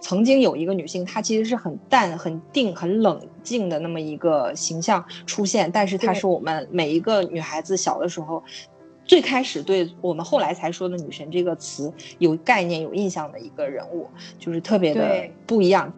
[0.00, 8.42] 曾经有一个女性，她其实是很淡、很定、很冷静的那么一个形象出现，但是她是我们每一个女孩子小的时候，
[9.04, 14.08] 最开始对我们后来才说的“女神”这个词有概念、有印象的一个人物，
[14.40, 15.92] 就是特别的不一样。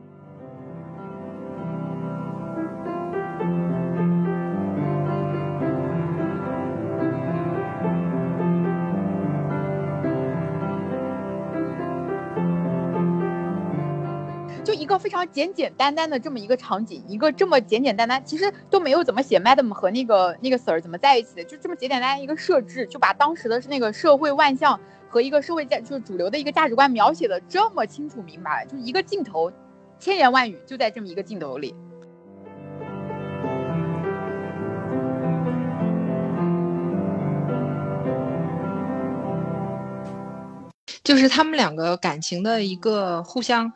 [15.13, 24.81] 常简简单单的这么一个场景，一个这么简简单单，其实都没有怎么写 Madam 和那个那个 Sir 怎么在一起的，就这么简简单单一个设置，就把当时的是那个社会万象
[25.11, 29.53] 和一个社会价就是主流的一个价值观描写的这么清楚明白，就一个镜头，
[29.99, 31.75] 千言万语就在这么一个镜头里。
[41.05, 43.71] 就是他们两个感情的一个互相。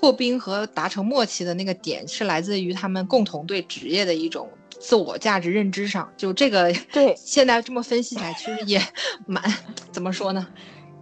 [0.00, 4.48] 破冰和达成默契的那个点是来自于他们共同对职业的一种
[4.78, 8.80] 自我价值认知上，就这个对， 现在这么分析起来，其实也
[9.26, 9.42] 蛮
[9.92, 10.46] 怎么说呢，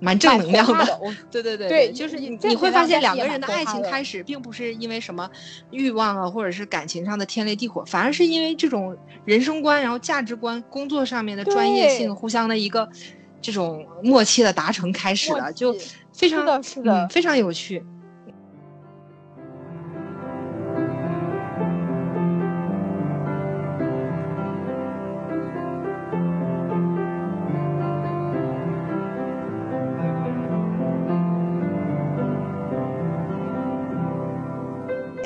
[0.00, 1.00] 蛮正能量的。
[1.30, 5.30] 对对对对，就是你你会发现两个人的爱情开始并不是因为什么
[5.70, 12.88] 欲望啊，或者是感情上的天雷地火，反而是因为这种人生观，然后价值观、工作上面的专业性互相的一个
[13.40, 15.72] 这种默契的达成开始的，就
[16.12, 17.80] 非常是的，非常有趣。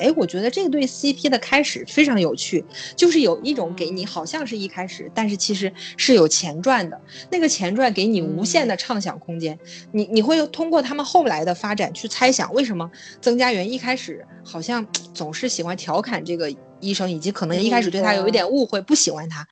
[0.02, 2.64] 哎，我觉得这对 CP 的开始非常有趣，
[2.96, 7.00] 就是有一种给你好像是一开始，但是其实是有前传的。
[7.30, 9.58] 那个前传给你无限的畅想空间，
[9.92, 19.46] 你你会通过他们后来的发展去猜想，为什么曾家园一开始好像 总是喜欢调侃这个医生，以及可能一开始对他有一点误会，不喜欢他。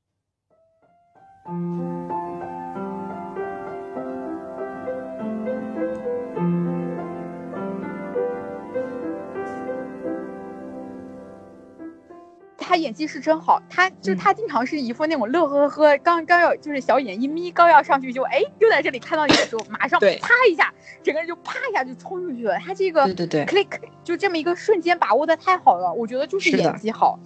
[12.70, 20.72] 他演技是真好，他就是他经常是一副那种乐呵呵，刚刚要就是小眼一眯，刚要上去就哎，又在这里看到你的时候，马上啪一下，
[21.02, 22.56] 整个人就啪一下就冲出去了。
[22.60, 23.66] 他这个对对对，click
[24.04, 27.18] 就这么一个瞬间把握的太好了，我觉得就是演技好，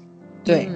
[0.43, 0.67] 对。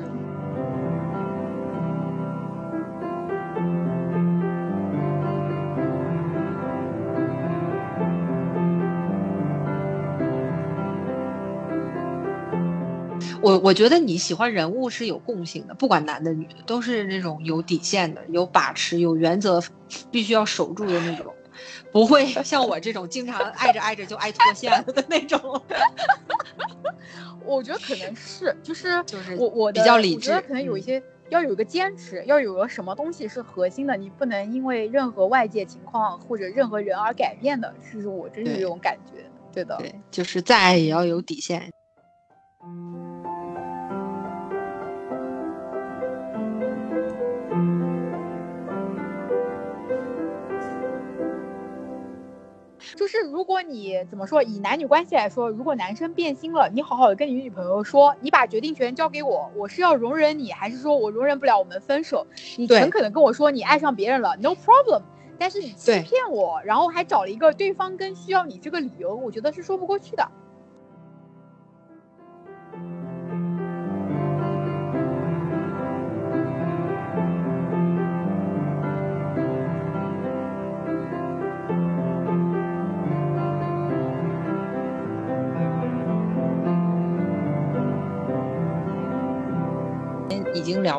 [13.40, 19.62] 我我觉得你喜欢人物是有共性的，不管男的女的，都是那种有底线的、有把持、有原则，
[20.10, 21.32] 必须要守住的那种，
[21.92, 25.40] 不会像我这种经常 爱着爱着就爱脱线了的那种。
[27.44, 39.24] 我觉得可能是，就是就是我我比较理智，可能有一些要有一个坚持，要有个什么东西是核心的，你不能因为任何外界情况或者任何人而改变的，是我真是这种感觉，
[39.54, 41.70] 对的，对，就是再爱也要有底线。
[52.96, 62.26] 就是如果你怎么说，以男女关系来说，如果男生变心了，你好好的跟你女朋友说，你把决定权交给我，我是要容忍你，还是说我容忍不了我们分手？
[62.56, 65.02] 你诚恳的跟我说你爱上别人了，no problem。
[65.40, 70.28] 但是你欺骗我，然后还找了一个对方跟需要你这个理由，我觉得是说不过去的。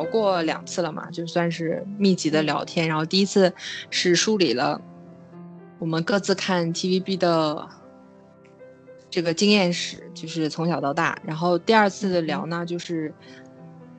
[0.00, 2.88] 聊过两次了嘛，就算是密集的聊天。
[2.88, 3.52] 然后第一次
[3.90, 4.80] 是梳理了
[5.78, 7.68] 我们各自看 TVB 的
[9.10, 11.20] 这个经验史，就是从小到大。
[11.22, 13.12] 然后第二次的聊呢，就是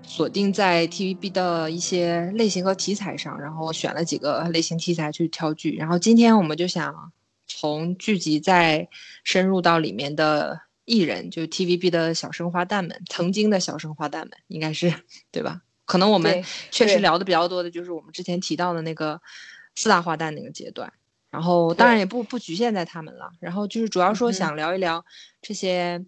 [0.02, 5.76] 锁定在 TVB 的一些类型和题材上，然后选了几个类型题材去挑剧。
[5.76, 7.12] 然后今天我们就想
[7.46, 8.90] 从剧集再
[9.24, 10.62] 深入到里面的。
[10.84, 14.92] 艺人就 TVB 的小生花旦们，曾经的小生花旦们，应该是
[15.32, 15.62] 对吧？
[15.92, 16.42] 可能我们
[16.72, 19.22] 确实聊的比较多的就是我们之前提到的那个
[19.76, 20.94] 四大花旦那个阶段，
[21.30, 23.30] 然后当然也不不局限在他们了。
[23.42, 25.04] 然后就是主要说想聊一聊
[25.42, 26.06] 这些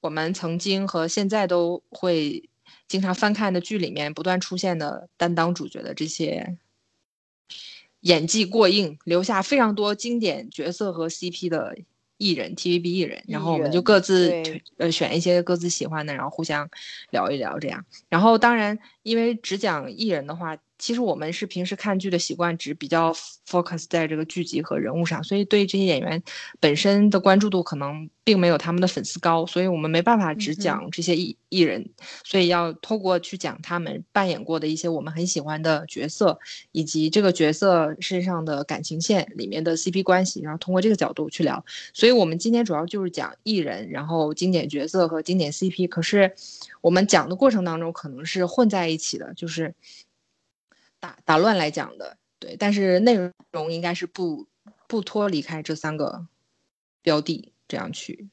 [0.00, 2.50] 我们曾经和现在都会
[2.88, 6.56] 经常翻看的剧里面不断出现的担当主角的这些
[8.00, 11.76] 演技过硬，留下非常多经典角色和 CP 的。
[12.16, 14.32] 艺人 TVB 艺人，然后我们就各自
[14.78, 16.68] 呃选一些各自喜欢的，然后互相
[17.10, 17.84] 聊一聊这样。
[18.08, 20.56] 然后当然，因为只讲艺人的话。
[20.78, 23.12] 其实我们是平时看剧的习惯，只比较
[23.48, 26.22] focus 在这个剧集和人物上，所以对这些演员
[26.60, 31.88] 本身的关注度可能并没有他们的粉丝高，所以我们没办法只讲这些艺艺人，
[32.24, 36.38] 所以要透过去讲他们扮演过的一些我们很喜欢的角色，
[36.72, 41.64] 以及这个角色身上的感情线里面的 CP 关系，然后通过这个角度去聊。
[41.92, 45.88] 所以我们今天主要就是讲艺人，然后经典角色和经典 CP。
[45.88, 46.34] 可是
[46.80, 49.72] 我们讲的过程当中可能是混在一起的，就是。
[51.04, 53.14] 打打乱来讲的，对，但是内
[53.50, 54.46] 容应该是不
[54.86, 56.26] 不脱离开这三个
[57.02, 58.30] 标的，这样去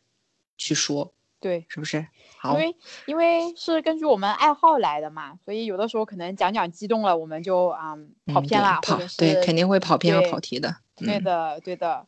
[0.58, 2.08] 去说，对，是不是？
[2.38, 2.76] 好，因为
[3.08, 7.98] 因为是根据我们爱好来的嘛，所以有的时候可能讲讲激动了，我们就啊
[8.28, 12.08] 跑偏了，跑对，肯定会跑偏和跑题的，对的，对的。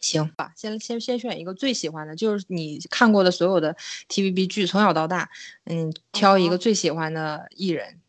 [0.00, 3.76] 行吧，先先先选一个最喜欢的，就是你看过的所有的
[4.08, 5.28] TVB 剧，从小到大，
[5.64, 8.00] 嗯，挑一个最喜欢的艺人。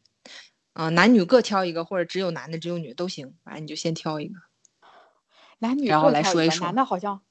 [0.77, 3.33] 啊，男女各挑一个，或者只有男的，只有女的都行。
[3.43, 4.35] 反正你就先挑一个，
[5.57, 6.67] 男女然后来说一说。
[6.67, 7.21] 男的好像，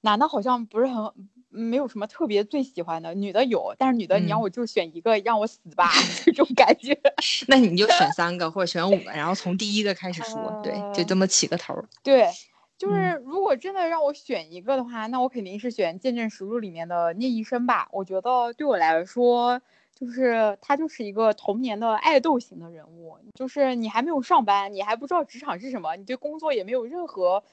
[0.00, 1.12] 男的好像不是很
[1.50, 5.90] 没有什么特别最喜欢的，女的有，但是女的你让我就选一个，让我死吧
[6.24, 6.98] 这种感觉。
[7.46, 11.74] 那你就选三个或者选五个，然后从第一个开始说，对，就这么起个头。
[12.02, 12.30] 对，
[12.78, 17.86] 就是如果真的让我选一个的话，那我肯定是选《见证实录》里面的聂医生吧。
[17.92, 19.60] 我觉得对我来说。
[19.94, 27.44] 就是他就是一个童年的爱豆型的人物，就是你还没有上班，你还不知道职场是什么，你对工作也没有任何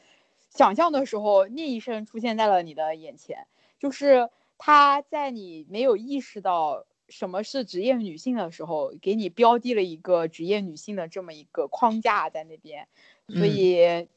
[0.50, 3.46] 想象的时候，聂医生出现在了你的眼前。
[3.80, 12.88] 就是他在你没有意识到什么是职业女性的时候，给你标的了一个职业女性的这么一个框架在那边。
[13.28, 14.08] 所以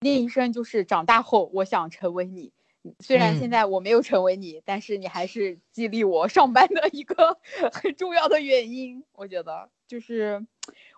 [0.00, 2.52] 聂医生就是长大后，我想成为你。
[3.00, 7.38] 虽然现在我没有成为你，但是你还是激励我上班的一个
[7.72, 9.02] 很重要的原因。
[9.12, 10.46] 我觉得，就是，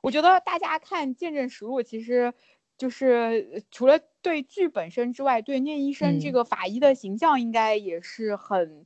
[0.03, 2.35] 我觉得大家看《见证实录》，其实
[2.77, 8.85] 就是除了对剧本身之外，对聂医生这个法医的形象应该也是很，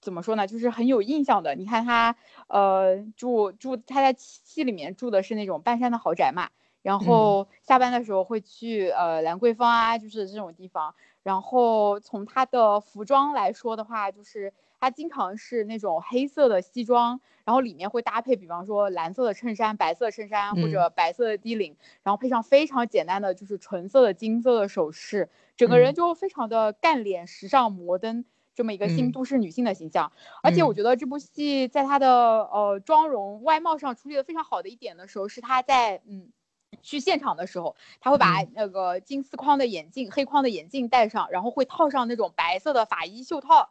[0.00, 0.48] 怎么说呢？
[0.48, 1.54] 就是很有印象的。
[1.54, 2.16] 你看他，
[2.48, 6.50] 呃，住住他在戏里面住的是那种半山的豪宅嘛，
[6.82, 10.96] 然后下班的时候会去呃兰桂坊啊，就是这种地方。
[11.22, 28.24] 然后从她的服装来说的话，就是她经常是那种黑色的西装，然后里面会搭配，比方说蓝色的衬衫、白色衬衫或者白色的低领，然后配上非常简单的就是纯色的金色的首饰，整个人就非常的干练、时尚、摩登，
[28.54, 30.10] 这么一个新都市女性的形象。
[30.42, 36.32] 而且我觉得这部戏在她的呃妆容、外貌上处理的非常好的一点的时候，是她在嗯。
[36.80, 43.68] 去现场的时候，他会把那个金丝框的眼镜、黑框的眼镜戴上，然后会套上那种白色的法医袖套，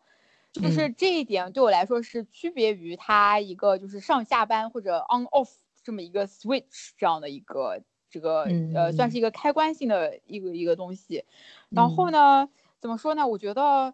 [0.52, 5.50] 就是这一点对我来说是区别于他一个就是上下班或者 on off
[5.84, 8.44] 这么一个 switch 这样的一个这个
[8.76, 11.26] 呃算是一个开关性的一个一个东西。
[11.70, 12.50] 然后呢，
[12.80, 13.28] 怎么说呢？
[13.28, 13.94] 我觉得。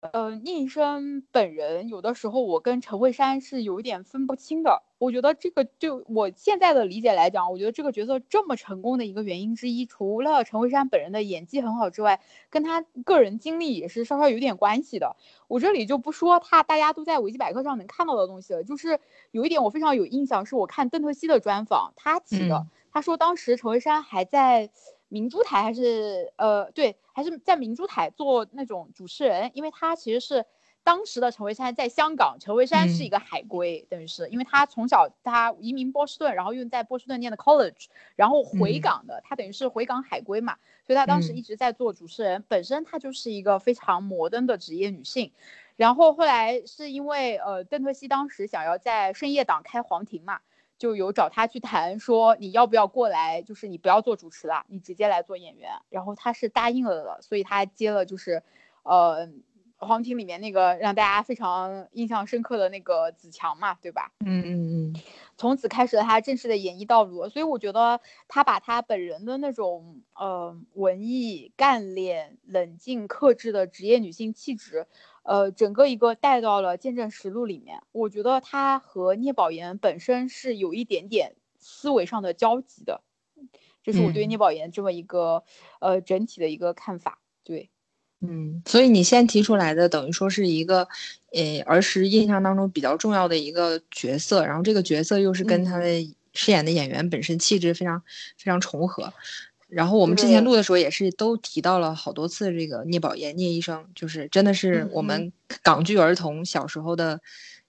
[0.00, 4.84] 呃，宁医生本人有的时候我跟陈慧珊是有一点分不清的。
[4.98, 15.16] 我觉得这个就我现在的理解来讲，我觉得这个角色这么成功的一个原因之一，除了陈慧珊本人的演技很好之外，跟他个人经历也是稍稍有点关系的。
[15.48, 19.00] 我这里就不说他大家都在维基百科上能看到的东西了，就是
[19.32, 24.70] 有一点我非常有印象，是我看邓特西的专访，他提的，他说当时陈慧珊还在。
[25.10, 30.44] 明珠台还是呃对，还是在明珠台做那种主持人，因为他其实是
[30.84, 45.32] 当时的陈慧珊在香港，陈慧珊是一个海归，等于是因为他从小他移民波士顿，然后又在波士顿念的 college，然后回港的，他等于是回港海归嘛，所以他当时一直在做主持人，本身他就是一个非常摩登的职业女性，
[45.74, 50.38] 然后后来是因为呃邓特西当时想要在深夜档开黄庭嘛。
[50.78, 55.70] 就有找他去谈，说你要不要过来，就是你不要做主持了，你直接来做演员。
[55.90, 58.42] 然后他是答应了的，所以他接了就是，
[58.84, 59.28] 呃，
[59.76, 64.12] 黄庭里面那个让大家非常印象深刻的那个子强嘛，对吧？
[64.24, 65.02] 嗯嗯嗯。
[65.36, 67.28] 从此开始了他正式的演艺道路。
[67.28, 74.86] 所以我觉得他把他本人的那种呃文艺、干练、冷静、克制的职业女性气质。
[75.28, 83.02] 呃，整个一个带到了《见证实录》里面，我觉得他和聂宝言本身是有一点点思维上的交集的，
[83.82, 85.44] 这是我对聂宝言这么一个
[85.80, 87.20] 呃整体的一个看法。
[87.44, 87.68] 对，
[88.22, 90.88] 嗯，所以你先提出来的等于说是一个，
[91.34, 98.02] 呃，儿时印象当中比较重要的一个角色，然后这个角色又是跟他的饰演的演员本身气质非常
[98.38, 99.12] 非常重合。
[99.68, 105.32] 然后我们之前录的时候也是都提到了好多次这个聂宝言聂医生，就是真的是我们
[105.62, 107.20] 港剧儿童小时候的。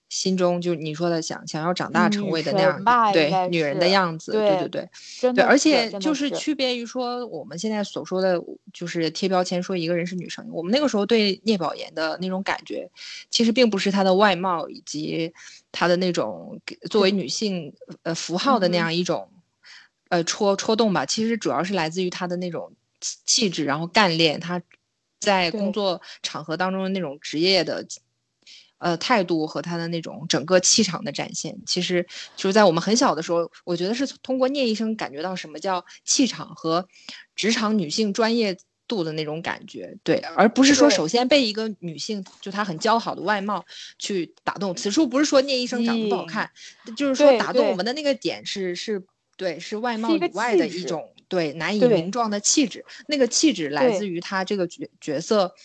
[0.10, 4.90] 心中就你说的想想要长大成为的那样，对女人的样子，对对对，
[5.34, 8.42] 对，而且就是区别于说我们现在所说的，
[8.74, 10.44] 就是贴标签说一个人是女生。
[10.52, 12.90] 我们那个时候对聂宝言的那种感觉，
[13.30, 15.32] 其实并不是她的外貌以及
[15.72, 19.30] 她的那种作为女性呃符号的那样一种
[20.10, 24.62] 呃戳戳动吧，其实主要是来自于她的那种气质，然后干练，她
[25.20, 27.86] 在工作场合当中的那种职业的。
[28.82, 36.88] 呃，态度和他的那种整个气场的展现，其实就是在我们很小的时候，我觉得是通过聂医生感觉到什么叫气场和
[37.36, 43.66] 职场女性专业度的那种感觉，对，而不是说首先被一个女性就她很姣好的外貌
[43.98, 44.74] 去打动。
[44.74, 46.50] 此处不是说聂医生长得不好看，
[46.96, 49.04] 就是说打动我们的那个点是是，
[49.40, 55.56] 对，是外貌以外的一种对难以名状的气质，那个气质来自于他这个角角色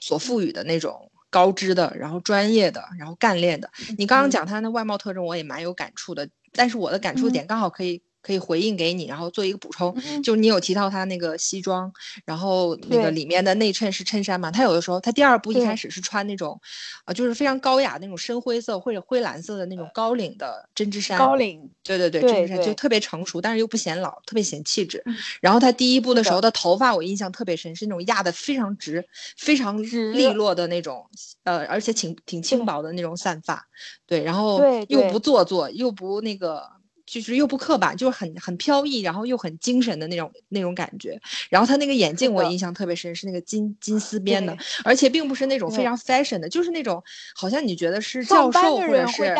[0.00, 1.10] 所赋予的那种。
[1.30, 3.68] 高知的，然后专业的，然后干练的。
[3.98, 6.28] 你刚刚讲他的外貌特征，我也蛮有感触的。
[6.52, 8.00] 但是我的感触点刚好可以。
[8.24, 11.92] 可以回应给你，然后做一个补充，就是你有提到他那个西装，
[12.24, 14.50] 然后那个里面的内衬是衬衫嘛？
[14.50, 16.58] 他有的时候，他第二部一开始是穿那种，
[17.04, 21.18] 啊，就是非常高雅那种深灰色或者灰蓝色的那种高领的针织衫。
[21.18, 25.04] 高领，对对对，针织衫就特别成熟，但是又不显老，特别显气质。
[25.42, 31.04] 然后他第一部的时候的头发我印象特别深，是那种压的非常直、非常利落的那种，
[31.42, 33.66] 呃，而且挺挺轻薄的那种散发。
[34.06, 36.73] 对，然后又不做作，又不那个。
[37.20, 41.20] 就是又不刻板，就是很很飘逸，然后又很精神的那种那种感觉。
[41.48, 47.02] 然后他那个眼镜我印象特别深，是那个金金丝边的，而且并不是那种非常 fashion 的，就是那种
[47.36, 49.34] 好像你觉得是教授或者是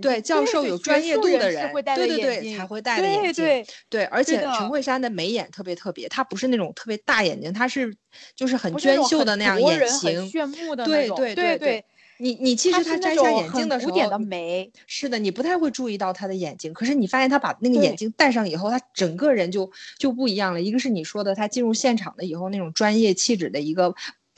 [0.00, 3.44] 对教授有专业度的人，对对对才会戴的眼镜。
[3.44, 7.92] 对对，而且陈慧珊的眉眼特别特别，她不是那种特别大眼睛，她是
[8.36, 11.84] 就是很娟秀的那样眼型，炫目的对对对对。
[12.18, 16.72] 你你其实他摘下眼镜的时候，的眉是的，你不太会注意到他的眼睛。
[16.72, 20.62] 可是你发现他把那个眼镜戴上以后，他整个人就就不一样了。
[20.62, 23.94] 一个是你说的，他进入现场的以后那种专业气质的一个。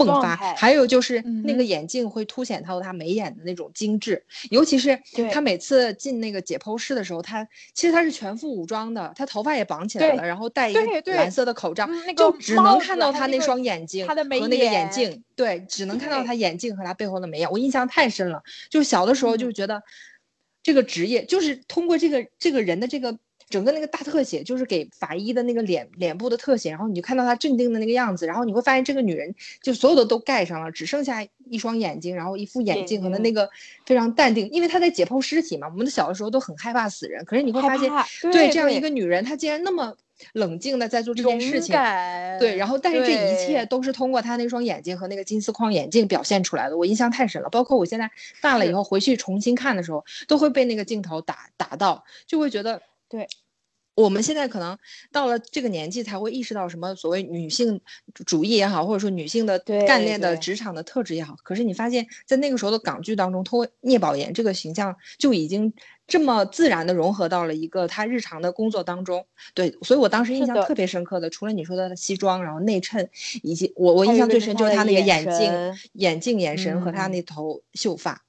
[0.07, 4.99] 迸发，还有就是那个眼镜会凸显到他眉眼的那种精致，尤其是
[5.33, 10.81] 他每次进那个解剖室的时候，他其实他是全副武装的，他头发也绑起来了，然后戴一个
[11.12, 17.50] 蓝色的口罩，就只能看到他那双眼睛和那个眼镜，对，只能看到他眼镜和他背后的眉眼。
[17.50, 19.83] 我印象太深了，就小的时候就觉得
[20.62, 23.19] 这个职业就是通过这个这个人的这个。
[23.49, 33.49] 整个那个大特写就是给法医的那个脸脸部的特写，然后你就看到她镇定的那个样子，然后你会发现这个女人就所有的都盖上了，只剩下一双眼睛，然后一副眼镜和她那个
[33.87, 35.67] 非常淡定，因为她在解剖尸体嘛。
[35.69, 37.90] 我们的小的时候都很害怕死人，可是你会发现，
[38.33, 39.95] 对这样一个女人，她竟然那么
[40.35, 41.75] 冷静的在做这件事情，
[42.38, 47.49] 对，然后但是这一切都是通过她那双眼睛和那个金丝框眼镜表现出来的，我印象太深了。
[47.49, 48.11] 包括我现在
[48.43, 52.83] 大了以后回去重新看的时候，都会被那个镜头打打到，就会觉得。
[53.09, 53.27] 对，
[53.95, 54.79] 我们现在可能
[55.11, 57.81] 到了这个年纪才会意识到什么所谓女性
[58.27, 61.35] 主义也好，或者说女性的干练的职场的特质也好。
[61.43, 65.73] 可是你发现在那个时候的港剧当中，通过聂宝言这个形象就已经
[66.07, 69.27] 这么自然的融合到了一个他日常的工作当中。
[69.55, 73.11] 对，所以我当时印象特别深刻的，除了你说的西装，然后内衬，
[73.43, 78.23] 以及我我印象最深就是他那个眼镜、眼镜眼神和他那头秀发。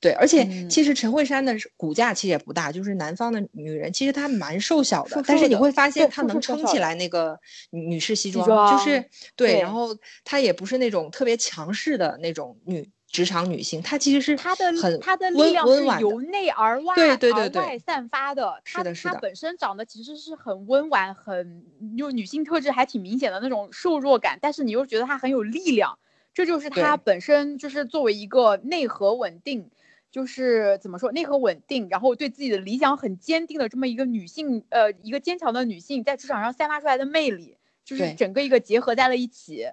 [0.00, 7.38] 对，而且其实陈慧珊的骨架其实也不大，就是南方的女人，其实她蛮瘦小的，但是你会发现她能撑起来那个
[7.70, 21.64] 女士西装，就是对，然后她也不是那种特别强势的那种女职场女性，她其实是她的很她的力量是由内而外对对对对外散发的，是的，是的，她本身长得其实是很温婉，很
[21.96, 25.98] 就女性特质还挺明显的那种瘦弱感，但是你又觉得她很有力量。
[26.38, 29.68] 这就是她本身就是作为一个内核稳定，
[30.08, 39.66] 就是怎么说内核稳定，然后对自己的理想很坚定的这么一个女性，呃，一个坚强的女性在职场上散发出来的魅力，就是整个一个结合在了一起。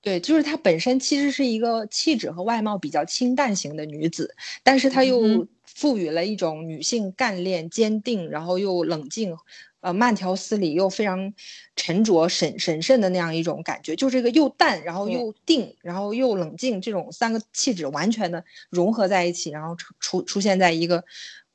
[0.00, 4.34] 对，就是她本身其实是一个气质和外貌比较清淡型的女子，
[4.64, 9.36] 但是她又赋予了一种女性干练、坚定，然后又冷静。
[9.80, 11.32] 呃，慢条斯理又非常
[11.76, 21.04] 沉着、审审慎的那样一种感觉，就这个又淡，然后又定，然后又冷静，这种三个气质完全的融合在一起，然后出出出现在一个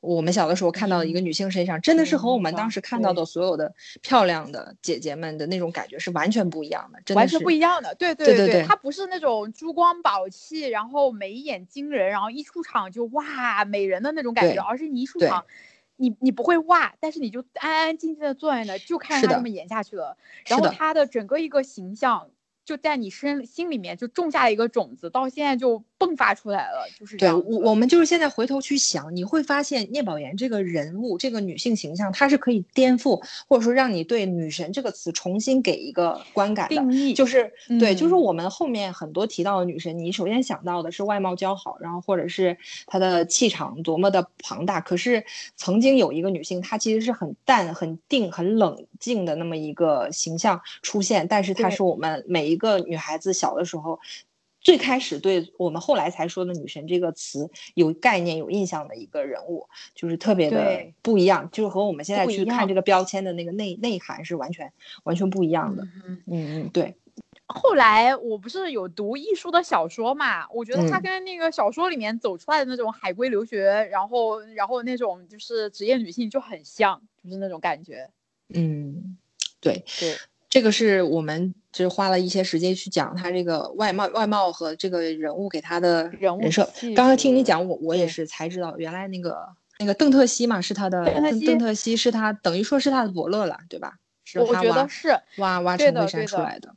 [0.00, 7.94] 我们小的时候看到的一个女性身上，真的是和我们当时看到的所有的漂亮的姐姐们的那种感觉是完全不一样的，真的完全不一样的。
[7.94, 15.44] 对对对对，她不是那种珠光宝气，然后眉眼惊人，然后一出场就哇美人的那种感觉，而是你一出场，
[15.96, 20.16] 你你不会哇，但是你就安安静静的坐在那，就看着他这么演下去了。
[20.46, 22.30] 然后他的整个一个形象。
[22.66, 42.56] 就在你身心里面就种下了一个种子，到现在就迸发出来了，就是对我我们就是现在回头去想，你会发现聂宝言这个人物，这个女性形象，她是可以颠覆或者说让你对女神这个词重新给一个观感的定义，就是对，就是我们后面很多提到的女神，你首先想到的是外貌姣好，然后或者是
[42.86, 44.80] 她的气场多么的庞大。
[44.80, 45.24] 可是
[45.56, 52.44] 曾经有一个女性，她其实是很淡、很定、很冷静的那么一个形象出现，但是她是我们每。
[52.44, 53.98] 一个女孩子小的时候，
[54.64, 64.72] 最开始对我们后来才说的“女神”这个词有概念、有印象的一个人物，就是特别的不一样，就是和我们现在去看这个标签的那个内内涵是完全
[65.04, 65.86] 完全不一样的。
[66.04, 66.96] 嗯嗯，对。
[67.46, 78.08] 后来我不是有读艺术的小说嘛，我觉得他跟那个小说里面走出来的那种海归留学，然后然后那种就是职业女性就很像，就是那种感觉。
[78.48, 79.18] 嗯，
[79.60, 80.16] 对对。
[80.48, 86.62] 这个是我们就是花了一些时间去讲他这个外貌、外貌和这个人物给他的人物设。
[86.94, 89.36] 刚刚听你讲，我我也是才知道，原来那个
[89.80, 93.94] 那个邓特西嘛，是他的邓邓特西是他等于说是他的伯乐了，对吧？
[94.24, 96.72] 是我觉得是挖挖陈桂山出来的。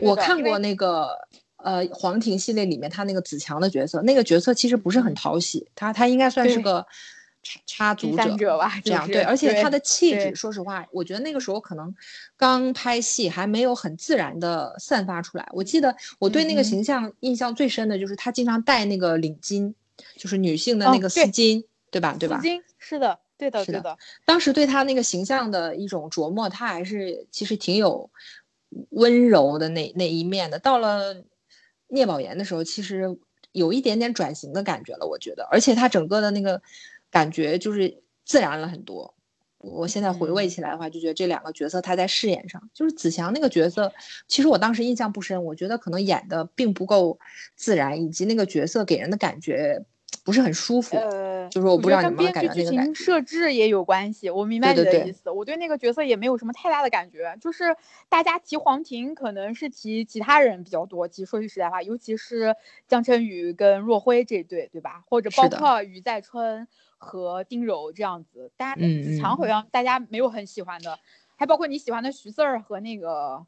[0.00, 1.08] 我看过那个
[1.56, 6.86] 呃黄庭系列里面他那个子强的角色，那个角色其实不是很讨喜，他他应该算是个。
[7.42, 11.94] 插插足者吧，这样对，而且他的气质，说实话，我觉得那个时候可能
[12.36, 15.48] 刚拍戏，还没有很自然的散发出来。
[15.52, 19.72] 我记得我对那个形象印象最深的就是他经常戴那个领巾，
[20.16, 22.14] 就是女性的那个丝巾，对吧？
[22.20, 22.40] 对吧？
[22.42, 23.96] 丝巾是的，对的，是的。
[24.26, 28.10] 当时对他那个形象的一种琢磨，他还是其实挺有
[28.90, 30.58] 温柔的那那一面的。
[30.58, 31.24] 到了
[31.88, 33.18] 聂宝言的时候，其实
[33.52, 36.60] 有一点点转型的感觉了，我觉得，而且他整个的那个。
[37.10, 39.14] 感觉就是自然了很多。
[39.58, 43.92] 我现在回味起来的话，就觉得这两个角色他在饰演上，就是子祥那个角色，
[44.26, 47.18] 其实我当时印象不深，我觉得可能演的并不够
[47.56, 49.84] 自然，以及那个角色给人的感觉
[50.24, 50.96] 不是很舒服。
[50.96, 52.94] 呃，就是我不知道你们感觉那个感觉。
[52.94, 55.28] 设置也有关系，我明白你的意思。
[55.28, 57.76] 我对那个角色也没有什么太大的感觉，就是
[58.08, 61.06] 大家提黄婷，可能是提其他人比较多。
[61.06, 62.56] 其实说句实在话，尤其是
[62.88, 65.04] 江晨宇跟若辉这对，对吧？
[65.06, 66.66] 或者包括于在春。
[67.00, 70.98] 和丁柔这样子，大家子强好像大家没有很喜欢的，
[71.34, 73.44] 还包括你喜欢的徐四儿和那个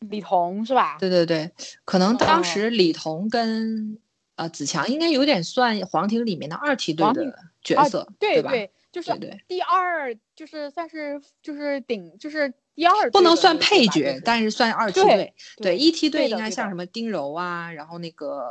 [0.00, 0.98] 李彤是吧？
[0.98, 1.52] 对对对，
[1.84, 3.96] 可能当时李彤跟
[4.34, 15.32] 呃子强应该有点算黄庭里面的二梯队的角色，对对，就是第二，就是算是就是顶就是第二，不能算配角，但是算二梯队。
[15.58, 18.44] 对一梯队应该像什么丁柔啊，然后那个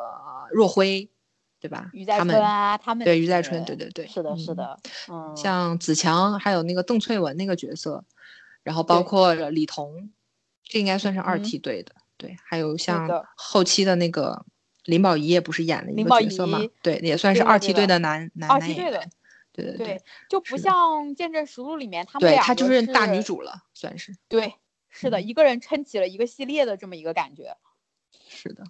[0.50, 1.10] 若辉。
[1.62, 1.92] 对吧？
[1.94, 8.04] 于在春啊，他们对于在春，对对对，是的，是的，嗯，像子强，还有那个邓萃雯那个角色，
[8.64, 10.12] 然后包括李彤，
[10.64, 14.44] 这应该算是二梯队的，对，还有像后期的那个
[14.86, 16.60] 林保怡也不是演了一个角色吗？
[16.82, 19.12] 对，也算是二梯队的男男男演员，
[19.54, 24.56] 对对对，就不像《剑镇实录》里面他们俩，他就是大女主了，算是，对，
[24.90, 27.56] 是的，一个人撑起了一个系列的这么一个感觉，
[28.28, 28.64] 是的。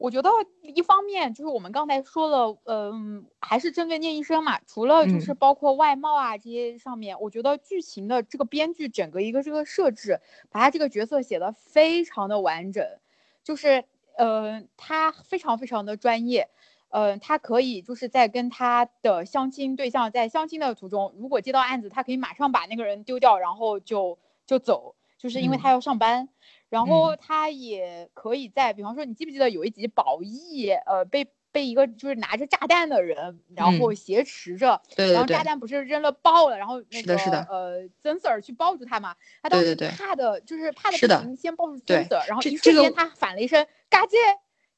[0.00, 0.30] 我觉得
[0.62, 4.58] 一方面就是我们刚才说了，嗯，还是针对聂医生嘛。
[4.66, 12.82] 除了就是包括外貌啊这些上面，我觉得剧情的这个编剧整个一个这个设置，把他这个角色写的非常的完整，
[13.44, 13.84] 就是
[14.16, 16.48] 呃，他非常非常的专业，
[16.88, 26.30] 呃，他可以就是在跟他的相亲对象在相亲的途中，如果接到案子，他可以马上把那个人丢掉，然后就就走，就是因为他要上班。
[26.70, 37.16] 然后他也可以在，比方说，你记不记得有一集宝义，呃，被被一个就是拿着炸弹的人，然后挟持着，对然后炸弹不是扔了爆了，然后那个
[37.50, 44.16] 呃曾 Sir 去抱住他嘛，他当时怕的就是怕的不行，先抱住曾 Sir，然后一瞬间他喊了一声嘎姐，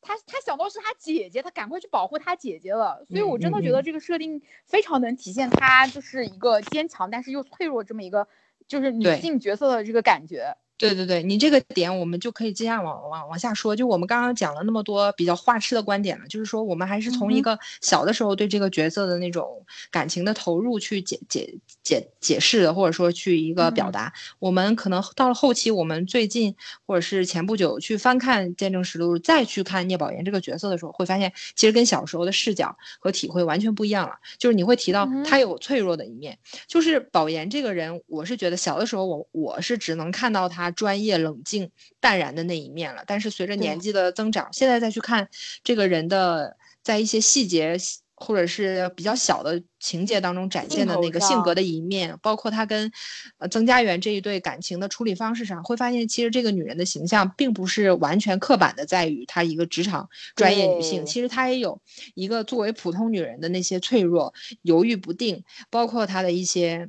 [0.01, 8.27] 他他想到是他姐姐，他赶快去保护他姐姐了，所以我真的觉得这个设定非常能体现他就是一个坚强但是又脆弱这么一个
[8.67, 10.57] 就是女性角色的这个感觉。
[10.83, 13.77] 对对对，你这个点我们就可以接下来往往往下说。
[13.77, 24.13] 就我们刚刚讲了那么多比较花痴的观点了，就是说我们还是从一个小的时候对这个角色的那种感情的投入去解解解解释的，或者说去一个表达。
[24.41, 26.53] 我们可能到了后期，我们最近
[26.85, 34.17] 或者是前不久去翻看《见证实录》，再去看聂宝言这个角色的时候，会发现其实跟小时候的视角和体会完全不一样了。
[34.37, 40.72] 就是你会提到他有脆弱的一面，就是宝言这个人，我是觉得小的时候我我是只能看到他。
[40.75, 45.29] 专业、冷静、淡然的那一面了，但是随着年纪的增长，现在再去看
[45.63, 47.77] 这个人的在一些细节
[48.15, 52.93] 或者是比较小的情节当中展现的那个性格的一面，包括他跟
[53.39, 61.81] 呃曾家园这一对感情的处理方式上，会发现其实这个女人的形象并不是完全刻板的，在于她一个职场专业女性，其实她也有
[62.15, 64.33] 一个作为普通女人的那些脆弱、
[64.63, 66.89] 犹豫不定，包括她的一些。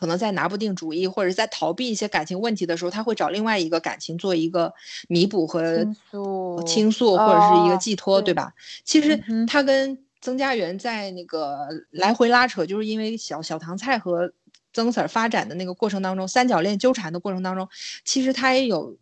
[0.00, 4.72] 可能在拿不定主意，或者在逃避一些感情问题的时候，他会找另外一个感情做一个
[5.08, 5.86] 弥补和
[6.66, 8.54] 倾诉，或者是一个寄托，对吧？
[8.82, 14.32] 其实他跟曾家园在那个来回拉扯，就是因为小小唐菜和
[14.72, 17.68] 曾 Sir 发展的那个过程当中，三角恋纠缠的过程当中，
[18.04, 18.96] 其实他也有。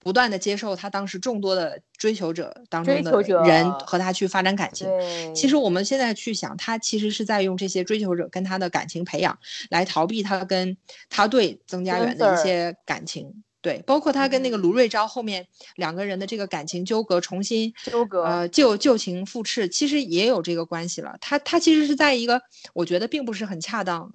[0.00, 4.88] 不断的接受他当时众多的追求者当中的人和他去发展感情。
[5.34, 10.76] 其实我们现在去想，他其实是在用这些追求者跟他的感情培养，来逃避他跟
[11.10, 13.44] 他对曾家园的一些感情。
[13.62, 21.18] 对，包括他跟那个卢瑞昭后面两个人的这个感情纠葛，重新纠葛，呃，旧旧情复炽，其实也有这个关系了。
[21.20, 22.40] 他他其实是在一个
[22.72, 24.10] 我觉得并不是很恰当。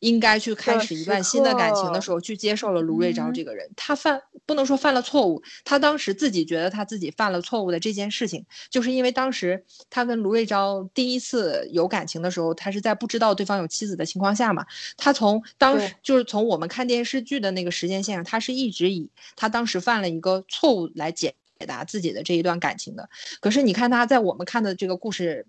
[0.00, 3.70] 应该去开始一段新的感情的时候，去接受了卢瑞昭这个人。
[3.74, 14.66] 他犯不能说犯了错误，他当时自己觉得他自己犯了错误的这件事情，就是因为当时他跟卢瑞昭第一次有感情的时候，他是在不知道对方有妻子的情况下嘛。
[14.98, 23.08] 他从当时就是从我们看电视剧的那个时间线上，他是一直以他当时犯了一个错误来解解答自己的这一段感情的。
[23.40, 25.46] 可是你看他在我们看的这个故事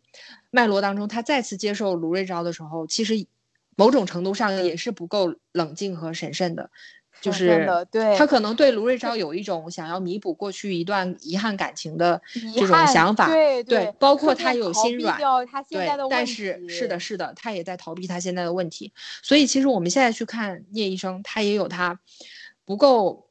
[0.49, 3.25] 脉络当中，他再次接受卢瑞昭的时候，其实。
[3.76, 6.70] 某种程度上也是不够冷静和审慎的，
[7.22, 7.68] 就是
[8.18, 12.22] 他可能对卢瑞昭有一种想要弥补过去一段遗憾感情的
[12.54, 15.20] 这种想法，对对，包括他有心软，
[15.70, 22.00] 对，但是是的，是的，他也在逃避他现在的问题，所以其实我们现在去看聂医生，他也有他
[22.64, 23.25] 不够。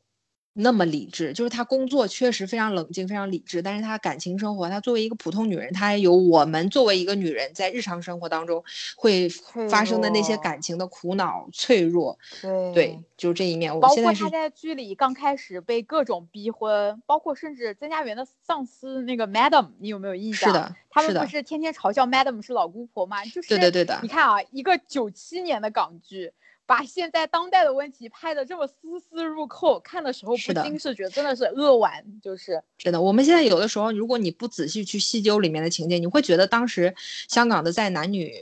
[0.56, 8.62] 那么理智，就是她工作确实非常冷静、非常理智，但是她感情生活，她作为一个普通女人，她也有我们作为一个女人在日常生活当中
[8.96, 9.28] 会
[9.68, 12.16] 发生的那些感情的苦恼、脆弱。
[12.40, 13.72] 对对，就是这一面。
[13.80, 20.50] 包括她在剧里刚开始被各种逼婚，包括甚至曾家园的上司那个 Madam，你有没有印象？
[20.50, 23.24] 是的，他们不是天天嘲笑 Madam 是老姑婆吗？
[23.24, 23.98] 就是对的对的。
[24.02, 26.32] 你看啊，一个九七年的港剧。
[26.66, 33.00] 把现在当代的问题拍的这么丝丝入扣，看的时候不禁是觉得真的是扼腕，就是真的。
[33.00, 36.94] 我们现在有的时候，如果你不仔细去细究里面的情节，你会觉得当时
[37.28, 38.34] 香港的在男女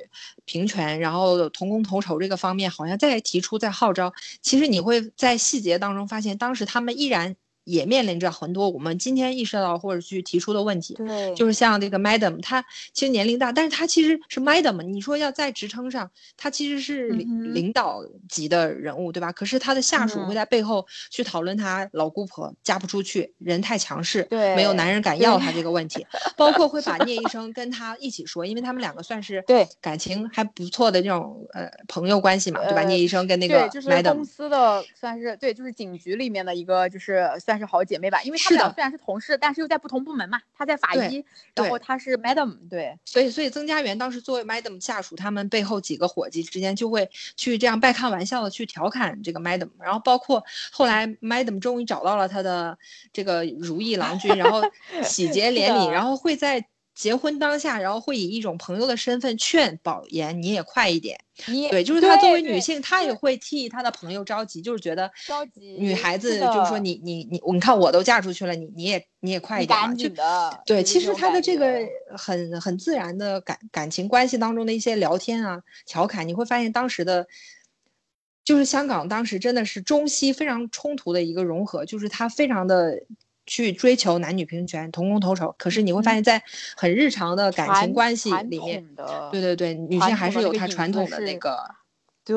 [0.44, 4.12] 平权，然后同工同酬这个方面，好像在提出在号召。
[4.40, 7.36] 其实你会在细节当中发现，当时他们依然。
[7.64, 19.30] 也面临着很多我们今天意识到或者去提出的问题，对，就是像这个 Madam，她其实年龄大，但是她其实是 Madam，你说要在职称上，她其实是领领导级的人物，对吧？
[19.30, 25.02] 可是她的下属会在背后去讨论她老姑婆嫁不出去，人太强势，对，没有男人。
[25.02, 29.66] 敢要她这个问题，包括会把聂医生跟她一起说，因为他们两个算是 对。
[29.80, 32.82] 感情还不错的这种呃朋友关系嘛，对吧？
[32.82, 37.28] 聂医生跟那个 Madam 公司的算是对，就是警局里面的一个就是。
[37.44, 40.40] 算是好姐妹吧，因为她们俩虽然是同事，但是又在不同部门嘛。
[40.56, 42.98] 她在法医，然后她是 Madam，对。
[43.04, 49.70] 所以，所以曾家元当时作为 Madam 下属，他们背后几个伙计之间就会去这样半开玩笑的去调侃这个 Madam。
[49.80, 52.76] 然后，包括后来 Madam 终于找到了他的
[53.12, 54.62] 这个如意郎君，然后
[55.02, 56.64] 喜结连理，然后会在。
[56.94, 61.18] 结婚当下，然后会以一种朋友的身份劝宝言，你也快一点。
[61.70, 65.76] 对，就是她作为女性，她也会替她的朋友着急，就是觉得着急。
[65.78, 69.94] 女孩子就是说，你你你，你看我都嫁出去了，你你也你也快一点嘛。
[69.94, 70.08] 就
[70.66, 71.80] 对，其实她的这个
[72.14, 77.26] 很很自然的感感情关系当中的一些聊天啊、调侃，你会发现当时的，
[78.44, 83.02] 就是香港当时真的是中西非常冲突的一个融合，就是她非常的。
[83.46, 86.42] 去追求男女平权、同工同酬，可是你会发现在
[86.76, 88.84] 很日常的感情关系里面，
[89.30, 91.56] 对对对，女性还是有她传统的那个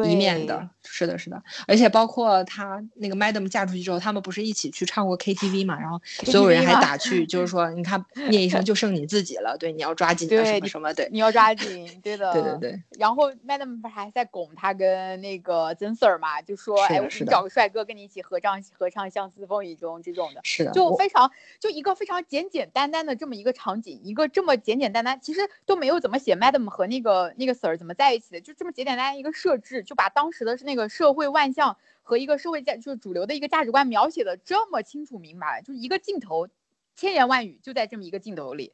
[0.07, 0.69] 一面的。
[0.85, 5.79] 是的，是的，而且包括他那个 Madam 嫁出去之后，他们不是一起去唱过 KTV 嘛？
[5.79, 12.83] 然后所有人还打趣，就是说，你看聂医生就剩你自己了，对，你要抓紧什么什么，对，你要抓紧，对 的，对对对。
[12.97, 16.41] 然后 Madam 不是还在拱他跟那个曾 Sir 嘛？
[16.41, 31.55] 就说，哎，我找个帅哥跟你一起合唱，合唱《相思风雨中》这种的，是的，就非常就一个非常简简单单的这么一个场景，一个这么简简单单，其实都没有怎么写 Madam 和那个那个 Sir 怎么在一起的，就这么简简单单一个设置，就把当时的那个社会万。
[31.55, 36.49] 象和一个社会价就是主流的一个价值观描写的这么清楚明白，就是一个镜头，
[36.95, 38.73] 千言万语就在这么一个镜头里。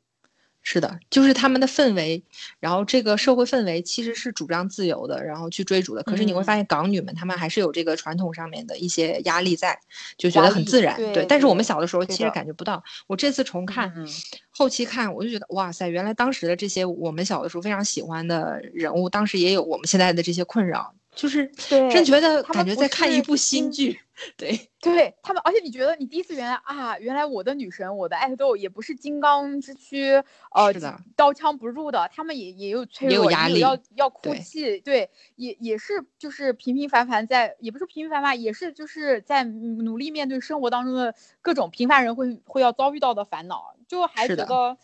[0.64, 2.24] 是的，就是他们的氛围，
[2.60, 6.02] 然后这个社会氛围其实是主张自由的，然后去追逐的。
[6.02, 9.80] 可是你会发现港女们她们还是有这个传统上面的一些压力在，
[10.18, 10.96] 就觉得很自然。
[11.14, 12.84] 对，但是我们小的时候其实感觉不到。
[13.06, 13.94] 我这次重看，
[14.50, 20.96] 后期看我就觉得哇塞，原来当时的这些我们小的时候非常喜欢的人物，当时也有我们现在的这些困扰。
[21.14, 21.46] 就是
[21.90, 24.00] 真觉得感觉在看一部新剧，
[24.38, 30.74] 对对，他们，而且你觉得你第一次原来啊，原来我的女神，我的爱豆也不是金刚之躯，呃，
[31.16, 44.78] 刀枪不入的，他们也也有脆弱，也有要要哭泣，对，也也是就是平平凡凡在，也不是平平凡凡，也是就是在努力面对生活当中的各种平凡人会会要遭遇到的烦恼，就还觉得。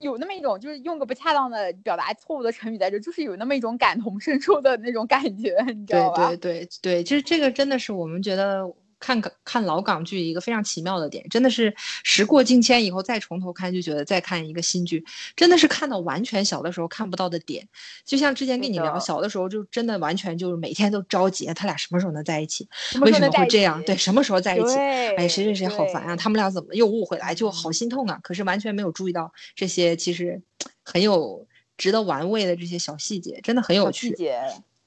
[0.00, 6.28] 有那么一种，就是用个不恰当的表达错误的成语在这，就是有那么一种感同身受的那种感觉，你知道吧？
[6.28, 8.72] 对对对对，其实这个真的是我们觉得。
[9.02, 17.66] 看看老港剧一个非常奇妙的点，真的是时过境迁以后再从头看，就觉得再看一个新剧，真的是看到完全小的时候看不到的点。
[18.04, 22.68] 就像之前跟你聊，小的时候就真的完全就是每天都着急，他俩什么时候能在一起？
[23.00, 23.82] 为什么会这样？
[23.82, 24.76] 对，什么时候在一起？
[24.76, 26.14] 哎，谁谁谁好烦啊！
[26.14, 27.34] 他们俩怎么又误会了？
[27.34, 28.20] 就好心痛啊！
[28.22, 30.40] 可是完全没有注意到这些其实
[30.84, 31.44] 很有
[31.76, 34.10] 值得玩味的这些小细节，真的很有趣。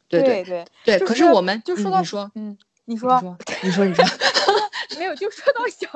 [0.08, 1.00] 对对对对。
[1.00, 2.58] 可是我们就说到你说，嗯。
[2.86, 3.20] 你说，
[3.64, 4.06] 你说，你说，
[5.00, 5.88] 没有，就说到小，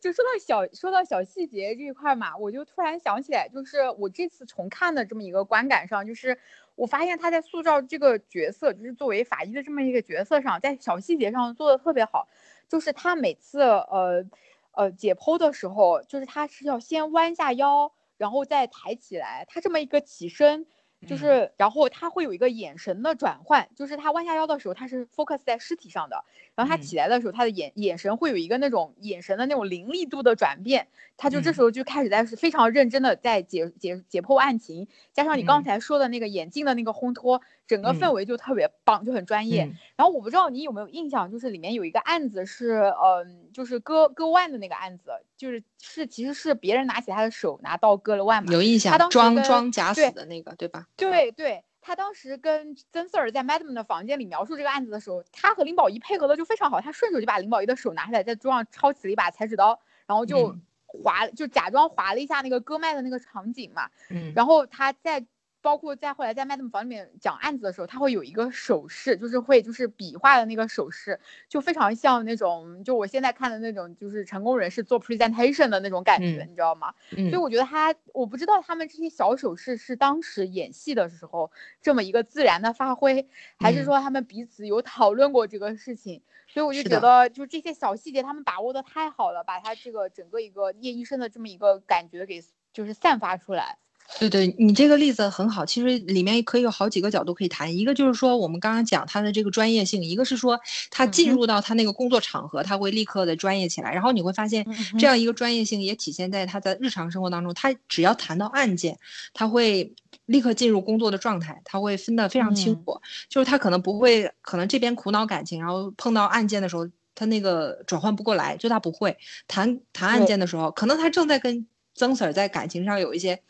[0.00, 6.38] 就说到小，说到小细节这一块嘛，我就突然想起来，就是我这次重看的这么一个观感上，就是
[6.76, 12.28] 我发现他在塑造这个角色，就是作为法医的这么一个角色上，在小细节上做的特别好，
[12.68, 14.24] 就是他每次呃
[14.72, 20.66] 呃解剖的时候，就是他是要先弯下腰，然后再抬起来，他这么一个起身。
[21.06, 26.24] 就是，然后他会有一个眼神的转换，就是他弯下腰的时候，他是 focus 在尸体上的，
[26.58, 37.40] 然后他起来的时候，他的眼眼神会有一个那种眼神的那种凌厉度的转变，他就这时候就开始在是非常认真的在解解解剖案情，加上你刚才说的那个眼镜的那个烘托。
[37.68, 39.70] 整个氛围就特别棒，就很专业。
[39.94, 48.50] 然后我不知道你有没有印象，就是里面有一个案子是，嗯，就是割割腕的那个案子，就是是其实是别人拿起他的手拿刀割了腕嘛。
[48.50, 48.90] 有印象。
[48.90, 50.86] 他当时装装假死的那个，对吧？
[50.96, 63.88] 对对，他当时跟曾 Sir 在 Madam 的房间里描述这个案子的时候，他和林保怡配合的就非常好，他顺手就把林保怡的手拿下来，在桌上抄起了一把裁纸刀，然后就划，就假装划了一下那个割脉的那个场景嘛。
[64.10, 64.34] 嗯。
[64.36, 65.24] 然后他在。
[65.68, 76.94] 包括在后来在 Madam 房里面讲案子的时候，他会有一个手势，就是会就是比划的那个手势，就非常像那种就我现在看的那种就是成功人士做 presentation 的那种感觉，你知道吗？
[77.28, 81.52] 所以我觉得他，我不知道他们这些小手势是当时演戏的时候
[81.82, 83.28] 这么一个自然的发挥，
[83.58, 86.22] 还是说他们彼此有讨论过这个事情？
[86.46, 93.76] 所以我就觉得，就这些小细节他们把握的太好了，把他这个整个一个叶医生的这么一个感觉给就是散发出来。
[94.18, 97.76] 对对，你这个例子很好，其实里面可以有好几个角度可以谈。
[97.76, 100.58] 一个就是说，我们刚刚讲他的这个专业性；一个是说，
[100.90, 103.92] 他进入到他那个工作场合，他会立刻的专业起来。
[103.92, 104.66] 然后你会发现，
[104.98, 107.52] 这样一个专业性也体现在他在日常生活当中。
[107.52, 108.98] 他只要谈到案件，
[109.34, 109.94] 他会
[110.24, 113.00] 立刻进入工作的状态，他会分得非常清楚。
[113.28, 119.16] 就是他可能不会，可能这边苦恼感情，然后碰到案件的时候，他那个转换不过来，就他不会
[119.46, 123.42] 谈谈案件的时候，可能他正在跟曾 Sir 在感情上有一些。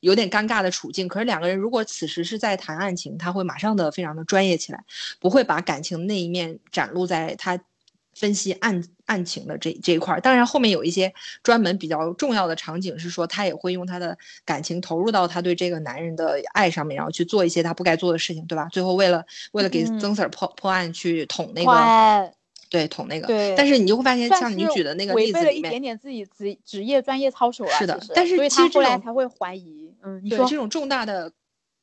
[0.00, 4.84] 有点尴尬的处境，可是两个人如果此时是在谈案情，他会马上的非常的专业起来，
[5.20, 7.58] 不会把感情那一面展露在他
[8.14, 10.20] 分析案案情的这这一块儿。
[10.20, 18.68] 当然后面有一些专门比较重要的场景，是说他也会用他的感情投入到他对这个男人的爱上面，然后去做一些他不该做的事情，对吧？
[18.72, 21.70] 最后为了为了给曾 Sir 破破案去捅那个。
[22.70, 23.26] 对，捅那个。
[23.26, 23.54] 对。
[23.56, 27.70] 但是你就会发现，像你举的那个例子里面，违背了一点点自己职职业专业操守了。
[27.72, 29.92] 是的，但是其实后来才会怀疑。
[30.02, 31.30] 嗯，你说这种重大的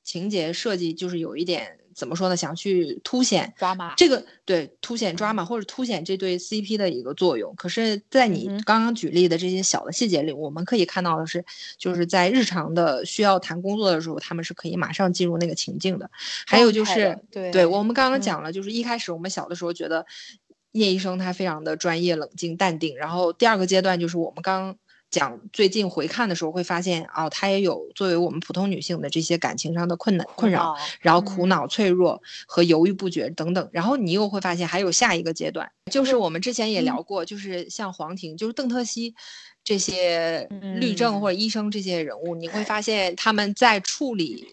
[0.03, 2.37] 情节设计，就是有一点怎么说呢？
[2.37, 7.53] 想去凸显抓马这个对凸显抓马或者凸显这对 CP 的一个作用。
[7.55, 11.43] 可是，在你刚刚举例的这些小的细节里，我们可以看到的是，
[11.77, 16.09] 就是在日常的需要谈工作的时候，他们是可以马上进入那个情境的。
[16.45, 20.05] 还有就是，对我们刚刚讲了，就是一开始我们小的时候觉得
[20.77, 22.95] 聂医生他非常的专业、冷静、淡定。
[22.95, 24.77] 然后第二个阶段就是我们刚。
[25.09, 33.69] 讲最近回看的时候会发现，哦，她也有作为我们普通女性的这些感情上的困难困扰，然后苦恼、脆弱和犹豫不决等等。
[33.71, 39.15] 然后你又会发现还有下一个阶段，就是我们之前也聊过，就是像黄婷，就是邓特西
[39.63, 44.45] 这些律政或者医生这些人物，你会发现他们在处理。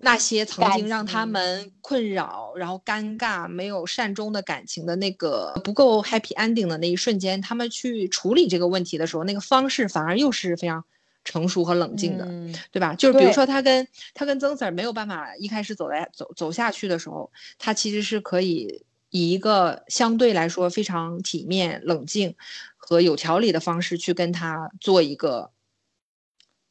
[0.00, 10.84] 那些曾经让他们困扰、然后尴尬、没有善终的感情的那个不够 happy ending 的那一瞬间，他们去处理这个问题的时候，那个方式反而又是非常
[11.24, 12.24] 成熟和冷静的，
[12.70, 12.94] 对吧？
[12.94, 22.36] 就是比如说他跟他跟曾 Sir 没有办法一开始走来走走下去的时候，他其实是可以以一个相对来说非常体面、冷静
[22.76, 25.50] 和有条理的方式去跟他做一个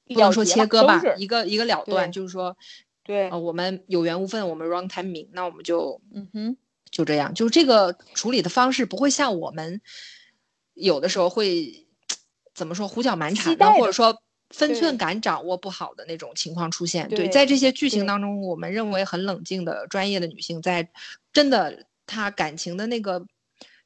[0.05, 2.55] 不能说切割吧，一个一个了断，就是说。
[3.07, 6.57] 对，呃，我们有缘无分，我们 wrong timing，那我们就，嗯哼，
[6.91, 9.81] 就这样，就是这个处理的方式不会像我们
[10.73, 11.87] 有的时候会
[12.53, 17.07] 怎么说胡搅蛮缠的，或者说分寸感掌握不好的那种情况出现。
[17.07, 20.89] 对，在这些剧情当中，我们认为很冷静的专业的女性，在
[21.31, 23.25] 真的她感情的那个。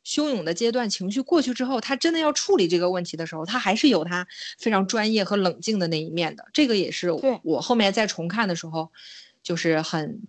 [0.04, 6.46] 汹涌的阶段，情绪过去之后，他真的要处理这个问题的时候，他还是有他非常专业和冷静的那一面的。
[6.54, 7.12] 这个也是
[7.44, 8.92] 我后面再重看的时候，
[9.44, 10.24] 就是很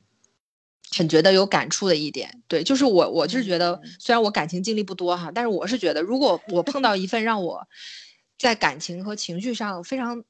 [0.95, 2.43] 很觉得有感触的一点。
[2.49, 7.67] 对，就是我我就是觉得，虽然我感情经历不多哈，但是我是觉得，如果我碰到一份让我
[8.39, 10.23] 在感情和情绪上非常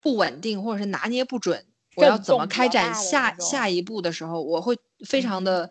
[0.00, 5.70] 不稳定，或者是拿捏不准，我要怎么开展下下一步的时候，我会非常的。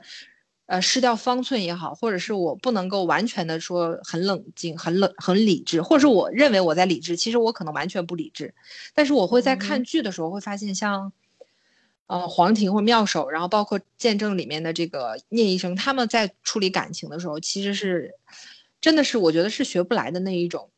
[0.72, 8.54] 呃，失掉方寸也好，或者是我不能够完全的说很冷静、很冷、很理智，或者是我认为我在理智，其实我可能完全不理智。
[8.94, 11.12] 但是我会在看剧的时候会发现，像，
[12.08, 18.14] 呃，黄庭或妙手，然后包括见证里面的这个聂医生，他们在处理感情的时候，其实是，
[18.80, 20.70] 真的是我觉得是学不来的那一种。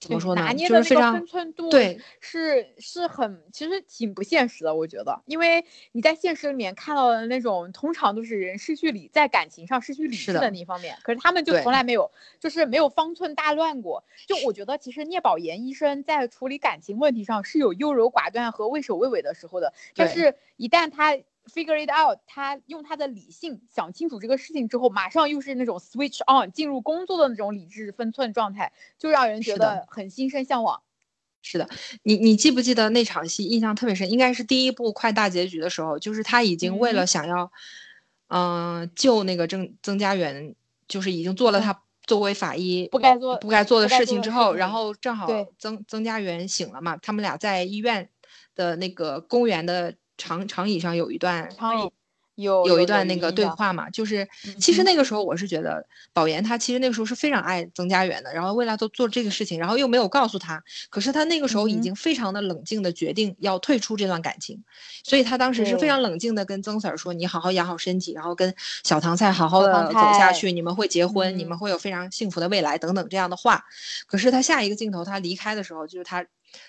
[0.00, 0.52] 怎么说呢？
[0.54, 14.04] 就是非常分寸度，对，是是很，其实挺不现实的，我觉得，因为你在现实里面看到的那种，通常都是人失去理，在感情上失去理智的那一方面，可是他们就从来没有，就是没有方寸大乱过。
[14.26, 21.18] 就我觉得，其实聂宝言医生在处理感情问题上是有优柔寡断和畏首畏尾的时候的，但是一旦他。
[21.52, 30.82] Figure it out，他用他的理性想清楚这个事情之后，马上又是那种 switch on 进入工作的那种理智分寸状态，就让人觉得很心生向往。
[31.42, 31.68] 是的，
[32.02, 34.10] 你你记不记得那场戏印象特别深？
[34.10, 37.52] 应该是第一部快大结局的时候，就是他已经为了想要，
[38.28, 40.54] 嗯，救那个曾曾家园，
[40.88, 45.28] 就是已经做了他作为法医不该做不该做的事情之后，然后正好
[45.58, 48.10] 曾曾家园醒了嘛，他们俩在医院
[48.56, 49.94] 的那个公园的。
[50.16, 51.90] 长长椅上有一段，长椅
[52.34, 54.28] 有有一段那个对话嘛，就是
[54.60, 64.62] 其实那个时候我是觉得宝岩他其实那个时候是非常爱曾家园的，然后为了做做这个事情，然后又没有告诉他，可是他那个时候已经非常的冷静的决定要退出这段感情，
[65.02, 73.64] 所以他当时是非常冷静的跟曾 Sir 说，你好好养好身体，然后跟小唐菜好好的走下去，你们会结婚，你们会有非常幸福的未来等等这样的话，
[74.06, 76.26] 可是他下一个镜头他离开的时候，就是他。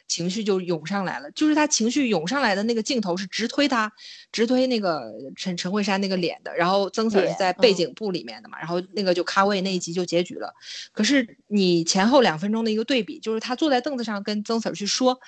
[0.08, 3.92] 情绪就涌上来了，就是他情绪涌上来的那个镜头是直推他，
[4.32, 10.54] 直推那个陈陈慧珊那个脸的，然后曾 Sir 是在背景布里面的嘛，然后那个就咖位那一集就结局了。
[10.92, 15.20] 可是你前后两分钟的一个对比，就是他坐在凳子上跟曾 Sir 去说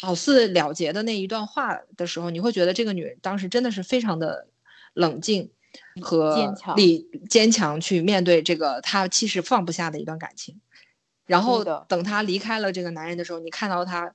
[0.00, 4.46] 好似了结的那一段话的时候，你会觉得这个女人当时真的是非常的
[4.94, 5.50] 冷静
[6.00, 10.60] 和理坚强去面对这个他其实放不下的一段感情。
[11.28, 14.12] 然后等他离开了这个男人的时候，你看到他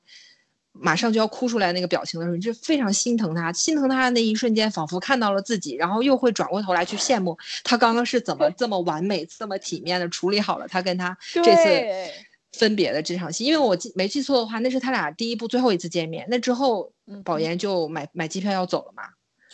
[0.71, 12.11] 马上就要哭出来那个表情的时候，你就非常心疼他，心疼他的那一瞬间，仿佛看到了自己，然后又会转过头来去羡慕他刚刚是怎么这么完美、这么体面的处理好了他跟他这次
[12.53, 13.45] 分别的这场戏。
[13.45, 16.25] 因为我记没记错的话，那是他俩第一部最后一次见面。
[16.27, 16.91] 那之后，
[17.23, 19.03] 宝岩就买买机票要走了嘛，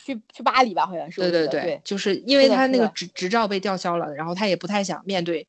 [0.06, 1.20] 去去巴黎吧，好像是。
[1.20, 5.46] 对对对，就是因为他那个执执照被吊销了，然后他也不太想面对。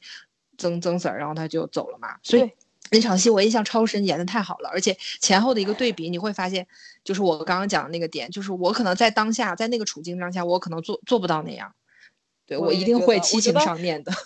[0.61, 2.51] 曾曾 Sir，然后他就走了嘛，所以
[2.91, 6.67] 那场戏我印象超深，演的太好了，而且前后的一个对比，你会发现，
[7.03, 11.75] 就是我刚刚讲的那个点，就是我可能在当下，在那个处境当下，我可能做做不到那样，
[12.47, 14.13] 对我一定会七情上面的。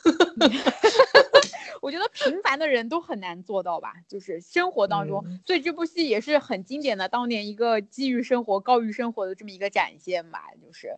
[1.80, 10.96] 我觉得平凡的人都很难做到吧，就是生活当中，所以这部戏也是很经典的，当年一个基于生活、高于生活的这么一个展现吧，就是，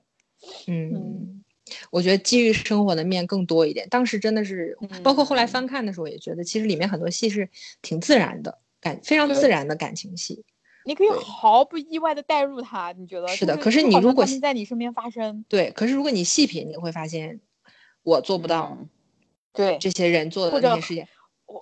[0.69, 1.43] 嗯，
[1.91, 3.89] 我觉得基于生活的面更多一点。
[3.89, 7.49] 当时真的是，包括后来翻看的时候，也觉得其实里面很多戏是
[7.83, 10.45] 挺自然的感，非常自然的感情戏。
[10.85, 13.57] 你可以毫不意外的带入他，你觉得是的？
[13.57, 17.41] 可是你如果在你身边发生，对，可是如果你细品，你会发现
[18.03, 18.79] 我做不到。
[19.53, 21.07] 对这些人做的那些事情，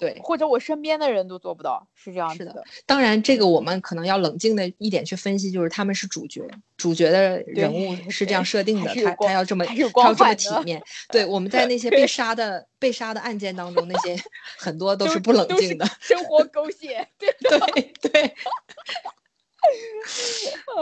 [0.00, 2.64] 对，或者我身边的人都做不到，是这样子的。
[2.86, 6.42] 当然，这个我们可能要冷静的一点去分析，就是他们是主角，
[6.76, 10.82] 主角的人物是这样设定的，他他要这么他要这么体面。
[11.12, 14.16] 对，我们在那些被杀的被杀的案件当中，那些
[14.58, 17.06] 很多都是不冷静的，生活 狗血。
[17.18, 18.34] 对对对。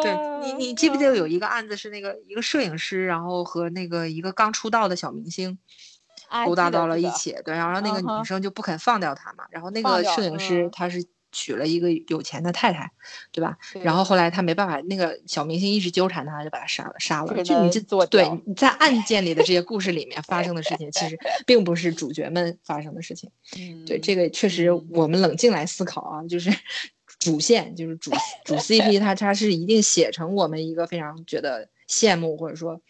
[0.02, 5.56] 对你，你记不记得有一个案子是那个一个摄影师，然后和那个一个刚出道的小明星。
[6.46, 12.90] 勾搭到了一起，对，然后那个女生就不肯放掉他嘛，然后那个摄影师他是娶了一个有钱的太太，
[13.30, 13.56] 对吧？
[13.82, 17.42] 然后后来他没办法，那个小明星一直纠缠他，就把他杀了，杀了。
[17.42, 23.30] 就你这对你在案件里的这些故事里面发生的事情，其实 并不是主角们发生的事情。
[23.86, 26.50] 对，这个确实我们冷静来思考啊，就是
[27.18, 28.10] 主线就是主
[28.44, 32.80] 主 CP，他他是一定写成我们一个非常觉得羡慕或者说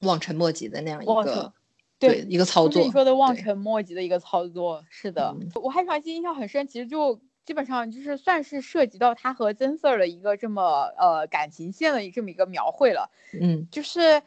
[0.00, 1.52] 望尘莫及的那样一个。
[1.98, 5.34] 对一个操作，你说的望尘莫及的一个操作，是的。
[5.56, 13.10] 我还长期印象很深，其实就基本上就是算是涉及到他和曾 Sir 的一个这么呃感情线的这么一个描绘了。
[13.40, 14.22] 嗯，就是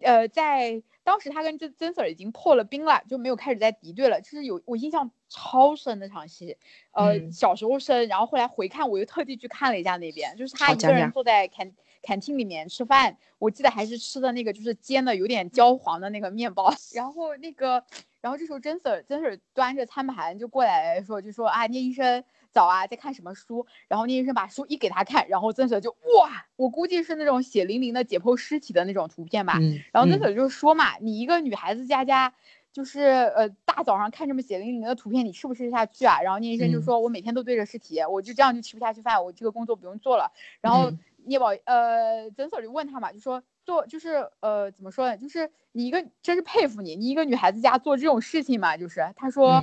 [0.00, 4.20] 呃在当时他跟曾曾 Sir 已经破了冰了，就没有开始在敌对了。
[4.20, 6.56] 就是有我印象超深那场戏，
[6.92, 11.72] 呃小时候深，然后后来回看我又特地去看了一下那边，就是他一个人坐在看。
[12.06, 16.72] 餐厅里面吃饭，我记得还是吃的那个就是煎的有点焦黄的那个面包。
[16.94, 17.82] 然后那个，
[18.20, 23.66] 然后这时候真 Sir 真 Sir 端着餐盘就过来说，就说啊，聂医生早啊，在看什么书？
[23.88, 29.58] 然后聂医生把书一给他看，然后曾 Sir 就哇，我估计是那种血淋淋的解剖尸体的那种图片吧。
[29.92, 32.32] 然后曾 Sir 就说嘛，你一个女孩子家家，
[32.72, 36.20] 就是呃大早上看这么血淋淋的图片，你吃不吃得下去啊？
[36.22, 40.30] 然后聂医生就说，我每天都对着尸体，我就这样就吃不下去饭，我这个工作不用做了。
[40.60, 40.92] 然后。
[41.26, 49.62] 聂宝呃，诊所就问他嘛，就说做就是呃怎么说呢，就是你一个真是佩服你，你一个女孩子家做这种事情嘛，就是他说，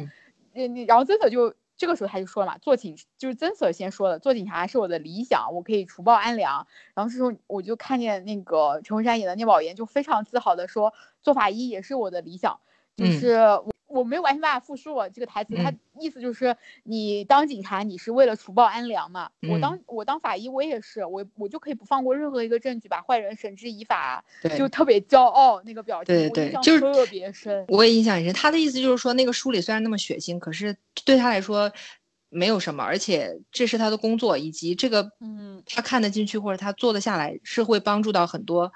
[0.54, 6.68] 嗯，然后诊所就这个时候他就说了嘛，做警就是诊所先说了，做警察是我的理想，我可以除暴安良。
[6.94, 12.60] 然后这时候我就看见那个陈慧珊演的聂宝言就非常自豪的说，做法医也是我的理想，
[12.96, 13.73] 就是我。
[13.94, 19.30] 我没有完全办法复述这个台词，他意思就是你当警察，你是为了除暴安良嘛？
[19.48, 24.26] 我当我当法医，我也是，我我就可以不放过任何一个证据，把坏人绳之以法，
[24.58, 27.64] 就特别骄傲那个表情，对对对，就是特别深。
[27.68, 28.34] 我也印象很深。
[28.34, 30.76] 他的意思就是说，那个书里虽然那么血腥，可是
[31.06, 31.72] 对他来说
[32.30, 38.72] 没有什么，而且这是他的工作，以及这个嗯，他看得进去或者他做得下来，是会帮助到很多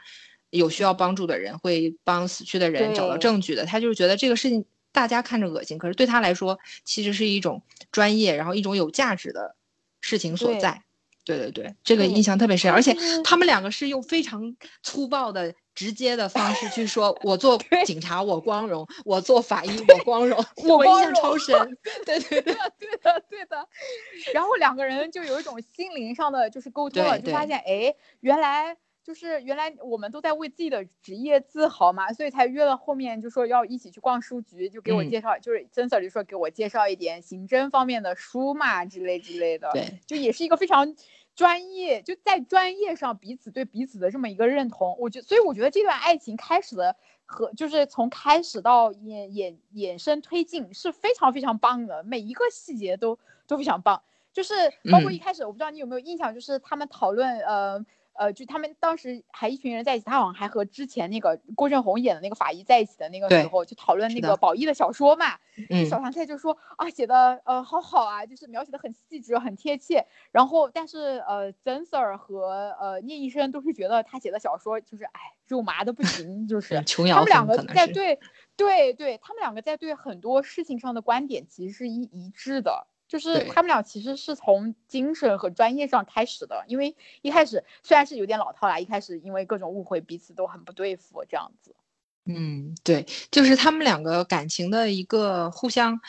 [0.51, 3.65] 有需要帮助的人，会帮死去的人找到证据的。
[3.65, 4.63] 他就是觉得这个事情。
[4.91, 7.61] 大家看着恶心，可是对他来说，其实是一种
[7.91, 9.55] 专业，然后一种有价值的
[10.01, 10.83] 事情所在。
[11.23, 12.71] 对对对，这个印象特别深。
[12.71, 20.41] 而且他们两个是用非常粗暴的、直接的方式去说： “我做警察，我光荣；我做法医，我光荣。
[20.63, 21.77] ”我印象超 深。
[22.05, 23.67] 对对对，对的对的。
[24.33, 28.77] 然后两个人就有一种心灵上的就是沟通了，就发现哎，原来。
[29.08, 40.93] 就是原来我们都在为自己的职业自豪嘛，所以才约了后面就说要一起去逛书局，就给我介绍，就是曾 Sir 就说给我介绍一点刑侦方面的书嘛之类之类的，对，就也是一个非常
[41.38, 44.97] 专业，就在专业上彼此对彼此的这么一个认同。
[44.99, 46.93] 我觉，所以我觉得这段爱情开始的
[47.26, 54.03] 和就是从开始到衍衍衍生推进是非常非常棒的，每一个细节都都非常棒，
[54.34, 54.53] 就是
[54.91, 57.86] 包括一开始我不知道你有没有印象，就是他们讨论呃。
[58.18, 65.38] 呃，就他们当时还一群人在一起，他好像还和之前那个郭振宏演的那个法医在一起的那个时候，就讨论那个宝义的小说嘛。
[65.70, 65.86] 嗯。
[65.86, 70.05] 小唐菜就说啊，写的呃好好啊，就是描写的很细致，很贴切。
[70.32, 78.20] 然后，但是呃，曾 Sir 和呃聂医生都是觉得他写的小说就是哎肉麻的不行，就是他们两个在对
[78.55, 82.88] 对对，他们两个在对很多事情上的观点其实是一一致的。
[83.08, 91.76] 就是他们俩其实是从精神和专业上开始的，因为一开始虽然是有点老套啦，一开始因为各种误会，彼此都很不对付这样子。
[92.26, 95.99] 嗯，对，就是他们两个感情的一个互相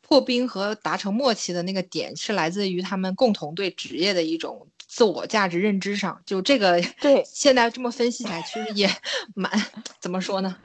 [0.00, 6.22] 破冰和达成默契的那个点，是来自于他们共同对职业的一种自我价值认知上。
[6.24, 8.88] 就这个，对， 现在这么分析起来，其实也
[9.34, 9.50] 蛮
[9.98, 10.56] 怎么说呢？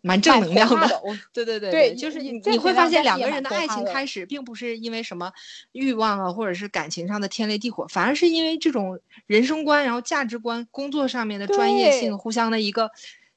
[0.00, 1.02] 蛮正能量的。
[1.32, 5.32] 对对对对，就是你你会发现两个人的爱情开始并不是因为什么
[5.72, 12.90] 欲望啊，或者是感情上的天雷地火，反而是因为这种人生观，然后价值观、工作上面的专业性互相的一个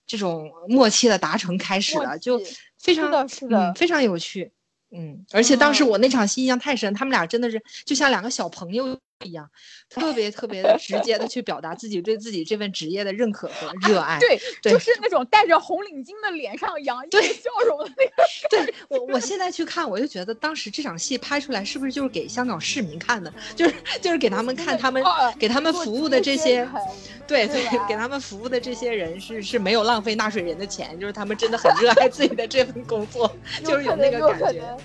[0.06, 2.42] 这种默契的达成开始的，就
[2.78, 4.52] 非常是的，非常有趣。
[4.92, 9.00] 嗯，而且当时我那场戏印象太深，他们俩真的是就像两个小朋友。
[9.24, 9.50] 一样，
[9.90, 14.20] 特别特别的直接的去表达自己对自己这份职业的认可和热爱。
[14.20, 18.12] 对，就是那种戴着红领巾的脸上洋溢笑容的那个。
[18.50, 23.34] 对我，我现在去看，我就觉得当时这场戏拍出来，是不是就是给香港市民看的？
[23.56, 25.04] 就是就是给他们看，他们
[25.40, 26.68] 给他们服务的这些，
[27.28, 34.78] 对对，给他们服务的这些人是是没有浪费纳税人的钱，就是他们真的很热爱自己的这份工作，就是有那个感觉。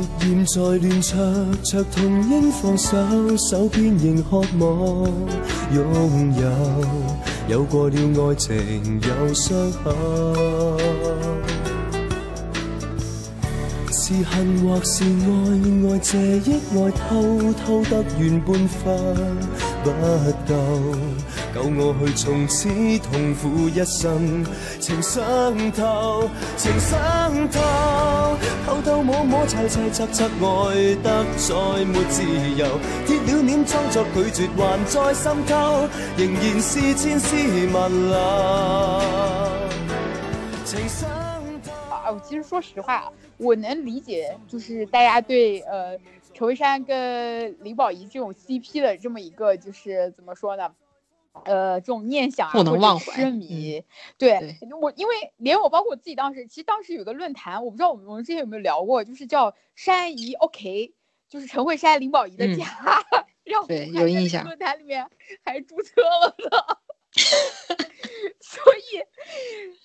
[0.00, 1.18] 烈焰在乱灼，
[1.62, 2.96] 灼痛应放手，
[3.36, 5.10] 手边仍渴望
[5.74, 6.42] 拥有。
[7.48, 9.92] 有过了爱情有伤口，
[13.90, 15.28] 是恨或是爱，
[15.88, 18.80] 爱这忆爱偷偷得远半分
[19.82, 19.90] 不
[20.46, 20.52] 够。
[21.52, 24.44] 够我去从此痛苦一生，
[24.78, 27.60] 情伤透，情伤透，
[28.64, 32.22] 偷偷摸摸猜猜测测，爱得再没自
[32.56, 37.36] 由，贴了脸装作拒绝，还在渗透，仍然是千丝
[37.74, 38.14] 万缕。
[40.64, 41.08] 情伤
[41.64, 41.72] 透。
[41.92, 45.98] 啊，其实说实话，我能理解，就是大家对呃
[46.32, 50.70] 陈慧珊跟林保怡这种 CP 的这么一个，就是怎么说呢？
[51.44, 53.84] 呃，这种念想不能忘怀痴迷，
[54.18, 60.92] 对我，因为连我，包括我自己，当时其实当时有个论坛，我不知道我们我们之前有没有聊过，就是叫山姨 OK，
[61.28, 62.64] 就是陈慧珊、林保怡的家，
[63.44, 65.08] 让我有印象，论坛里面
[65.44, 66.78] 还注册了呢。
[68.40, 69.00] 所以，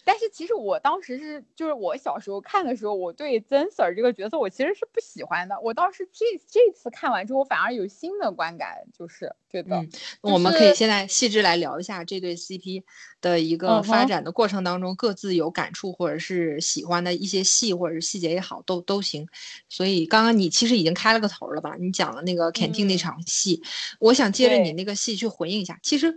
[0.03, 5.59] 但是其实我当时是，就是我小时候看的时候，我对曾 Sir 这个角色我其实是不喜欢的。
[5.61, 9.85] 我倒是这这次看完之后，反而有新的观感，就是觉得，
[10.21, 12.83] 我们可以现在细致来聊一下这对 CP
[13.21, 19.27] 的一个发展的过程当中，各自有感触或者是喜欢的一些戏或者是细节也好，都都行。
[19.69, 21.75] 所以刚刚你其实已经开了个头了吧？
[21.79, 23.61] 你讲了那个 Canteen 那场戏，
[23.99, 25.79] 我想接着你那个戏去回应一下。
[25.83, 26.15] 其实。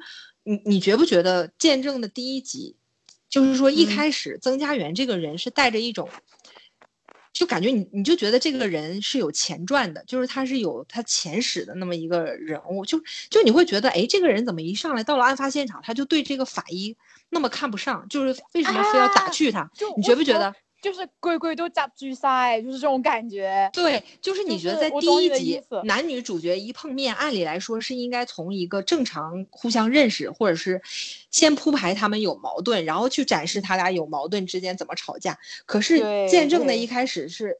[0.49, 2.75] 你你觉不觉得见证的第一集，
[3.29, 6.09] 就是说一开始曾家元这个人是带着一种，
[7.35, 16.97] 就感觉你你就觉得这个人是有前传的，就是他是有他前史的那么一个人物，就就你会觉得，哎，这个人怎么一上来到了案发现场，他就对这个法医
[17.29, 19.71] 那么看不上，就是为什么非要打趣他？
[19.99, 20.55] 你觉不觉得？
[20.81, 23.69] 就是鬼鬼都夹住晒，就是这种感觉。
[23.73, 30.81] 对，就是你觉得在第一集男女主角一碰面，按理来说是应该从一个正常互相认识，或者是
[31.31, 35.39] 先铺排他们有矛盾，然后去展示他俩有矛盾之间怎么吵架。
[35.67, 35.99] 可是
[36.29, 37.59] 见证的一开始是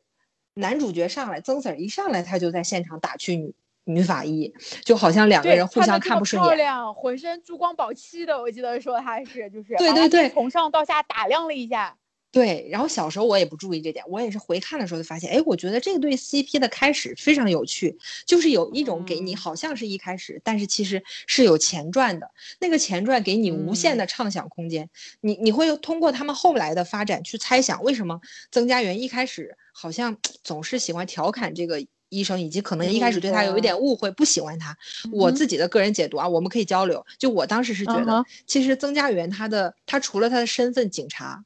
[0.55, 3.53] 男主角上来，曾 Sir 一上来他就在现场打趣女
[3.83, 4.55] 女法医，
[4.85, 6.49] 就好像两个人互相看不顺眼。
[6.49, 11.97] 漂亮，浑身珠光宝气的，我记得说他是就是对对对，从上到下打量了一下。
[12.31, 24.91] 对，然后小时候我也不注意这点，我也是回看的时候就发现，哎，我觉得这对 CP 的开始非常有趣，就是有一种给你好像是一开始，但是其实是有前传的，那个前传给你无限的畅想空间，
[25.23, 28.21] 你你会通过他们后来的发展去猜想，为什么
[28.53, 30.15] 曾家园一开始好像
[30.45, 34.77] 总是喜欢调侃这个医生，以及可能一开始对他有一点误会，不喜欢他。
[35.13, 37.07] 我自己的个人解读啊，我们可以交流。
[37.19, 41.43] 就我当时是觉得，其实曾家园他的他除了他的身份警察。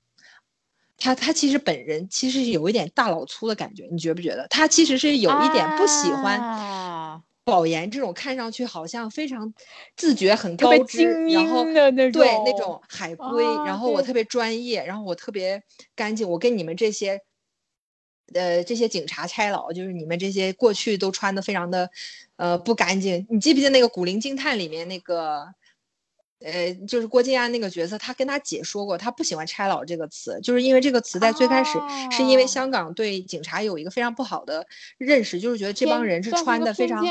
[1.03, 4.47] 他他其实本人其实是有一点大老粗的感觉，你觉不觉得？
[4.49, 9.53] 他其实是有一点不喜欢保研这种看上去好像非常
[9.97, 15.61] 自觉很高知，然后对那种海归，然后我特别专业，然后我特别
[15.97, 17.21] 干净，我跟你们这些
[18.33, 21.91] 呃这些警察差佬，就是你们这些过去都穿的非常的
[22.37, 23.27] 呃不干净。
[23.29, 25.53] 你记不记得那个《古灵精探》里面那个？
[26.45, 31.79] 呃，就是郭晋安那个角色，他跟他姐说过，他不喜欢“差佬”这个词，就是因为这个词在最开始
[32.11, 34.67] 是因为香港对警察有一个非常不好的
[34.99, 37.03] 认识，就是觉得这帮人是穿的非常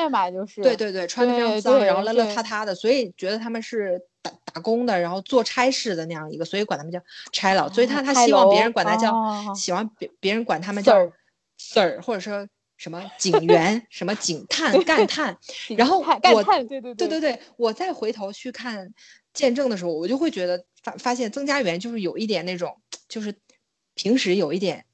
[0.63, 6.99] 对对对，穿的非常脏，然后邋邋遢遢的，所以觉得他们是打打工的，然后做差事的那样一个，所以管他们叫
[7.31, 10.93] “差佬”，所以他他希望别人管他叫，喜欢别别人管他们叫
[11.57, 15.37] “Sir” 或者说什么警员、什么警探、干探，
[15.77, 17.21] 然后我对对对对。
[17.21, 18.93] 对，我再回头去看。
[19.33, 22.75] 见证的时候，我就会觉得发发现曾家园就是有一点那种，
[23.07, 23.35] 就是
[23.95, 24.85] 平时有一点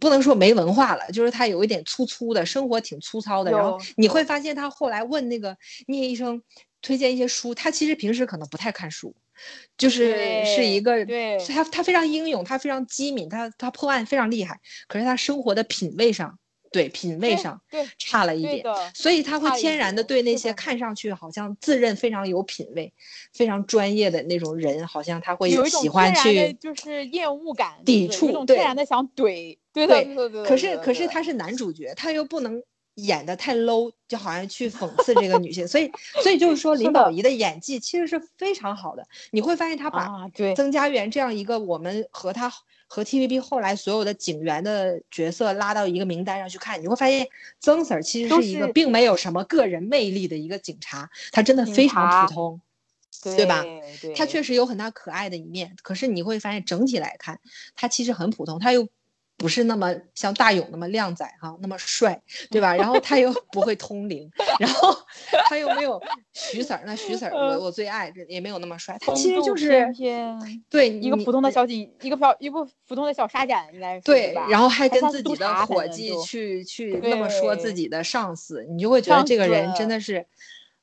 [0.00, 3.50] 不能说没文化了，就是他有一点粗粗的生活，挺粗糙的。
[3.50, 6.42] 然后你会发现他后来问那个聂医生
[6.82, 9.14] 推荐一些书，他其实平时可能不太看书，
[9.78, 16.38] 就是是一个，对他他非常英勇，他非常机敏，他他破案非常厉害，可是他生活的品味上，
[16.70, 22.92] 对品味上对差了一点，对，所以他会天然的对那些看上去好像自认非常有品味、
[23.32, 26.52] 非常专业的那种人，好像他会有喜欢去。
[26.54, 30.44] 就是厌恶感，抵触对天然的想怼，对的，对对对。
[30.44, 32.62] 可是可是他是男主角，他又不能
[32.94, 35.90] 演的太 low，就好像去讽刺这个女性，所以
[36.22, 40.08] 所以就是说林保怡的演技其实是非常好的，你会发现他把
[40.56, 42.50] 曾家园这样一个我们和他
[42.86, 47.26] 和 TVB 后来所有的警员的角色拉到一个名单上去看，你会发现
[47.60, 52.60] 曾 Sir 其实是一个并没有什么个人魅力的一个警察，他真的非常普通。
[53.22, 53.64] 对对吧
[54.02, 57.40] 对，他确实有很大可爱的一面，可是你会发现整体来看，
[57.74, 58.86] 他其实很普通，他又
[59.38, 62.74] 不是那么像大勇那么靓仔哈、那么帅，对吧？
[62.74, 64.96] 然后他又 不会通灵，然后
[65.48, 66.00] 他又没有
[66.32, 69.86] 徐 Sir，那徐 Sir 我我最爱，这也没有那么帅，他其实就是
[70.70, 74.48] 对一个普通的小警，一个小一个普通的小沙展，应该是对，吧？
[74.48, 80.26] 然后还还跟自己的伙计去去那么说自己的上司，你就会觉得这个人真的是，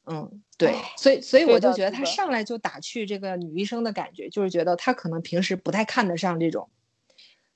[0.05, 6.69] 嗯，对，所以所以我就觉得他上来就打趣这个女医生的感觉，就是觉得他可能平时不太看得上这种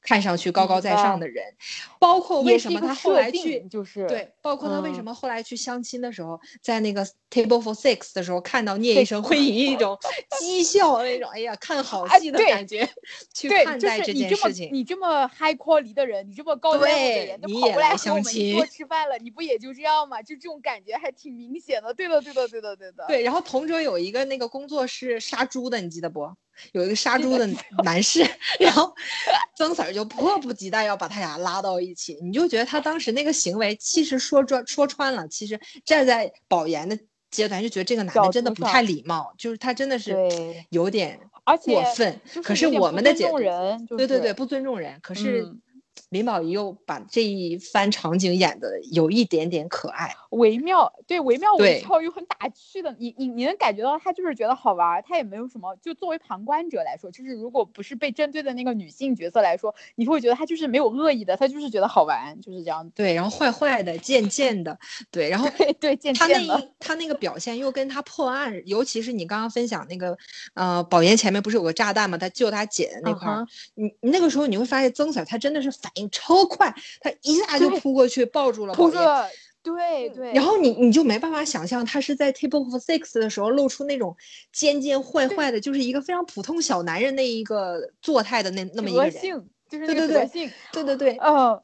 [0.07, 1.43] 看上去高高在上的人，
[1.99, 3.59] 包括为什么他后来去。
[3.69, 9.97] 就是对，包括他为什嗯么后来去相亲的时候，在那个 table for six 的时候，看到聂医生会以一种
[10.39, 12.87] 讥笑那种，哎呀，看好哎戏的感觉
[13.33, 14.69] 去对，看待这就是你这么件事情。
[14.71, 20.21] 你这么 high quality 的人，你这么高 level 的对人，都你也来相亲吃饭了，你不也就这样吗？
[20.21, 21.93] 就这种感觉还挺明显的。
[21.93, 23.03] 对的，对的，对的，对的。
[23.09, 26.31] 对，然后同桌有一个那个工作是杀猪的，你记得不？
[26.73, 27.47] 有一个杀猪的
[27.83, 28.25] 男士，
[28.59, 28.93] 然后
[29.55, 36.97] 曾 Sir 就迫不及待要把他俩拉到一起，你就觉得他当时那个行为，其实说穿说穿了，其实站在保研的
[37.29, 40.15] 阶段就觉得这个男的真的不太礼貌，就是他真的是
[40.69, 41.19] 有点
[41.63, 42.19] 过分。
[42.43, 43.29] 可是就是我们的解
[43.97, 44.97] 对对对，不尊重人。
[45.01, 45.61] 可是嗯
[46.09, 50.15] 林保怡又把这一番场景演的有一点点可爱。
[50.31, 62.89] 惟妙，对惟妙对惟肖又很打趣的，你你你能感觉到他就是觉得好玩儿，他也没有什么，就作为旁观者来说，就是如果不是被针对的那个女性角色来说，你会觉得他就是没有恶意的，他就是觉得好玩，就是这样。
[62.91, 64.77] 对，然后坏坏的、贱贱的，
[65.11, 70.17] 对，然后对他那他那个表现又跟他破案，尤其是你刚刚分享那个，
[70.53, 72.17] 呃，保研前面不是有个炸弹吗？
[72.17, 73.45] 他救他姐的那块儿，
[73.75, 78.73] 你那个时候你会发现曾 Sir 他真的是反应超快，他一下就扑过去抱住了。
[78.73, 79.25] 扑着，
[79.63, 84.13] 对对，然后你你就没办法想象他是在 Table for Six 的时候露出那种
[84.51, 89.13] 尖尖坏坏的，就是一个非常普通小男人那一个作态的那那么一个人。
[89.13, 91.63] 德性就是那对对对对对对，呃，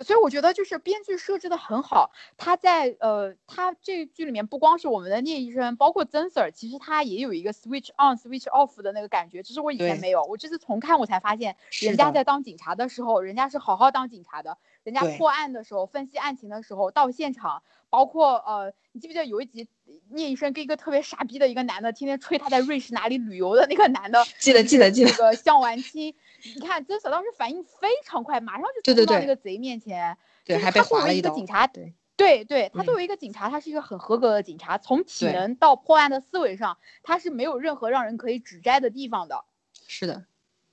[0.00, 19.68] 所以我觉得就是编剧设置的很好，他在呃，他这剧里面不光是我们的聂医生，包括曾 Sir，其实他也有一个 switch on switch off 的那个感觉，只是我以前没有，我这次重看我才发现，人家在当警察的时候，人家是好好当警察的，人家破案的时候，分析案情的时候，到现场，包括呃，你记不记得有一集
[20.10, 26.14] 聂医生跟一个特别傻逼的一个男的，天天吹他在瑞士哪里旅游的那个男的， 记得记得记得那个相完亲，
[26.54, 30.16] 你看曾 Sir 当时反应非常快，马上就冲到那个贼面前。
[30.44, 31.14] 对，就是还被划了。
[31.14, 39.44] 一个警察，对对对，他嗯作为一个警察，他是一个很合格的警察，从体能到破案的思维上，他是没有任何让人可以指摘的地方的。
[39.86, 40.24] 是的，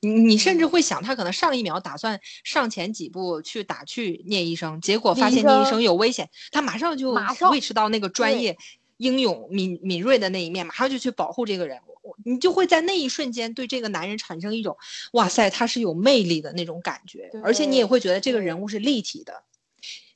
[0.01, 8.57] 你你甚至嗯会想，他可能上一秒打算上前几步去打去聂医生，结果发现聂医生生有危险，他马上就马上 switch 到那个专业、
[8.97, 11.79] 英勇、敏敏锐的那一面，马上就去保护这个人。
[12.03, 14.77] 我你就会在那一瞬间对这个男人产生一种，
[15.13, 19.43] 哇塞，他是有魅力的那种感觉，而且你也会觉得这个人物是立体的。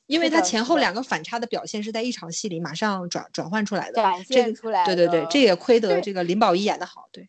[0.06, 7.28] 因为他前后两个反差的表现是在一场戏里马上转转换出来的，展这个现出来对对对，这也亏得这个林保怡演的好，对。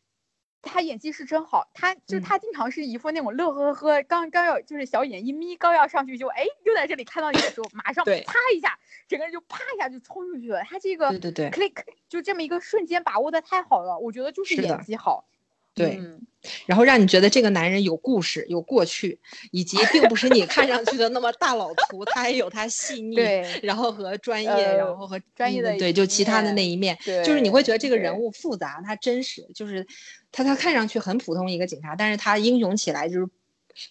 [0.63, 10.63] 他演技是真好，他就是嗯他经常是一副那种乐呵呵，刚刚要就是小眼一眯，刚要上去就哎又在这里看到你的时候，马上啪一下，整个人就啪一下就冲出去了。
[10.63, 15.25] 他这个对对对 click 就这么一个瞬间把握的太好了，我觉得就是演技好。
[15.73, 16.19] 对嗯
[16.65, 19.17] 然后让你觉得这个男人有故事、有过去，
[19.51, 29.87] 以及并不是你看上去的那么大老粗，他也有他细腻，对然后和专业，呃然后和专业的对就其他的那一面，就是你会觉得这个人物复杂，他真实，就是
[30.33, 33.27] 他他看上去很普通一个警察，但是他英雄起来就是。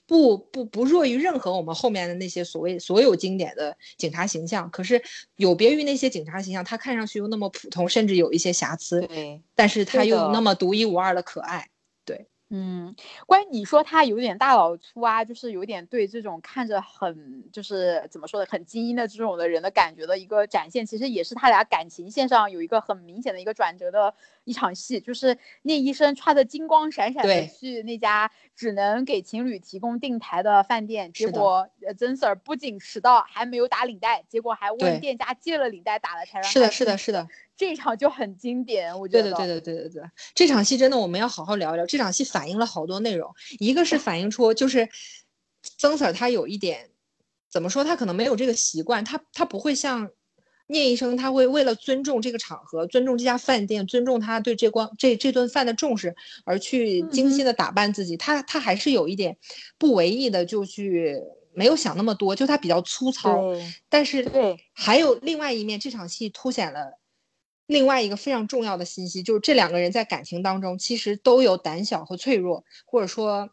[0.07, 5.03] 不不不弱于任何我们后面的那些所谓所有经典的警察形象，可是
[5.35, 11.69] 有别于那些警察形象，他看上去又那么普通，甚至有一些瑕疵，对，但是他又那么独一无二的可爱。
[12.55, 12.95] 嗯，
[13.27, 37.27] 关于你说他有点大老粗啊，就是有点对这种看着很就是怎么说的很精英的这种的人的感觉的一个展现，其实也是他俩感情线上有一个很明显的一个转折的一场戏，就是聂医生穿的金光闪闪的去那家只能给情侣提供订台的饭店，结果呃曾 Sir 不仅迟到，还没有打领带，结果还问店家借了领带打了才让是的，是的，是的，
[37.63, 39.31] 这一场就很经典，我觉得。
[39.31, 40.11] 对对，对对，对对，对。
[40.35, 41.87] 这场戏真的我们要好好聊一聊。
[41.87, 44.89] 这场戏反映了好多内容，一个是反映出就是
[45.79, 46.91] 曾 Sir 他有一点
[47.49, 50.11] 怎么说，他可能没有这个习惯，他他不会像
[50.67, 58.17] 聂医生，他会为了尊重这个场合，尊重这家饭店，尊重他对这光这这顿饭的重视，而去精心的打扮自己。
[58.17, 59.37] 他他还是有一点
[59.79, 61.23] 不为意的，就去
[61.55, 63.53] 没有想那么多，就他比较粗糙。
[63.53, 66.99] 对但是对还有另外一面，这场戏凸显了
[67.67, 73.49] 另外一个非常重要的信息，就是这两个人在感情当中其实都有胆小和脆弱，或者说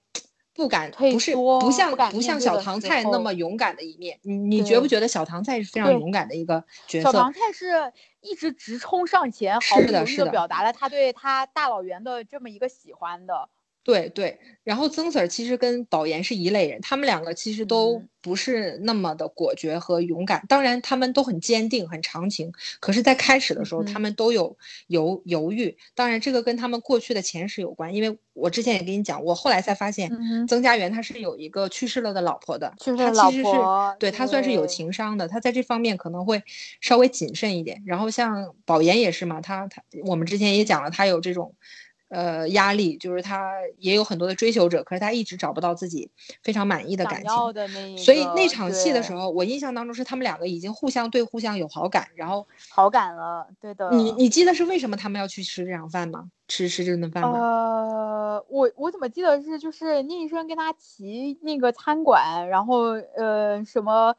[0.54, 4.20] 不敢，不是不像不不像小唐菜那么勇敢的一面。
[4.24, 7.32] 你你觉不觉得小唐菜是非常勇敢的一个角色小唐？
[7.32, 13.50] 菜是一直直冲上前，毫是不犹豫的表达了他对他大老袁的这么一个喜欢的。
[13.90, 24.56] 对对，然后曾 Sir 其实跟保研是一类人，他们两个其实都嗯不是那么的果决和勇敢，当然他们都很坚定、很长情，可是，在开始的时候，他嗯们都有
[24.88, 25.76] 犹犹豫。
[25.96, 30.12] 当然，这个跟他们过去的前世有关，因为我之前也跟你讲，我后来才发现，
[30.48, 36.44] 曾家园他是有一个去世了的老婆的，去世的老他其实是婆对他算是有情商的，他在这方面可能会
[36.80, 37.82] 稍微谨慎一点。
[37.86, 41.56] 然后像保研也是嘛，他他我们之前也讲了，他有这种。
[42.10, 46.10] 呃，压力就是他也有很多的追求者，可是他一直找不到自己
[46.44, 47.54] 非常满意的感情。
[47.54, 52.08] 的那所以那场戏的时候，我印象当中是他们两个已经互相对互相有好感。
[52.16, 53.90] 然后好感了，对的。
[53.92, 56.30] 你你记得是为什么他们要去吃这场饭吗？
[56.48, 57.30] 吃吃这顿饭吗？
[57.38, 64.16] 呃，我我怎么记得是就是宁医生跟他提那个餐馆，然后呃什么，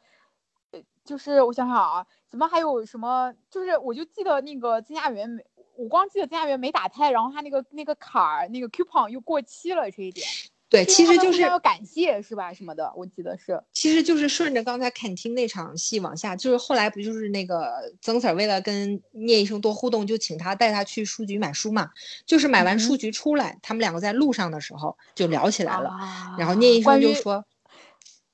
[0.71, 3.33] 呃就是我想想啊，怎么还有什么？
[3.49, 5.43] 就是我就记得那个曾家媛没，
[5.75, 10.27] 我光记得曾家园没打胎，然后他那个那个坎儿那个 coupon 又过期了这一点。
[10.69, 12.53] 对，其实就是要感谢是吧？
[12.53, 13.61] 什么的，我记得是。
[13.73, 21.89] 其实就是顺着刚才肯听那场戏往下，就是后来不就是那个曾 Sir 为了跟聂医生多互动，就请他带他去书局买书嘛。
[22.25, 25.89] 就是买完书局出来，他们两个在路上的时候就聊起来了。
[25.89, 27.43] 啊然后聂医生就说，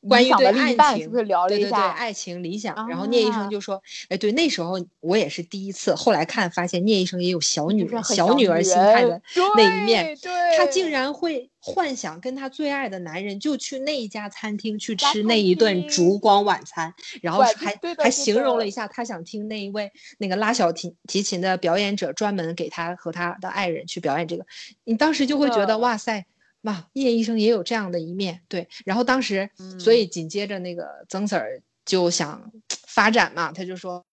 [0.08, 2.76] 关于对爱情，是不是聊了对对对，爱情理想。
[2.88, 9.22] 然后聂医啊生就说，哎，对，那时候我也是第一次，后来看发现聂医生也有小女人、小女儿心态的
[9.56, 10.18] 那一面。
[10.22, 24.46] 对，他竟然会幻想跟他最爱的男人就去那一家餐厅去吃那一顿烛光晚餐，然后还还形容了一下他想听那一位那个拉小提提琴的表演者专门给他和他的爱人去表演这个，
[24.86, 26.26] 你当时就会觉得哇塞。
[26.68, 28.68] 哇，叶医生也有这样的一面，对。
[28.84, 29.50] 然后当时，
[29.80, 32.52] 所嗯以紧接着那个曾 Sir 就想
[32.86, 34.06] 发展嘛，他就说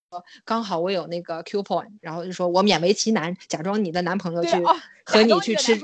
[0.45, 4.51] 刚好我有那个 coupon，然后就说我勉为其难，假装你的男朋友去
[5.05, 5.77] 和你去吃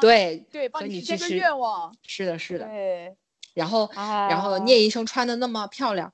[0.00, 1.94] 对对，和你去吃愿望。
[2.02, 2.66] 是的，是的。
[2.66, 3.14] 对，
[3.54, 6.12] 然后，然后啊聂医生穿的那么漂亮，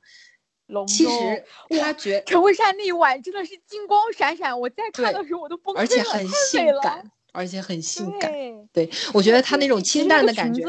[0.66, 1.42] 隆其实
[1.80, 6.28] 他觉，陈慧珊那一晚真的是金光闪闪，我在看的时候我都崩溃了，而且很。
[6.28, 8.30] 性感，而且很性感。
[8.30, 10.62] 对，对，我觉得他那种清淡的感觉，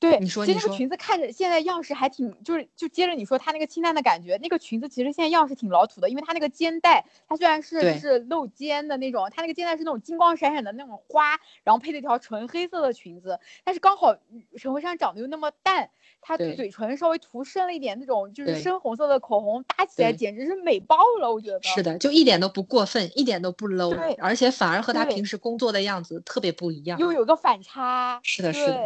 [0.00, 15.90] 对，你说其实那个裙子看着现在样式还挺，就是就接着你说它那个清淡的感觉，那个裙子其实现在样式挺老土的，因为它那个肩带，它虽然是就是露肩的那种，它那个肩带是那种金光闪闪的那种花，然后配了一条纯黑色的裙子，但是刚好嗯陈慧珊长得又那么淡，
[16.20, 21.60] 她对嘴唇稍微涂深了一点那种就是深红色的口红，搭起来简直是美爆了，我觉得。
[21.62, 26.98] 是的，就一点都不过分，一点都不 low，对而且反而和她平时工作的样子特别不一样。
[27.00, 28.78] 又有个反差，是的，是的。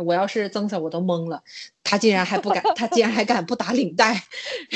[0.00, 1.42] 对我要是曾 Sir 我都懵了，
[1.84, 4.22] 他竟然还不敢，他竟然还敢不打领带，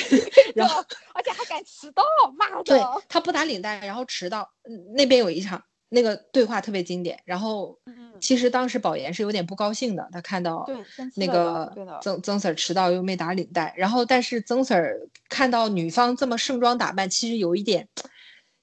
[0.54, 2.02] 然后而且还敢迟到，
[2.36, 3.02] 妈对的！
[3.08, 4.50] 他不打领带，然后迟到。
[4.68, 10.76] 嗯那边有一场那个对话特别经典，然后嗯其实当时保研是有点不高兴的，他看到对，
[11.16, 11.26] 那。
[11.26, 17.88] 个曾曾 Sir 迟到又没打领带，然后但是曾 Sir 看到女方这么盛装打扮，其实有一点。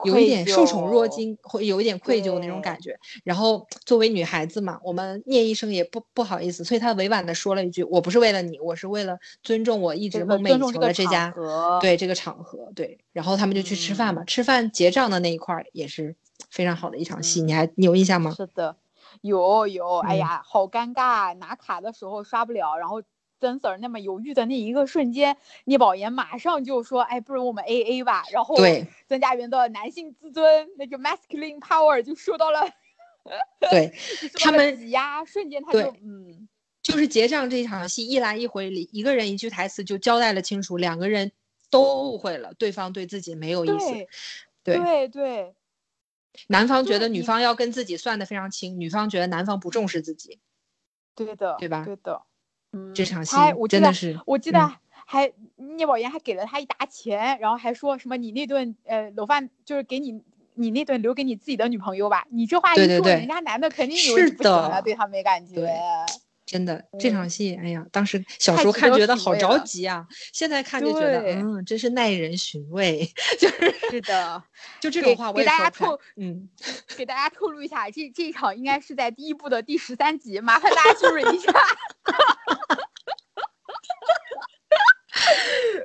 [0.03, 2.97] 有一点受宠若惊，会有一点愧疚那种感觉。
[3.23, 11.33] 然后作为女孩子嘛，我们聂医生也不不好意思，所以他委婉的说了一句：“我不是为了你，我是为了尊重我一直梦寐以求的这家
[11.79, 16.15] 对这个场合，对。”然后他们就去吃饭嘛，嗯吃饭结账的那一块儿也是
[16.49, 18.33] 非常好的一场戏，嗯你还你有印象吗？
[18.35, 18.75] 是的，
[19.21, 23.01] 有有，哎嗯呀，好尴尬，拿卡的时候刷不了，然后
[23.41, 25.35] 曾 Sir 那么犹豫的那一个瞬间，
[25.65, 32.61] 聂宝言马上就说，哎，不如我们 A A 吧，然后对曾家园的男性自尊，那个 masculine power 就受到了
[33.59, 33.93] 对
[34.39, 36.47] 他们挤压瞬间他就嗯，
[36.83, 41.31] 就是结账这一场戏，一来一回里，一个人一句台词就交代了清楚，两个人
[41.71, 43.91] 都误会了对方对自己没有意思。
[44.63, 45.55] 对对，对对
[46.47, 50.39] 男方觉得女方要跟自己算的非常清，女方觉得男方不重视自己。
[51.13, 52.30] 对的，对吧对的，嗯，
[52.93, 54.71] 这场戏他我记得真的是，嗯我记得
[55.05, 60.21] 还聂宝言还给了他一沓钱，然后还说什么你那顿呃楼饭就是给你。
[60.53, 65.55] 你那顿留给你自己的女朋友吧，你这话一说，人家男的肯定以为你不行了，的对他没感觉。
[66.51, 67.11] 对真的这嗯。
[67.11, 70.61] 场戏，哎呀，当时 小时候看觉得好着急啊，现在。
[70.71, 73.05] 看就觉得，嗯，真是耐人寻味。
[73.37, 74.41] 就是是的，
[74.79, 76.47] 就这种话，我给大家透嗯，
[76.95, 81.51] 给大家透露一下，这这一场应该是在第一部的第十三集，麻烦大家去忍一下。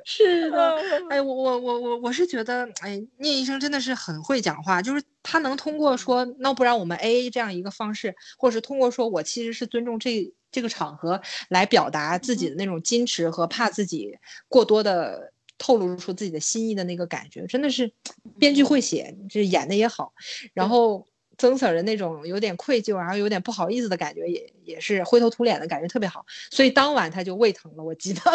[0.05, 0.77] 是的，
[1.09, 14.17] 哎，我我我我我是觉得，哎，聂医生真的是很会讲话，就是他能通过说，那不然我们 A A 这样一个方式，或者是通过说我其实是尊重这这个场合来表达自己的那种矜持和怕自己
[14.47, 17.91] 过多的透露出自己的心意的那个感觉，真的是
[18.39, 20.13] 编剧会写，这演的也好，
[20.53, 28.21] 然后曾 Sir 的那种有点愧疚，然后有点不好意思的感觉，也也是灰头土脸的感觉特别好，所以当晚他就胃疼了，我记得。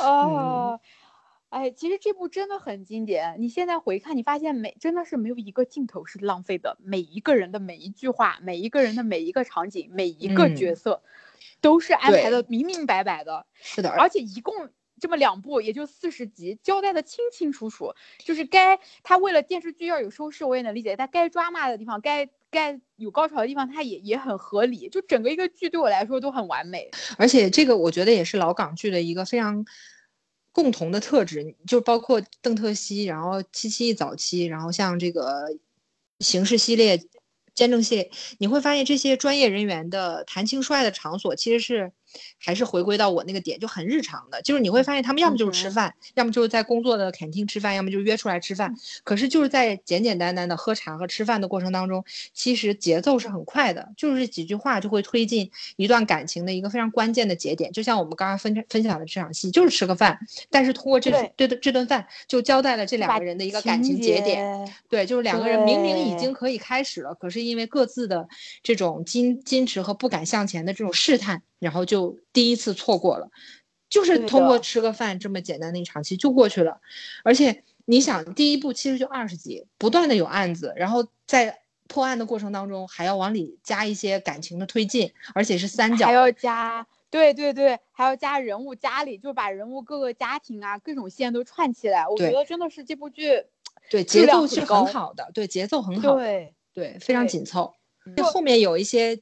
[0.00, 0.80] 哦，
[1.48, 3.36] 哎，其实这部真的很经典。
[3.38, 11.02] 你现在回看，你发现每真的是没有一个镜头是浪费的，每一个人的每一句话，每一个人的每一个场景，每一个角嗯色，
[11.60, 13.46] 都是安排的明明白白的。
[13.54, 14.70] 是的，而且一共
[15.00, 17.94] 这么两部，也就四十集，交代的清清楚楚。
[18.18, 24.88] 就是该他为了电视剧要有收视，我也能理解，但该抓骂的地方，该该有高潮的地方，它也也很合理。
[24.88, 26.90] 就整个一个剧对我来说都很完美。
[27.16, 29.64] 而且这个我觉得也是老港剧的一个非常
[30.56, 35.54] 共同的特质，就包括邓特西，然后七七一早期，然后像这个
[36.20, 36.98] 刑事系列、
[37.54, 41.92] 监证系列，你会发现这些专业人员的谈情说爱的场所其实是
[42.38, 48.74] 还是回归到我那个点，就很日常的，就是你会发现他们要么就是吃饭，要么就是在工作的餐厅吃饭，要么就约出来吃饭。
[49.04, 57.72] 可是就是在简简单单的喝茶和吃饭的过程当中，其实节奏是很快的，就是几句话就会推进一段感情的一个非常关键的节点。
[57.72, 60.18] 就像我们刚刚分分享的这场戏，就是吃个饭，
[60.50, 64.36] 但是通过这对这顿这顿饭就交代了这两个人的一个感情情节点。
[64.88, 68.28] 对，就是两个人明明已经可以开始了，可是因为各自的
[68.62, 73.30] 这种矜矜持和不敢向前的这种试探，然后就第一次错过了，
[73.88, 76.80] 就是通过吃个饭这么简单的一场戏就过去了。
[77.22, 86.12] 而且你想，第一部其实就二十集，不断的有案子，然后在破案的过程当中还要往里加一些感情的推进，而且是三角还。
[86.12, 92.08] 要加，对对对，还要加人物家里，就把人物各个家庭啊各种线都串起来。
[92.08, 93.44] 我觉得真的是这部剧，
[93.88, 96.16] 对，节奏是很好的，对，节奏很好。
[96.16, 97.72] 对，对，非常紧凑。
[98.16, 99.20] 就后面有一些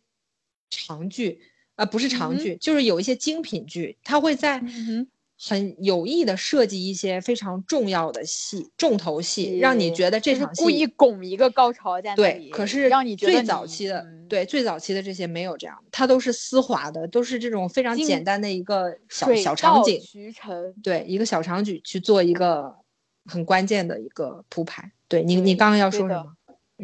[0.71, 1.41] 长剧，
[1.77, 5.07] 呃，不是长剧，就是有一些精品剧，它会在嗯
[5.37, 12.49] 很有意的设计一些非常重要的戏、重头戏，让你觉得这就是故意拱一个高潮在那对。
[12.51, 20.73] 可是让你最早期的嗯对最早期的这些没有这样，它都是丝滑的，都是这种非常简单的一个小小场景，渠成。
[20.83, 22.77] 对一个小场景去做一个
[23.27, 24.93] 很关键的一个铺排。
[25.09, 26.35] 对你，你刚刚要说什么？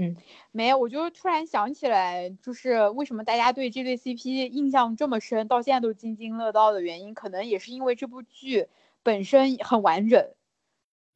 [0.01, 0.17] 嗯，
[0.51, 8.69] 没有，我就突然想起来，就是为什么大家对这对 CP 印象这么深，到现在都津津乐道的原因，可能也是因为这部剧
[9.03, 10.31] 本身很完整。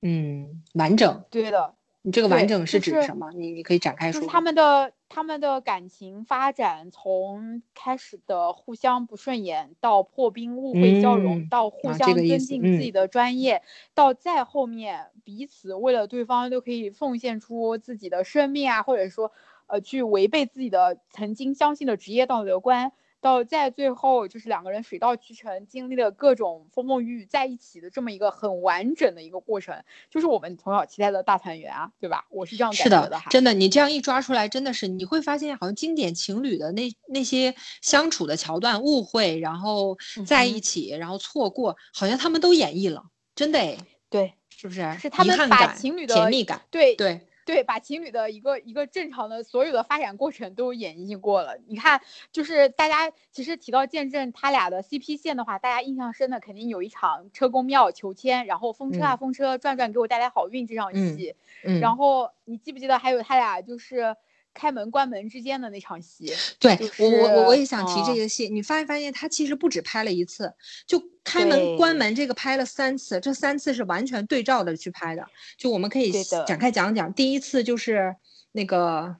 [0.03, 1.24] 嗯，完整。
[1.30, 1.74] 对的，
[2.07, 3.33] 你这个完整是就是指什么？
[3.33, 4.21] 你你可以展开说说。
[4.21, 13.63] 就是他们的他们的感情发展，从开始的互相不顺眼，到破冰误会交融，嗯到互相增个意思嗯进自己的专业，
[13.95, 19.33] 到再后面彼此为了对方都可以奉献出自己的生命啊，或者说
[19.67, 22.93] 呃去违背自己的曾经相信的职业道德观。
[23.25, 32.27] 到在最后，就是两个人水到渠成，经历了各种风风雨雨在一起的这么一个很完整的一个过程，就是我们从小期待的大团圆啊，对吧？
[32.29, 39.97] 我是这样是的感觉的哈。，真的，你这样一抓出来，真的是你会发现，好像经典情侣的那那些相处的桥段、误会，然后
[40.27, 43.05] 在嗯一起，然后错过，好像他们都演绎了，
[43.35, 43.79] 真的哎，
[44.11, 44.83] 对，是不是？
[45.01, 47.27] 是他们把情侣的甜蜜感，对对，对，
[47.67, 51.59] 把情侣的一个一个正常的所有的发展过程都演绎过了。
[51.67, 52.01] 你看，
[52.33, 61.35] 就是大家其实提到见证他俩的 CP 线的话，大家印象深的肯定有一场车公庙求签，然后风车啊嗯风车转转给我带来好运这场嗯戏。
[61.65, 64.17] 嗯，然后你记不记得还有他俩就是
[64.55, 66.33] 开门关门之间的那场戏。
[66.59, 70.55] 对就我我我我也想提这嗯个戏，你发没发现他其实不止拍了一次，
[70.87, 75.27] 就开门关门这个拍了三次，这三次是完全对照的去拍的。
[75.59, 76.13] 就我们可以
[76.47, 78.15] 展开讲讲，第一次就是
[78.53, 79.17] 那个，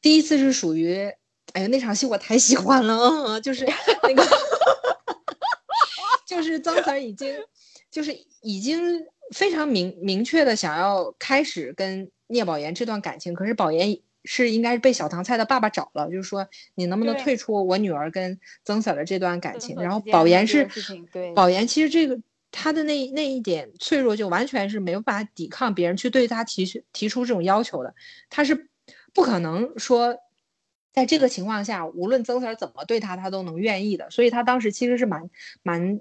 [0.00, 1.10] 第一次是属于，
[1.54, 3.66] 哎呀那场戏我太喜欢了，嗯 就是
[4.02, 4.22] 那个，
[6.26, 7.36] 就是曾 Sir 已经
[7.90, 8.12] 就是
[8.42, 9.04] 已经
[9.34, 19.76] 非常明明确的想要开始跟聂宝言这段感情，可是宝言是应该是被小唐菜的爸爸找了，就是说你能不能退出我女儿跟曾 Sir 的这段感情？
[19.80, 27.94] 然后之间的这宝言是个事情对宝言其实这个他的那那一点脆弱，就完全是没有办法抵抗别人去对他提出提出这种要求的，
[28.28, 28.68] 他是
[29.12, 30.16] 不可能说。
[30.92, 34.10] 在这个情况下，无论曾 Sir 怎么对他，他都能愿意的。
[34.10, 35.30] 所以他当时其实是蛮
[35.62, 36.00] 蛮，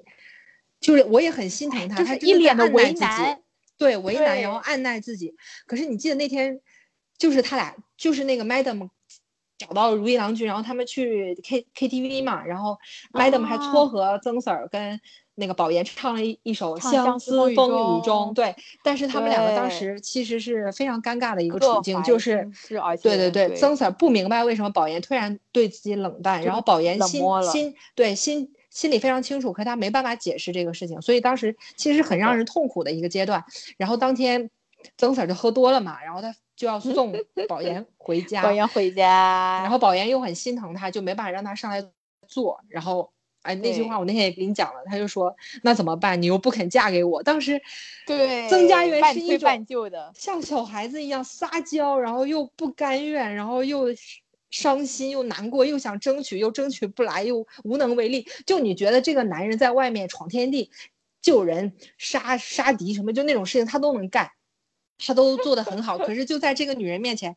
[0.79, 3.39] 就是我也很心疼他，他一脸的为难。
[3.77, 5.35] 对为难，然后按耐自己。
[5.67, 6.59] 可是你记得那天，
[7.19, 8.89] 就是他俩，就是那个 Madam
[9.59, 12.79] 找到如意郎君，然后他们去 K KTV 嘛，然后
[13.13, 14.99] Madam 还撮啊合曾 Sir 跟
[15.35, 18.55] 那个宝言唱了一一首《相相思风雨中中》，对。
[18.83, 22.49] 但是他们两个当时其实是非常尴尬的一个处境，就是
[23.01, 33.43] 对对对，曾 Sir 不明白为什么宝言突然对自己冷淡，然后宝言心心对心心里非常清楚，可他没办法解释这个事情，所以当时其实很让人痛苦的一个阶段。
[33.77, 34.49] 然后当天
[34.97, 37.13] 曾 Sir 就喝多了嘛，然后他就要送
[37.47, 41.81] 宝言回家，宝言回家，然后宝言又很心疼他，就没办法让他上来
[42.27, 42.59] 坐。
[42.67, 43.09] 然后，
[43.43, 45.33] 哎，那句话我那天也给你讲了，他就说
[45.63, 46.21] 那怎么办？
[46.21, 47.23] 你又不肯嫁给我。
[47.23, 47.61] 当时
[48.05, 53.85] 对曾家园半推是一种半就的，像小孩子一样撒娇，然后又不甘愿，然后又
[54.49, 58.27] 伤心又难过，又想争取又争取不来，又无能为力。
[58.45, 60.69] 就你觉得这个男人在外面闯天地、
[61.21, 64.29] 救人、杀杀敌什么，就那种事情他都能干，
[65.05, 65.97] 他都做得很好。
[65.97, 67.35] 可是就在这个女人面前，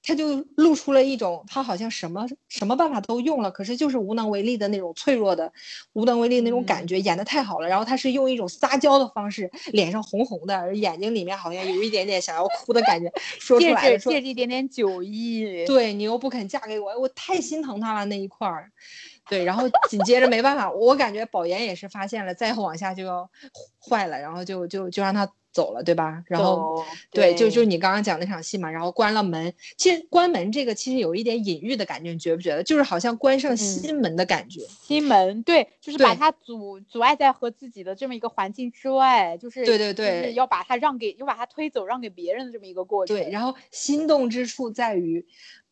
[0.00, 5.52] 他就露出了一种他好像什么什么办法都用了，可是就是无能为力的那种脆弱的、
[5.92, 7.68] 无能为力那种感觉，演得太好了。
[7.68, 18.70] 然后他是用一种撒娇的方式，脸上红红的，眼睛里面好像有一点点想要哭的感觉，说出借来了，借着一点点酒意，对你又不肯嫁给我，我太心疼他了那一块儿。
[19.28, 23.28] 对，然后紧接着没办法，我感觉宝言也是发现了，再往下就要
[23.78, 26.22] 坏了，然后就就就让他走了，对吧？
[26.26, 29.52] 然后走对，就就对你刚刚讲那场戏嘛，然后关了门。
[29.76, 32.62] 其实关门这个其实有一点隐喻的感觉，你觉不觉得？
[32.62, 34.60] 就是好像关上心门的感觉。
[34.80, 43.16] 心门对，就是把它阻阻碍在和自己的这么一个环境之外，就是对对就是对要把它让给，要把它推走，让给别人的这么一个过程。
[43.16, 45.26] 对，然后心动之处在于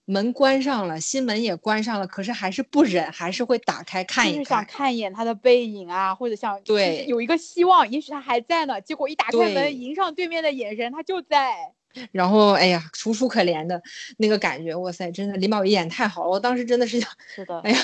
[0.07, 4.95] 门关上了，心门也关上了，可是还是不忍，还是会打开看一就是想看。
[4.95, 8.81] 一眼他的背影啊，或者想对有一个希望，也许他还在呢。
[8.81, 11.57] 结果一打开门，迎上对面的眼神，他就在。
[12.13, 13.83] 然后哎呀，楚楚可怜的
[14.19, 17.79] 那个感觉，哇塞，真的李宝仪演太好了，我当时真的是想，是的哎呀，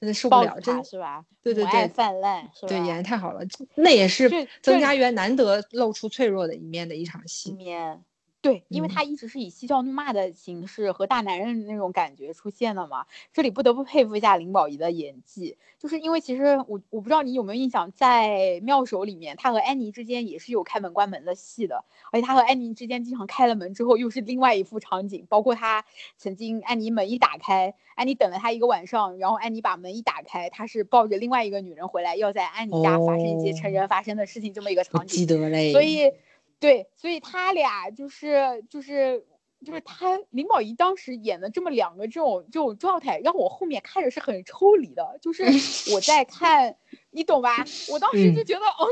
[0.00, 1.22] 真的受不了，真是吧？
[1.42, 2.68] 对对对泛滥是吧？
[2.68, 3.42] 对演的太好了，
[3.76, 4.28] 那也是
[4.62, 7.52] 曾家园难得露出脆弱的一面的一场戏。
[7.52, 8.02] 面。
[8.40, 13.06] 对，因为嗯他一直是以嬉笑怒骂的形式和大男人那种感觉出现的嘛。
[13.32, 25.84] 这里不得不佩服一下林保怡的演技，就是因为其实我我不知道你有没有印象，在妙手里面，他和安妮之间也是有开门关门的戏的，而且他和安妮之间经常开了门之后又是另外一副场景，包括他
[26.16, 35.18] 曾经安妮门一打开，安妮等了他一个晚上，然后安妮把门一打开，他是抱着另外一个女人回来，要在安妮家发生一些成哦人发生的事情这么一个场景。
[35.18, 36.12] 记得嘞，所以，
[36.60, 39.24] 对，所以他俩就是就是
[39.64, 45.44] 就是他林保怡当时演的这么两个这种这种状态，让我后面看着是很抽离的，就是
[45.94, 46.76] 我在看，
[47.10, 47.64] 你懂吧？
[47.90, 48.86] 我当时就嗯觉得，嗯，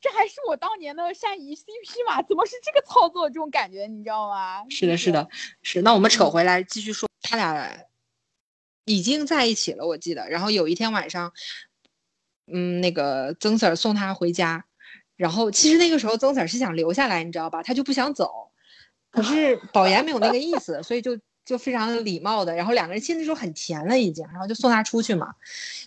[0.00, 2.22] 这还是我当年的善意 CP 嘛？
[2.22, 3.86] 怎么是这个操作这种感觉？
[3.86, 4.64] 你知道吗？
[4.68, 5.28] 是的，是的，
[5.62, 5.82] 是。
[5.82, 7.84] 那我们扯嗯回来继续说，他俩
[8.84, 10.28] 已经在一起了，我记得。
[10.28, 11.32] 然后有一天晚上，
[12.46, 14.66] 嗯，那个曾 Sir 送他回家，
[15.16, 17.62] 然后其实那个时候曾 Sir 是想留下来，你知道吧？
[17.62, 18.50] 他就不想走，
[19.10, 25.34] 可是 保研没有那个意思，所以就就非常礼貌的，然后两个人其实那时候很甜了已经，然后就送他出去嘛。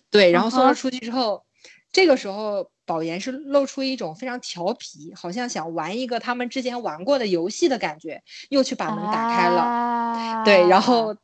[0.10, 1.44] 对，然后送他出去之后，
[1.92, 9.50] 这个时候保研是露出一种非常调皮，好像想玩一个他们之前玩过的游戏的感觉，又去把门打开。
[9.50, 11.16] 了对，然后，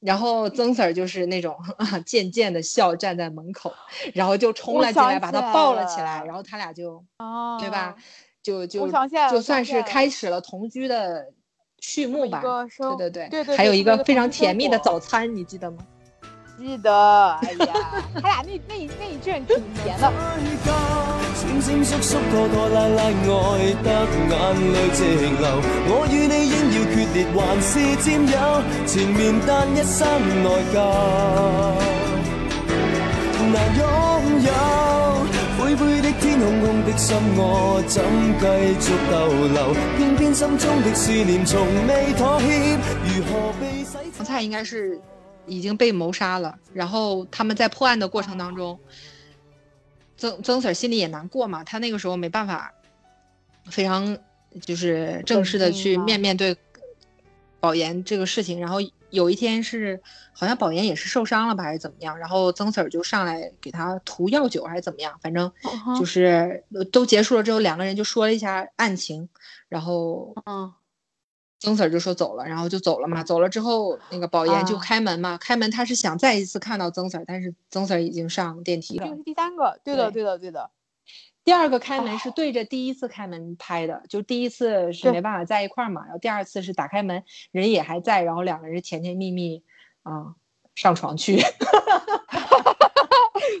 [0.00, 1.56] 然后曾 Sir 就是那种
[2.06, 3.72] 贱贱的笑，站在门口，
[4.14, 7.94] 然后就冲了进来，把他抱了起来，然后他俩就，哦，对吧？
[8.42, 8.90] 就就
[9.30, 11.26] 就算是开始了同居的
[11.80, 12.40] 序幕吧。
[12.96, 15.86] 对对对对还有一个非常甜蜜的早餐，你记得吗？
[16.60, 16.92] 记得。
[16.92, 17.72] 哎呀，
[18.20, 20.04] 他俩那那那一阵挺甜的。
[21.40, 23.88] 閃閃縮縮拖拖拉拉，愛得
[24.28, 24.98] 眼淚直
[25.40, 25.44] 流。
[25.88, 28.36] 我與你應要決裂，還是佔有？
[28.86, 29.98] 前面但一生
[30.42, 30.76] 內疚，
[33.52, 33.80] 難擁
[34.44, 34.50] 有。
[35.58, 38.04] 灰灰的天，空空的心，我怎
[38.38, 38.44] 繼
[38.78, 39.12] 續逗
[39.54, 39.58] 留？
[39.96, 43.96] 偏偏心中的思念從未妥協，如何被洗？
[44.18, 45.00] 唐菜应该是
[45.46, 48.78] 已经被谋杀了，然后他们在破案的过程当中，
[50.16, 52.72] 曾曾 Sir 心里也难过嘛，他那个时候没办法，
[53.66, 54.16] 非常
[54.60, 56.56] 就是正式的去面面对
[57.58, 58.60] 保研这个事情。
[58.60, 58.78] 然后
[59.10, 60.00] 有一天是
[60.32, 62.16] 好像保研也是受伤了吧，还是怎么样？
[62.18, 65.50] 然后曾 Sir 就上来给他涂药酒还是怎么样，反正
[65.98, 69.28] 就是呃都结束了之后，两个人就说了一下案情，
[69.68, 70.72] 然后嗯，
[71.60, 73.22] 曾 Sir 就说走了，然后就走了嘛。
[73.22, 79.16] 走了之后，那个保研就啊开门嘛，开门他是想再一次看到曾 Sir，但是曾 Sir 已经上电梯了这个。
[79.18, 80.70] 是第三个，对的，对对的，对的。
[81.44, 89.62] 第二个开门是对着第一次开门拍的，就第一次是没办法在一块儿嘛，然后第二次是打开门人也还在，然后两个人甜甜蜜蜜
[90.02, 90.34] 啊、
[90.74, 91.42] 上床去。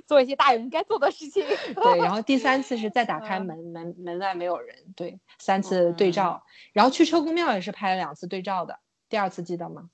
[0.06, 1.44] 做一些大人该做的事情。
[1.74, 8.78] 对，然后第三次是再打开嗯门，门门外没有人，对，三次对嗯照，然后去车公庙也是拍了两次对照的，
[9.08, 9.90] 第二次记得吗？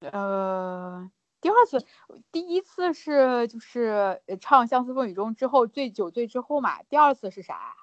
[0.00, 1.84] 呃，第二次，
[2.30, 7.74] 第一次是就是呃唱《相思风雨中》之后醉酒醉之后嘛，第二次是啥？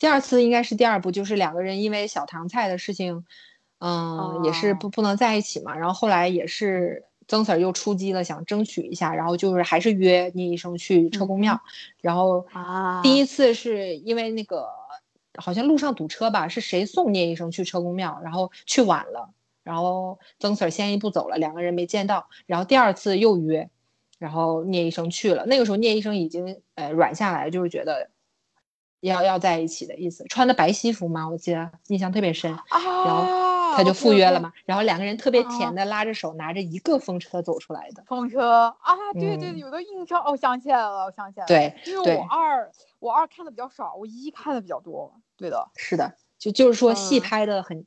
[0.00, 3.24] 第二次应该是第二部，就是两个人因为小唐菜的事情，
[3.78, 5.76] 嗯，也是哦不不能在一起嘛。
[5.76, 11.60] 然后后来也是曾 Sir 又出击了，想争取一下，然后就是还是约聂医生去车公庙。
[12.00, 14.66] 然后啊第一次是因为那个
[15.36, 19.30] 好像路上堵车吧，是谁送聂医生去车公庙，然后去晚了，
[19.62, 22.28] 然后曾 Sir 先一步走了，两个人没见到。
[22.46, 23.70] 然后第二次又约，
[24.18, 25.46] 然后聂医生去了。
[25.46, 28.10] 那个时候聂医生已经呃软下来，就是觉得
[29.00, 32.50] 要要在一起的意思，穿的白西服嘛，我记得印象特别深。
[32.50, 38.02] 然后啊，他就赴约了嘛，然后两个人特别啊甜的拉着手，拿着一个风车走出来的。
[38.06, 41.48] 风车啊，对对，嗯有的印象，哦，想起来了，我想起来了。
[41.48, 45.12] 对因为我二我二看的比较少，我一看的比较多。
[45.36, 47.86] 对的，是的，就就是说戏嗯拍的很，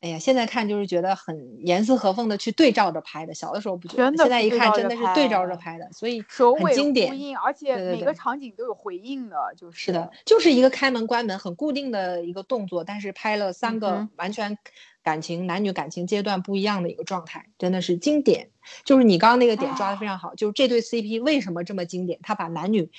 [0.00, 7.18] 哎呀，现在看就是觉得很严丝合缝的去对照着拍的，小的时候不觉得，现在一看真的是对照着拍拍的，所以很经典。
[7.18, 14.58] 应，而且每个场景都有回应的，就是是的，就是一个开门关门很固定的一个动作，但是拍了三个完全
[15.02, 18.50] 感情、男女感情阶段不一样的一个状态，真的是经典。
[18.84, 22.20] 就是你刚刚那个点抓的非常好，就是这对 CP 为什么这么经典？
[22.22, 22.90] 他把男女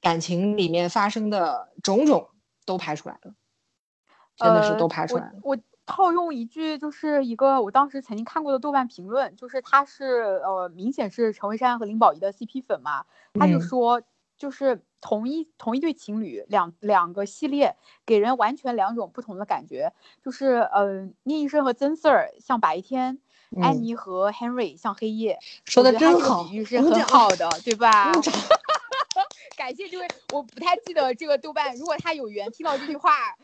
[0.00, 2.30] 感情里面发生的种种
[2.64, 3.34] 都拍出来了，
[4.36, 5.34] 真的是呃都拍出来了。
[5.42, 13.04] 我套用一句，就是一个我当时曾经看过的豆瓣评论，就是他是呃，明显是陈慧珊和林保怡的 CP 粉嘛，
[13.38, 14.02] 他就嗯说，
[14.38, 17.76] 就是同一同一对情侣，两两个系列
[18.06, 19.92] 给人完全两种不同的感觉，
[20.24, 23.18] 就是呃，聂医生和曾 Sir 像白天，
[23.60, 28.10] 安嗯妮和 Henry 像黑夜，说的真好，比喻是很好的，对吧？
[29.64, 33.34] 感谢这位，我不太记得这个豆瓣，如果他有缘听到这句话，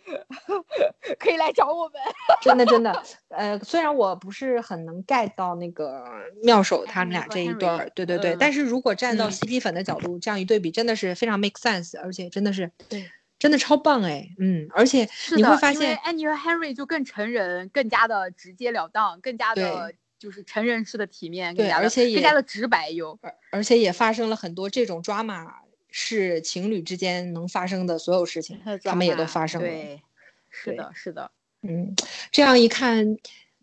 [1.19, 1.95] 可以来找我们。
[2.45, 6.05] 真的真的，呃，虽然我不是很能 get 到那个
[6.43, 23.19] 妙手他们俩这一 Henry，对儿，对对对，嗯但是如果站到嗯 CP 粉的角度，这样一对比，真的是非常 make sense，而且真的是对，真的超棒哎，嗯，而且，你会发因为现，安妮和 Henry 就更成人，更加的直截了当，更加的就是成人式的体面，更对加的而且也更加的直白又。
[23.23, 25.47] 而而且也发生了很多这种 drama
[25.91, 30.03] 是情侣之间能发生的所有事情，他们也都发生了，对，
[30.51, 31.31] 是的，是的，
[31.63, 31.95] 嗯，
[32.31, 33.17] 这样一看，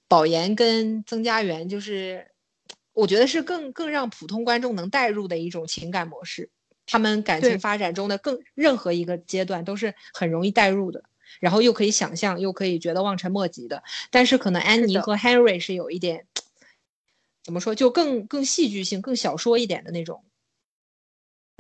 [0.08, 2.28] 保研跟曾家园就是，
[2.94, 6.50] 我觉得是更更让普通观众能带入的一种情感模式。
[6.90, 11.04] 他们感情发展中的更任何一个阶段都是很容易带入的，
[11.42, 13.84] 然后又可以想象，又可以觉得望尘莫及的。
[14.10, 16.26] 但是可能安妮和 Henry 是有一点，
[17.44, 20.24] 怎么说，就更更戏剧性、更小说一点的那种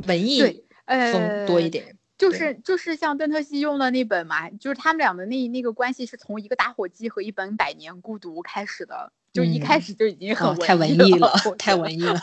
[0.05, 0.63] 文艺对
[1.11, 1.85] 风多一呃点。
[1.85, 12.19] 对就是就是像邓特西用的那本嘛，就是他们俩的那那个关系是从一个打火机和一本《百年孤独》开始的，就一开嗯始就已经很哦，太文艺了，太文艺了。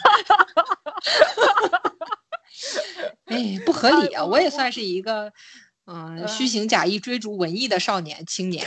[3.26, 4.22] 哎，不合理啊！
[4.22, 5.32] 呃我也算是一个，
[5.86, 8.66] 嗯、虚嗯情假意追逐文艺的少年、青年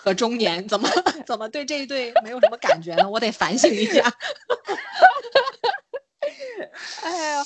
[0.00, 0.88] 和中年，怎么
[1.26, 3.10] 怎么对这一对没有什么感觉呢？
[3.10, 4.12] 我得反省一下。
[7.04, 7.42] 哎呀，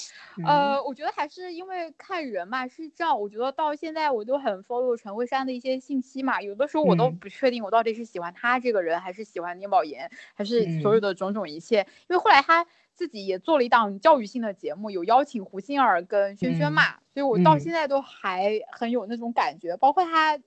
[0.46, 3.20] 呃，我觉得还是因为看人嘛，是这样。
[3.20, 11.86] 我觉得到现在我都很 follow 陈慧珊的一些信息嘛，有的时候我都嗯不确定我到底是喜欢他这个人，还是喜欢聂宝言，还是嗯所有的种种一切。
[12.08, 19.76] 因为后来他自己也做了一档教育性的节目，有邀请胡杏儿跟轩轩嗯嘛，所以我到嗯现在都还很有那种感觉。
[19.76, 20.40] 包括他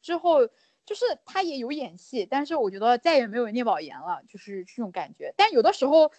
[0.00, 0.46] 之后，
[0.86, 5.34] 就是他也有演戏，但是我觉得再也没有聂宝言了，就是这种感觉。
[5.36, 6.12] 但有的时候。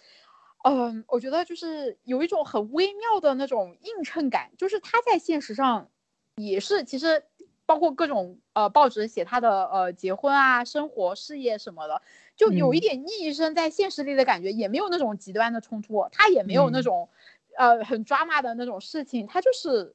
[0.64, 5.88] 嗯，我觉得就是有一种很微妙的那种映衬感，就是他在现实上
[6.36, 7.22] 也是，其实
[7.66, 12.00] 包括各种呃报纸写他的呃结婚啊、生活、事业什么的，
[12.34, 17.08] 就有一嗯点逆生在现实里的感觉，也没有那种极端的冲突，他也没有那嗯种、
[17.56, 19.94] 呃很 drama 的那种事情，他就是。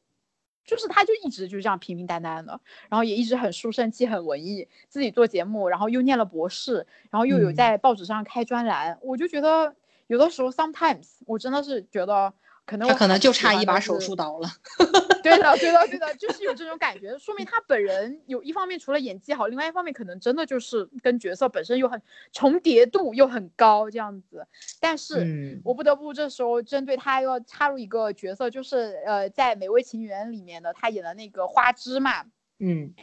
[0.65, 2.59] 就是他就一直就这样平平淡淡的，
[2.89, 9.73] 然后也一直很书生气、很文艺，自己做节目，然后又念了博士，然后又有嗯在报纸上开专栏，我就觉得
[10.09, 12.33] 有的时候 sometimes 我真的是觉得
[12.65, 14.49] 可能他可能就差一把手术刀了。
[15.21, 24.47] 对的，对的，对的， 就是有这种感觉，说明他本人有一方面除了演技好，另外一方面可能真的就是跟角色本身又很重叠度又很高这样子。
[24.79, 32.23] 但是、嗯我不得不这时候针对他要插入一个角色，就是呃，在《美味情缘》里面的他演的那个花枝嘛，
[32.59, 32.93] 嗯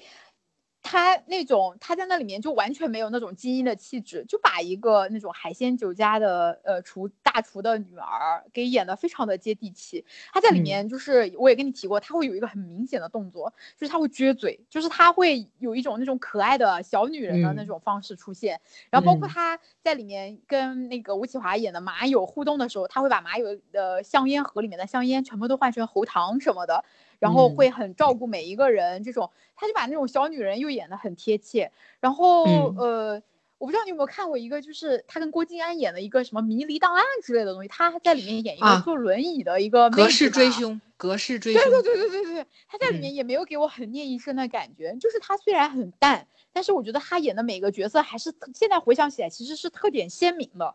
[0.86, 10.04] 他那种他在那里面就完全没有那种精英的气质，就把一个那种海鲜酒家的呃厨大厨的女儿给演得非常的接地气。
[10.32, 18.60] 他在里嗯面就是我也跟你提过，他会有一个很明显的动作，就是他会撅嘴，就是他会有一种那种可爱的小女人的那嗯种方式出现。
[18.88, 26.84] 然后包括嗯他在里面跟那个吴启华演的马友互动的时候，他会把马友的香烟盒里面的香烟全部都换成喉糖什么的。
[27.18, 31.70] 然后嗯会很照顾每一个人，这种他就把那种小女人又演得很贴切。
[32.00, 33.22] 然后、嗯呃，
[33.58, 40.34] 我不知道你有没有看过一个，就是他跟郭晋安演的一个什么迷离档案之类的东西，他在里面演一个啊坐轮椅的一个妹隔世子吧。
[40.36, 41.82] 追凶，格式追凶对对。
[41.82, 50.74] 对对对对，他在里嗯面也没有给我很聂医生的感觉，就是他虽然很淡，但是我觉得他演的每个角色还是现在回想起来其实是特点鲜明的。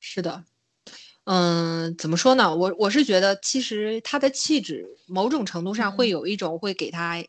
[0.00, 0.44] 是的，
[1.24, 2.56] 嗯，怎么说呢？
[2.56, 7.24] 我我是觉得，其实他的气质某种程度上会嗯有一种会给他，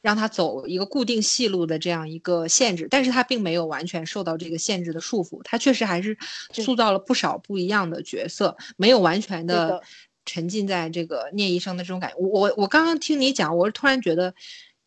[0.00, 6.18] 让他走一个固定戏路的这样一个限制，但是他并没有完全受到这个限制的束缚，他确实还是
[6.52, 9.80] 塑造了不少不一样的角色，没有完全的
[10.24, 12.16] 沉浸在这个聂医生的这种感觉。
[12.16, 14.34] 我我我刚刚听你讲，我是突然觉得，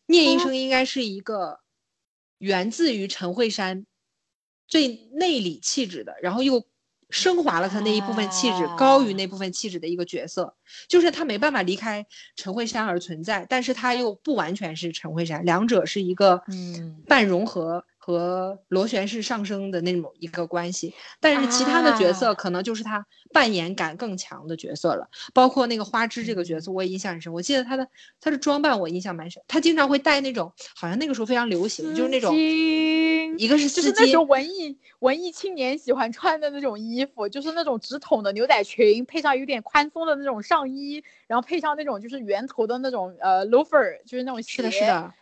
[0.04, 1.60] 聂医嗯生应该是一个
[2.36, 3.86] 源自于陈慧珊
[4.68, 6.62] 最内里气质的，然后又
[7.10, 10.54] 升华了他那一部分气质，高于啊那部分气质的一个角色，
[10.88, 12.06] 就是他没办法离开
[12.36, 16.96] 陈慧珊而存在，但是他又不完全是陈慧珊，两者是一个嗯。
[17.08, 20.92] 半融合和螺旋式上升的那种一个关系。
[21.20, 27.32] 但是其他的角色啊可能就是他扮演感更强的角色了，包括那个花枝这个角嗯色，我也印象很深。
[27.32, 27.86] 我记得他的
[28.20, 44.50] 他的装扮我印象蛮深，他经常会戴那种好像那个时候非常流行，就是那种一个是就是那种，文艺文艺青年喜欢穿的那种衣服，就是那种直筒的牛仔裙，配上有点宽松的那种上衣，然后配上那种就是圆头的那种呃 loafer，就是那种鞋。
[44.50, 44.80] 是的，是。
[44.80, 45.12] 的。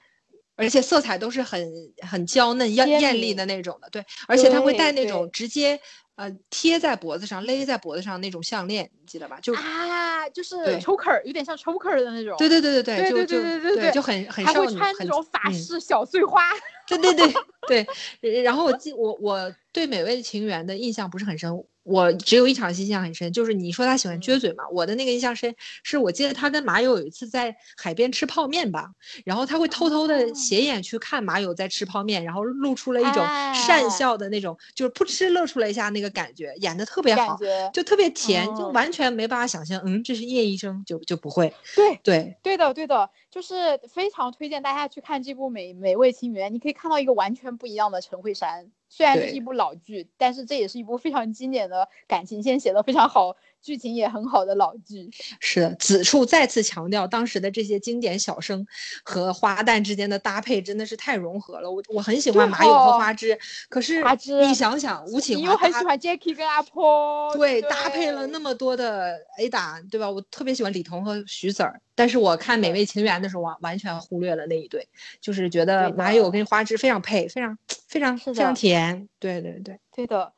[0.59, 1.65] 而且色彩都是很
[2.01, 5.79] 很娇嫩、艳艳丽的那种的，对，而且它会戴那种直接
[6.17, 9.39] 呃贴在脖子上、勒在脖子上那种项链，你记得吧？
[9.41, 12.37] 就啊，就是对 choker，有点像 choker 的那种。
[12.39, 16.43] 对对对对对对对就对对对就很很还少女，会穿那很种法嗯式小碎花。
[16.87, 17.35] 对对对
[17.67, 17.87] 对，
[18.23, 21.53] 呃 然后我记我我对《美味情缘》的印象不是很深，
[21.83, 28.89] 我只有一场戏印象很深，就是你说他喜欢撅嘴嘛，我的那个印象深是我记得他跟马友有一次在海边吃泡面吧，
[29.27, 33.17] 然后他会偷偷的哦斜眼去看马友在吃泡面，然后露出了一种
[33.53, 37.39] 善哎笑的那种，就是噗嗤露出来一下那个感觉，演的特别好。
[37.75, 48.71] 就特别甜，就哦完全没办法想象，嗯，这是叶医生，就就不会，对对，对的，对的，就是非常推荐大家去看这部美《美味情缘》，你可以看到一个完全不一样的陈慧珊。
[48.91, 55.09] 虽然这是一部老剧，但是这也是一部非常经典的感情线写的非常好，剧情也很好的老剧。
[55.39, 58.67] 是的，此处再次强调，当时的这些经典小生
[59.05, 61.71] 和花旦之间的搭配真的是太融合了。
[61.71, 64.03] 我我很喜欢对马友和哦花枝，可是
[64.41, 70.11] 你想想，吴启你又很喜欢 Jackie 跟阿婆，对搭配了那么么多的 A 打，对吧？
[70.11, 74.89] 我特别喜欢李彤和徐子儿，但是我看《美味情缘》的时候完完全忽略了那一对，
[75.21, 77.59] 就是觉得对马友跟花枝非常配，非常
[77.89, 79.07] 非常非常甜。
[79.19, 79.79] 对对对。
[79.95, 80.33] 对的，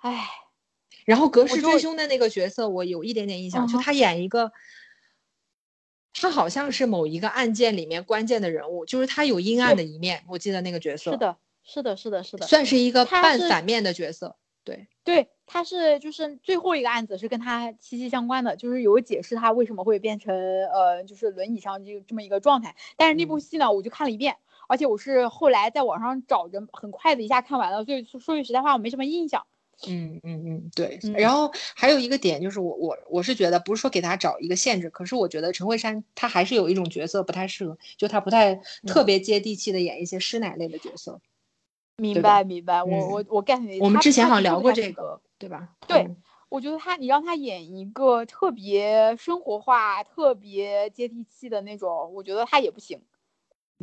[0.00, 0.26] 唉，
[1.04, 4.52] 然后隔世就追凶的那个角色，我有一点点印象，就他演一个，
[6.12, 14.36] 他好像是某一个案件里面关键的人物，就是他有阴暗的一面，我记得那个角色是，的，是的，是的，是的，算是一个半反面的角色。
[14.64, 22.74] 对，对，他是就是最后一个案子是跟他息息相关的，就是有解释他为什么会变成呃就是轮椅上这这么一个状态。
[22.96, 24.36] 但是那部戏呢，我就看了一遍，
[24.66, 29.46] 而且我是后来在网上找着，很快的一下看完了，所以说句实在话，我没什么印象。
[29.88, 30.98] 嗯嗯嗯，对。
[31.02, 38.54] 嗯然后还有一个点就是我我我是觉得不是说给他找一个限制，可是我觉得陈慧珊她还是有一种角色不太适合，就她不太
[38.86, 41.20] 特别接地气的演一些师奶类的角色。
[41.96, 43.78] 明白明白，我嗯我我 get 你。
[43.80, 45.68] 我们之前好像聊过这个对吧？
[45.86, 46.16] 对嗯
[46.50, 53.00] 我觉得他，你让他演一个特别生活化、特别接地气的那种，我觉得他也不行。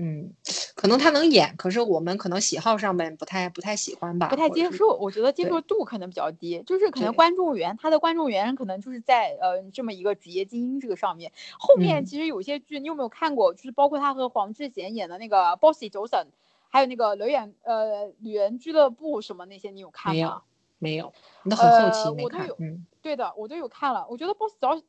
[0.04, 0.34] 嗯，
[0.74, 11.32] 可能他能演，可是我们可能喜好上面不太不太喜欢吧，不太接受，我觉得接受度可能比较低，就是可能观众缘，他的观众缘可能就是在呃这么一个职业精英这个上面。
[11.60, 13.54] 后面嗯其实有些剧，你有没有看过？
[13.54, 16.24] 就是包括他和黄智贤演的那个《Bossy Johnson》，
[16.70, 20.30] 还有那个《女演呃女人俱乐部》什么那些，你有看没吗？
[20.30, 20.42] 有
[20.80, 21.14] 没有，
[21.44, 24.08] 你都很后呃期没我都有，嗯对的，我都有看了。
[24.10, 24.82] 我觉得 Boss 早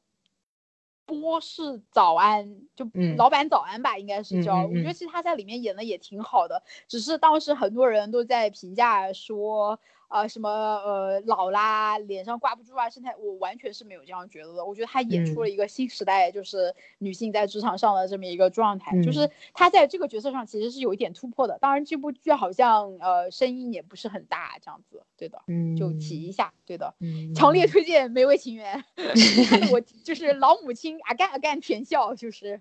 [1.04, 4.62] 波士早安，就嗯老板早安吧，应该是叫。
[4.64, 9.78] 我觉得嗯其实他在里面演的也挺好的，只是当时很多人都在评价说，
[10.12, 14.64] 呃，什么呃老啦，脸上挂不住啊，身材，我完全是没有这样觉得的。
[14.64, 21.58] 我觉得他演出嗯了一个新时代，就是女性在职场上的这么一个状态，就是嗯他在这个角色上其实是有一点突破的。
[21.60, 26.94] 当然，这部剧好像呃声音也不是很大，这样子，对的，嗯，就提一下，对的。
[27.00, 28.84] 嗯，强烈推荐《美味情缘》，
[29.48, 32.60] 看得我就是老母亲啊干啊干甜笑，就是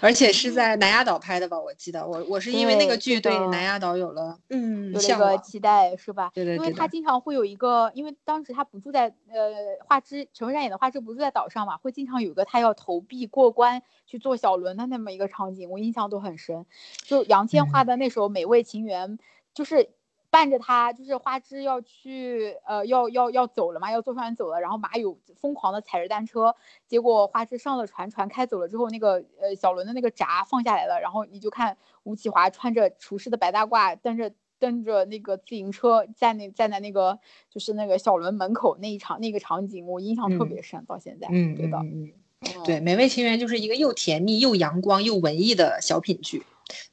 [0.00, 1.58] 而且是在南丫岛拍的吧？
[1.60, 6.30] 我记得我我是因为那个剧对南丫岛有了嗯有了一向往，个期待，是吧？
[6.34, 9.52] 对对对因为他经常会有一个，因为当时他不住在呃
[9.86, 16.64] 画之，陈慧珊演的画之不住在岛上嘛，会经常有一个他要投币过关去坐小轮的那么一个场景，我印象都很深。
[17.02, 19.18] 就杨千嬅嗯的那首《美味情缘》，
[19.52, 19.90] 就是。
[20.38, 26.54] 伴着他，就是花枝要去，呃，要要要走了嘛，要坐船走了，然后马友疯狂的踩着单车，
[26.86, 37.18] 结果花枝上了船，船开走了之后，那个呃小轮的那个闸放下来了，然后你就看吴启华穿着厨师的白大褂，蹬着蹬着那个自行车在那站在那个
[37.50, 42.12] 就是那个小轮门口那一场那个场景，我印象特别深，到现在，嗯对的，嗯嗯，
[42.42, 46.44] 嗯对，《美味情缘》就是一个又甜蜜又阳光又文艺的小品剧，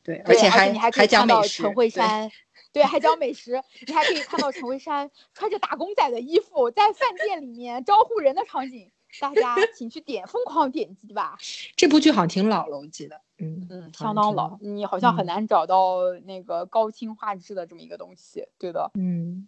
[0.02, 2.32] 对，而，且还你还可以看到讲美食，陈慧珊，
[2.76, 8.92] 对，还讲美食，你还可以看到陈慧珊穿着打工仔的衣服在饭店里面招呼人的场景，
[9.22, 11.38] 大家请去点疯狂点击吧，
[11.78, 19.48] 这部剧好像挺老了，我记得，嗯嗯，相当老你好像很嗯难找到那个高清画质的这么一个东西，对的，嗯。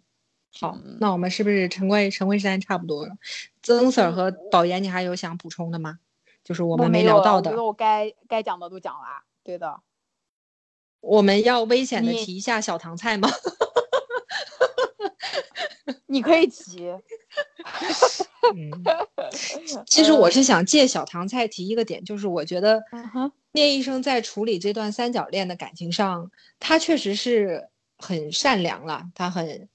[0.58, 3.14] 好嗯，那我们是不是陈慧陈慧珊差不多了？
[3.62, 5.98] 曾 Sir 和导演，你还有想补充的吗？
[6.42, 9.78] 就是我我们没聊到的，我觉得我该该讲的都讲了，对的。
[11.00, 13.28] 我们要危险的提一下小唐菜吗？
[16.06, 16.88] 你可以提，
[18.54, 18.70] 嗯，
[19.86, 22.82] 其实我是想借小唐菜提一个点，就是我觉得
[23.52, 27.68] 聂医生在处理这段三角恋的感情上，他确实是
[27.98, 29.68] 很善良了，他很，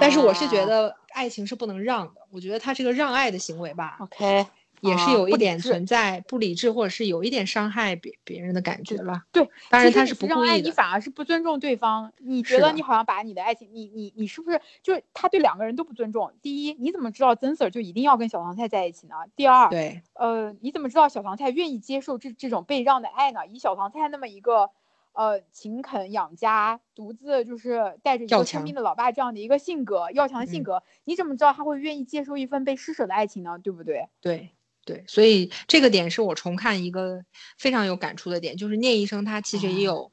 [0.00, 4.46] 但是我是觉啊得爱情是不能让的，我觉得他这个让爱的行为吧，OK，
[4.80, 9.24] 也是有一点存在不理智，或者是有一点伤害别别人的感觉了。
[9.32, 10.52] 对，当然他是不故意的。
[10.52, 12.12] 爱你反而是不尊重对方。
[12.18, 16.32] 你觉得你好像把你的爱情，你你你是不是就是他对两个人都不尊重？
[16.42, 19.14] 第一，你怎么知道曾 Sir 就一定要跟小唐菜在一起呢？
[19.36, 23.46] 第二，对，呃，你怎么知道小唐菜愿意接受这这种被让的爱呢？
[23.46, 24.70] 以小唐菜那么一个
[25.12, 33.58] 呃勤恳养家、独自就是带着一要个生病的老爸这样的一个性格、要强的性嗯格，你怎么知道他会愿意接受一份被施舍的爱情呢？
[33.58, 34.08] 对不对？
[34.20, 34.50] 对
[34.84, 37.24] 对，所以这个点是我重看一个
[37.58, 40.10] 非常有感触的点，就是聂医生他其实哎也有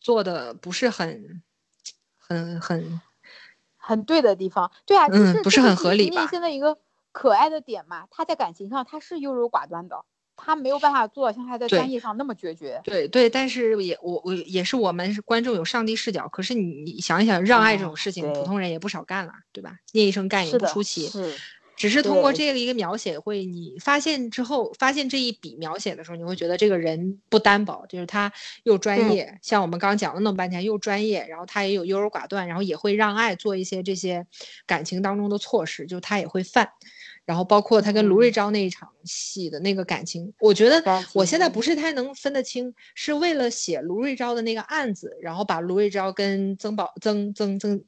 [0.00, 1.42] 做的不是很
[2.18, 3.00] 很很
[3.76, 6.78] 很对的地方，对啊，就嗯不是很合理吧实是聂医生的一个
[7.12, 10.04] 可爱的点嘛，他在感情上他是优柔寡断的，
[10.36, 12.80] 他没有办法做到像他在专业上那么决绝。
[12.84, 19.78] 对对，但是也我我也是我们是观众有上帝视角，可是你你想一想，让爱这种啊事情，普通人也不少干了，对吧？
[19.92, 21.34] 聂医生干也，不出奇，是，
[21.76, 28.32] 只是通过这个一个描写，会你发现之后，发现这一笔描写的时候，你会觉得这个人不单薄，就是他
[28.64, 34.26] 又专对业，像我们刚刚讲了那么半天，又专业，然后他也有优柔寡断，然后也会让爱做一些这些
[34.66, 36.68] 感情当中的错事，就他也会犯。
[37.24, 38.32] 然后包括他跟卢瑞嗯。
[38.32, 40.80] 昭那一场戏的那个感情，我觉得
[41.12, 47.82] 我现在不是太能分得清，是为了写卢瑞昭的那个案子，然后把卢瑞昭跟曾宝曾曾曾，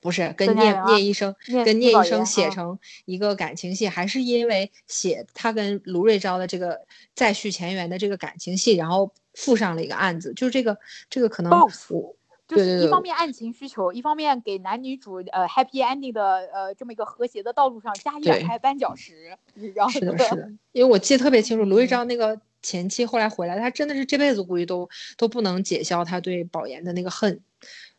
[0.00, 6.80] 不是跟聂聂医生跟聂医生写成一个感情戏，还是因为写他跟卢瑞昭的这个
[7.14, 10.78] 再续前缘的这个感情戏，然后附上了一个案子，就是这个
[11.10, 12.14] 这个可能 Both 我
[12.46, 13.16] 就是一方面。
[13.16, 19.36] 案情需求，一方面给男女主呃 happy ending 的呃这么一个和谐的道路上加一两块绊脚石。
[19.74, 27.40] 然后是的，是的， 因为我记得特别清楚，卢玉章那个前妻后来回来，他真的是这辈子估计都都不能解消他对保研的那个恨，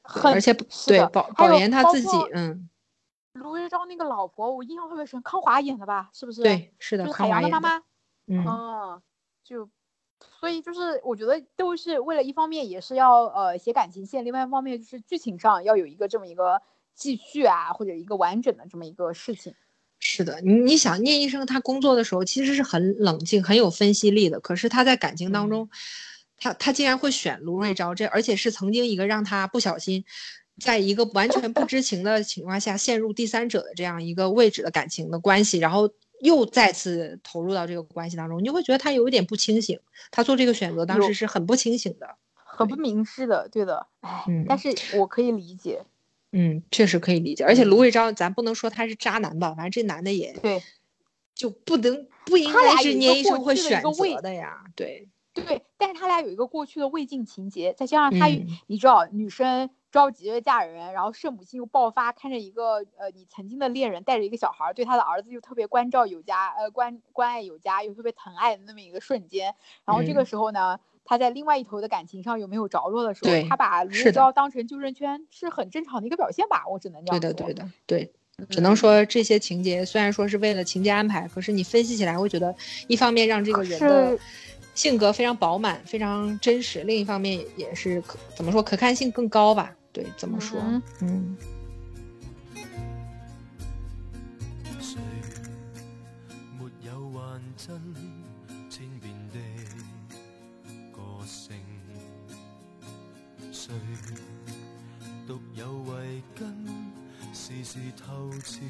[0.08, 0.54] 恨，而且
[0.88, 2.70] 对保保研他自己，嗯。
[3.34, 6.10] 卢玉章那个老婆，我印象特别深，康华演的吧？
[6.12, 6.42] 是不是？
[6.42, 7.84] 对，是的，就是海洋的妈妈。
[8.26, 9.00] 嗯，
[9.44, 9.70] 就，
[10.40, 16.64] 所以就是我觉得都是为了一方面也是要呃写感情线，另外一方面就是剧情上要有一个这么一个
[16.96, 19.54] 继续啊，或者一个完整的这么一个事情。
[20.00, 25.70] 是的，你你想聂医生他工作的时候其实是很冷静、很有分析力的，可是他在感情当中，
[26.38, 30.04] 他他竟然会选卢瑞昭，这而且是曾经一个让他不小心。
[30.60, 35.88] 在一个完全不知情的情况下陷入第三者的这样一个位置的感情的关系，然后
[36.20, 39.80] 又再次投入到这个关系当中，你就会觉得他有一点不清醒。
[40.10, 43.48] 他做这个选择当时是很不清醒的，很不明智的。
[43.50, 45.84] 对的，哎，但是我可以理解。
[46.32, 47.44] 嗯，确实可以理解。
[47.44, 49.54] 而且卢伟昭，咱不能说他是渣男吧？
[49.54, 50.64] 反正这男的也对，
[51.36, 54.64] 就不能不应该是聂医生会选择的呀。
[54.76, 55.08] 对
[55.46, 58.28] 对，但是他俩有一个过去的未尽情节，再加上他，
[58.68, 59.70] 你知道女生。
[59.90, 69.56] 着急着嫁人，然后圣母心又爆发，看着一个呃你曾经的恋人带着一个小孩，对他的儿子又特别关照有加，呃关关爱有加，又特别疼爱的那么一个瞬间。
[69.86, 76.68] 然后这个时候呢，他在另外一头的感情上有没有着落的时候，他把卢昭当成救生圈，是很正常的一个表现吧？
[76.68, 77.32] 我只能这样说。
[77.32, 78.14] 对的，对的，对，
[78.50, 82.54] 只能说这些情节虽然说是为了情节安排，可是你分析起来会觉得，
[82.88, 84.20] 一方面让这个人的
[84.78, 89.76] 性格非常饱满、非常真实，另一方面也是可怎么说可看性更高吧。
[89.92, 90.62] 对，怎么说？
[91.02, 91.36] 嗯。
[94.80, 95.02] 谁
[96.60, 97.12] 没有
[99.34, 99.40] 的
[100.94, 101.56] 个性？
[105.56, 106.56] 有慧根，
[107.98, 108.62] 透彻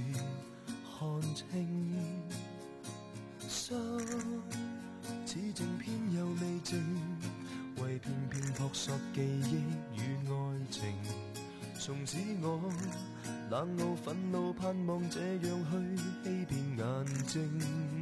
[0.97, 1.45] 看清？
[5.37, 6.83] 似正片又未静。
[7.79, 9.61] 为片片扑朔记忆
[9.95, 10.31] 与爱
[10.71, 10.81] 情，
[11.79, 12.59] 从此我
[13.51, 17.96] 冷傲愤怒，盼望这样去欺骗眼睛。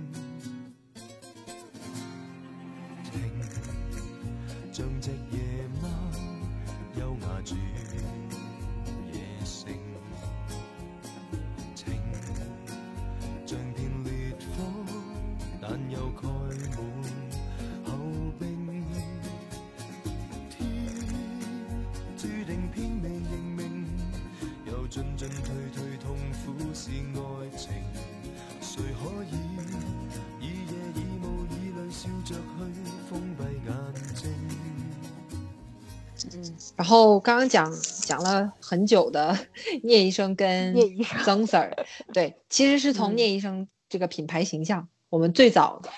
[37.26, 37.74] 刚刚讲
[38.04, 39.36] 讲了很久的
[39.82, 40.76] 聂医生跟
[41.24, 41.74] 曾 Sir，
[42.14, 45.90] 对，其实是从聂医生这个品牌形象，我们最早的。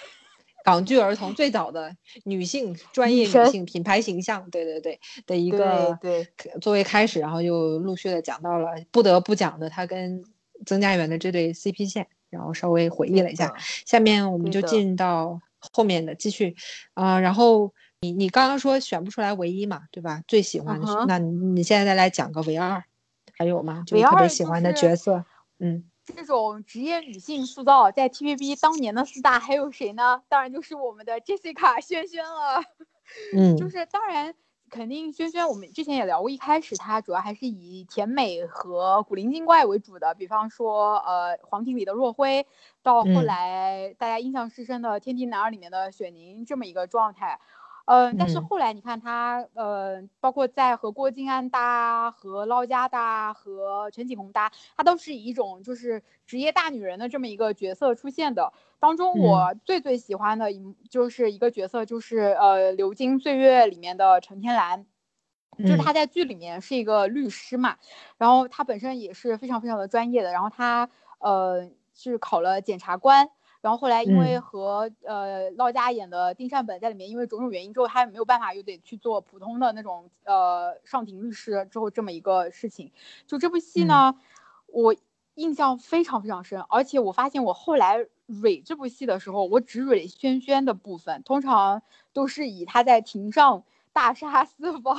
[0.64, 6.26] 港剧儿童最早的女性专业女性品牌形象，对对对的一个对
[6.62, 10.24] 作为开始，然后又陆续的讲到了不得不讲的他跟
[10.66, 13.54] 曾家园的这对 CP 线，然后稍微回忆了一下。
[13.86, 16.56] 下面我们就进到后面的继续。
[16.94, 20.24] 啊，然后你你刚刚说选不出来唯一嘛，对吧？
[20.28, 22.84] 最喜欢的，那你现在再来讲个唯二，
[23.38, 23.84] 还有吗？
[23.88, 25.26] 就特别喜欢的角色，
[25.60, 25.84] 嗯。
[26.15, 30.22] 这种职业女性塑造，在 TVB 当年的四大还有谁呢？
[30.30, 32.64] 当然就是我们的 Jessica 萱萱了。
[33.36, 34.34] 嗯，就是当然
[34.69, 42.48] 肯定萱萱，我们之前也聊过，一开始她主要还是以甜美和古灵精怪为主的，比方说呃黄庭里的若辉，
[42.82, 47.38] 到后来大家印象深深的《天地男儿》里面的雪凝这么一个状态。
[47.88, 58.51] 呃，但是后来你看他，呃，包括在和郭晋安搭、和捞家搭、和陈启宏搭，他都是以一种就是职业大女人的这么一个角色出现的。
[58.77, 64.85] 当中我最最喜欢的一就是一个角色，就是呃《流金岁月》里面的陈天兰，
[65.57, 67.77] 就是他在剧里面是一个律师嘛，
[68.18, 70.89] 然后他本身也是非常非常的专业的，然后他
[71.19, 73.30] 呃是考了检察官。
[73.62, 82.92] 然后后来因为和呃老家演的丁善本在里面，因为种种原因之后，他也没有办法，又得去做普通的那种呃上庭律师之后这么一个事情。
[83.26, 84.16] 就这部戏呢，
[84.68, 84.96] 我
[85.36, 91.82] 印象非常非常深，而且我发现我后来蕊这部戏的时候，我只蕊轩轩的部分，通常
[92.14, 94.98] 都是以他在庭上大杀四方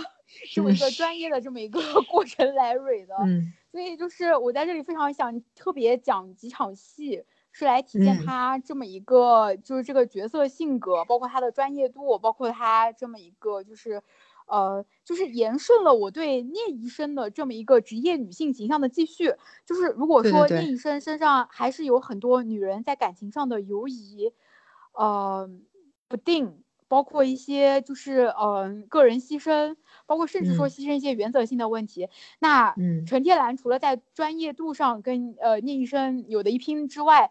[0.52, 1.80] 这么一个专业的这么一个
[2.10, 3.14] 过程来蕊的。
[3.24, 7.24] 嗯，所以就是我在这里非常想特别讲几场戏。
[7.52, 14.02] 是来体现他这么一个，就是这个角色性格，包括他的专业度，包括他这么一个，就是，
[14.46, 19.34] 呃，就是延顺了我对聂医生的这么一个职业女性形象的继续。
[19.66, 24.32] 就是如果说聂医生身上还是有很多女人在感情上的犹疑，
[24.92, 25.50] 呃，
[26.06, 32.08] 不定，包括一些就是嗯个人牺牲，包括甚至说牺牲一些原则性的问题，
[32.38, 32.74] 那
[33.06, 37.30] 陈天兰除了在专业度上跟呃聂医生有的一拼之外，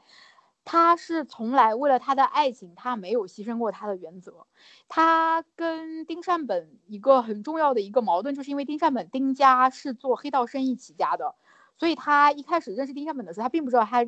[0.64, 4.46] 他是从来为了他的爱情，他没有牺牲过他的原则。
[4.90, 11.36] 他跟丁善本一个很重要的一个矛盾，就是因为丁善本丁家是做黑道生意起家的，
[11.78, 14.06] 所以他一开始认识丁善本的时候，他并不知道他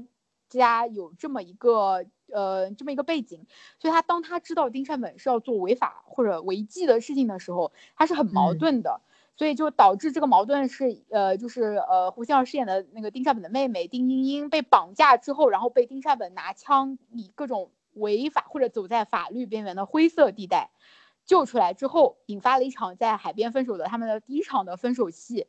[0.49, 2.03] 家有这么一个
[2.34, 3.45] 呃这么一个背景。
[3.80, 9.01] 所以他当他知道丁善本是要做违法或者违纪的事情的时候，他是很矛盾的。
[9.35, 20.72] 所以就导致这个矛盾是，呃，就是呃，胡杏儿饰演的那个丁善本的妹妹丁英英被绑架之后，然后被丁善本拿枪以各种违法或者走在法律边缘的灰色地带
[21.26, 25.47] 救出来之后，引发了一场在海边分手的他们的第一场的分手戏。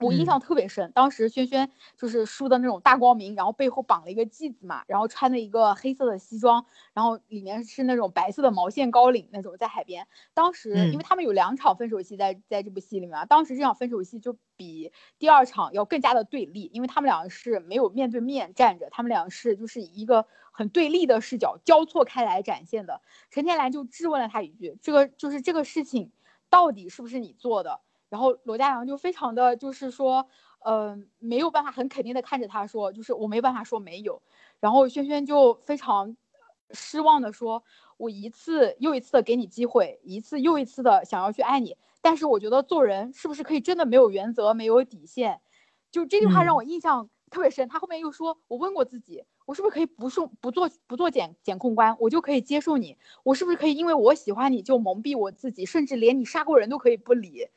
[0.00, 6.64] 我印象特别深，当时轩轩就是梳的那种大光明，然后背后绑了一个髻子嘛，然后穿的一个黑色的西装，
[6.94, 10.06] 然后里面是那种白色的毛线高领那种，在海边。
[10.34, 23.02] 当时因为他们有两场分手戏在在这部戏里面啊，当时这场分手戏就比第二场要更加的对立，因为他们两个是没有面对面站着，他们两个是就是一个很对立的视角交错开来展现的。
[23.30, 26.12] 陈天兰就质问了他一句：“这个就是这个事情
[26.48, 30.28] 到底是不是你做的？”然后罗嘉良就非常的就是说，
[30.64, 34.22] 呃，没有办法很肯定的看着他说，就是我没办法说没有。
[34.60, 36.16] 然后轩轩就非常
[36.70, 37.62] 失望的说，
[37.96, 45.40] 我一次又一次的给你机会，一次又一次的想要去爱你，但是我觉得做人是不是可以真的没有原则、没有底线？
[45.90, 47.68] 就这句话让我印象特别深。
[47.68, 52.96] 他后面又说，我问过自己，我是不是可以不送不做不做检检控官，我就可以接受你？
[53.22, 57.48] 我是不是可以因为我喜欢你就蒙蔽我自己，甚至连你杀过人都可以不理？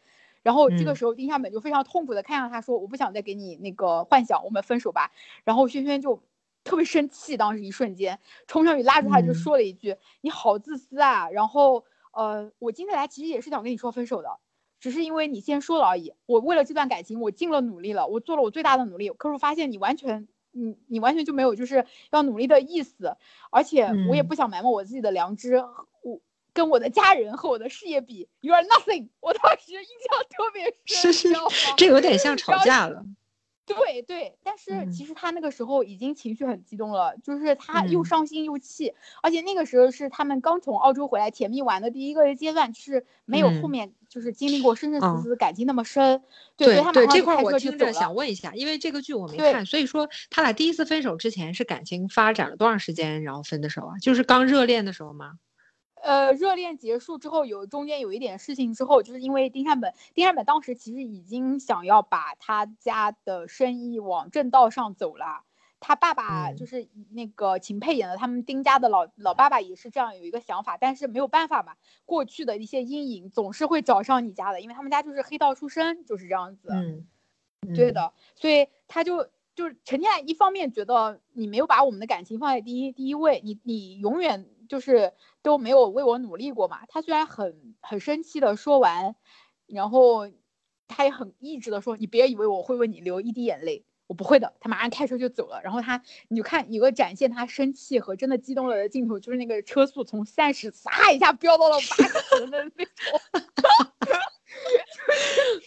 [0.44, 5.12] 然后这个时候，丁向本就非常痛苦的看向他说：“我不想再给你那个幻想，我们分手吧。”
[5.46, 6.24] 然后轩轩就
[6.64, 14.40] 特别生气，当时一瞬间冲上去拉住他，就说了一句：“你好自私啊！”然后呃，我今天来其实也是想跟你说分手的，
[14.80, 16.14] 只是因为你先说了而已。
[16.26, 23.16] 我为了这段感情，我尽了努力了，我做了我最大的努力，可是我发现你完全，你你完全就没有就是要努力的意思，
[23.52, 25.64] 而且我也不想埋没我自己的良知。
[26.54, 29.10] 跟我的家人和我的事业比，You are nothing。
[29.20, 33.06] 我当时印象特别深，是是，这有点像吵架了。
[33.64, 46.22] 对对，但是其实他那个时候已经情绪很激动了，就是他又伤心又气，而且那个时候是他们刚从澳洲回来甜蜜玩的第一个阶段，是没有后面就是经历过生生死死感情那么深。
[46.58, 53.98] 对对，这块我听着想问一下，因为这个剧我没看，所以说他俩第一次分手之前是感情发展了多长时间，然后分的手啊？
[54.02, 55.36] 就是刚热恋的时候吗？
[56.02, 65.44] 呃，热恋结束之后，有中间有一点事情之后，就是因为丁善本，丁善本当时其实已经想要把他家的生意往正道上走了。
[65.80, 71.76] 他爸爸就是那个秦沛演的，他们丁家的老老爸爸也是这样有一个想法，但是没有办法嘛，
[72.06, 76.70] 过去的一些阴影总是会找上你家的，因为他们家就是黑道出身，就是这样子。
[76.72, 77.06] 嗯，
[77.76, 84.48] 对的，所以他就就是陈天一方面觉得你没有把我们的感情放在第一第一位，你你永远。
[84.72, 85.12] 就是
[85.42, 86.86] 都没有为我努力过嘛。
[86.88, 89.18] 他虽然很很生气的说完，
[89.68, 90.32] 然后
[90.88, 95.60] 他也很意志的说：“你别以为我会为你流一滴眼泪，我不会的。”他马上开车就走了。
[95.62, 102.08] 然后他，你就看有个展现他生气和真的激动了的镜头，就是那个车速从三十唰一下飙到了八
[102.38, 102.96] 十的那 种。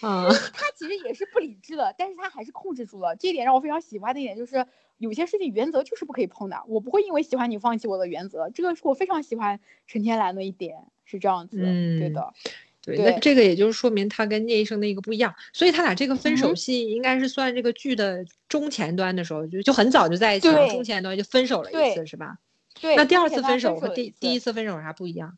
[0.01, 3.17] 啊， 他其实也是不理智的，但是他还是控制住了。
[3.17, 4.67] 这一点让我非常喜欢的一点就是。
[4.99, 9.59] 有些事情原则就是不可以碰的，我不会因为喜欢你放弃我的原则，这个是我非常喜欢
[9.89, 12.33] 陈天蓝的一点，是这样子，嗯，对的，
[12.81, 22.39] 对，那这个也就是说明他跟聂医生的一个不一样，所以他俩这个分手戏应该是算这个剧的中前端的时候就就很早就在一起了，中前端就分手了一次是吧？
[22.81, 25.37] 对，那第二次分手和第第一次分手有啥不一样？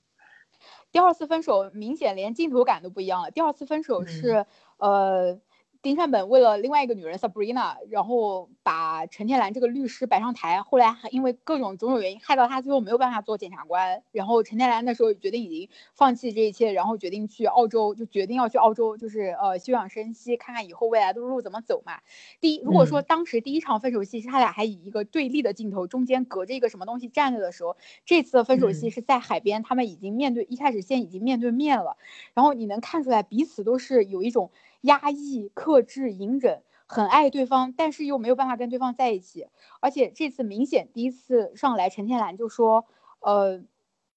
[0.96, 4.46] 第二次分手明显连镜头感都不一样了，第二次分手是
[4.78, 5.38] 呃。
[5.86, 14.02] 丁善本为了另外一个女人 Sabrina，然后把陈天兰这个律师摆上台，后来还因为各种种种原因害到他最后没有办法做检察官。
[14.10, 22.00] 然后陈天兰那时候决定已经放弃这一切，然后决定去澳洲，就决定要去澳洲，就是呃休养生息，看看以后未来的路怎么走嘛。
[22.40, 31.96] 第一，如果说当时第一场分手戏是他俩还以一个对立的镜头，中间隔着一个什么东西站着的时候，这次的分手戏是在海边，他们已经面对一开始先已经面对面了，
[32.34, 34.50] 然后你能看出来彼此都是有一种。
[34.82, 39.48] 压抑、克制、隐忍，很爱对方，但是又没有办法跟对方在一起。
[39.80, 42.86] 而且这次明显第一次上来，陈天兰就说
[43.20, 43.62] ：“呃，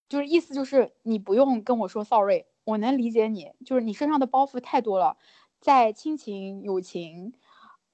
[0.08, 5.18] 就是意思就是你不用跟我说 sorry，我能理解你，就是你身上的包袱太多了，
[5.60, 7.34] 在亲情、友情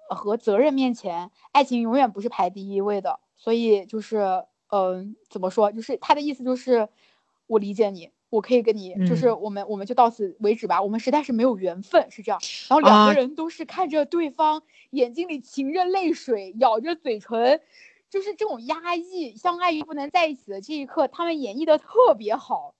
[0.09, 3.19] 和责任面前，爱情永远不是排第一位的。
[3.37, 5.71] 所以就是，嗯，怎么说？
[5.71, 6.87] 就是他的意思就是，
[7.47, 10.81] 我理解你，我可以跟你，就是我们我们就到此为止吧。
[10.81, 12.39] 我们实在是没有缘分，是这样。
[12.69, 17.61] 然后两个人都是看着对方，眼睛里噙着泪水，咬着嘴唇。
[18.07, 22.74] 就是这种压抑，相爱又不能在一起的这一刻，他们演绎的特别好。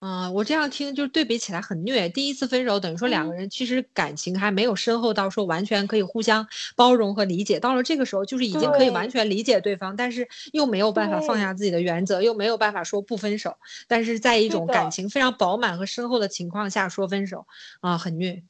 [0.00, 2.08] 嗯，我这样听就是对比起来很虐。
[2.08, 6.46] 第一次分手等于说两个人其实感情还没有深厚到说完全可以互相
[6.76, 13.56] 包容和理解，到了这个时候就是已经可以完全理解对方，但是又没有办法放下自己的原则，又没有办法说不分手。
[13.88, 17.46] 但是在一种感情非常饱满和深厚的情况下说分手，
[17.80, 18.44] 啊，很虐。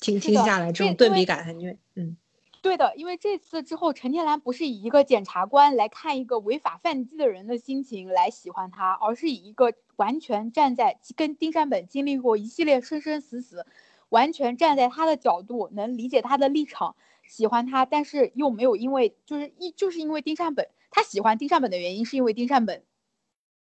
[0.00, 2.16] 听听下来这种对比感很虐，嗯。
[2.62, 13.64] 对的，因为这次之后，陈天兰不是以一个检察官来看一个违法犯纪的人的心情来喜欢他，而是以一个完全站在跟丁善本经历过一系列生生死死，
[14.10, 16.96] 完全站在他的角度，能理解他的立场，
[17.26, 22.84] 喜欢他，但是又没有因为就是一就是因为丁善本，他喜欢丁善本的原因是因为丁善本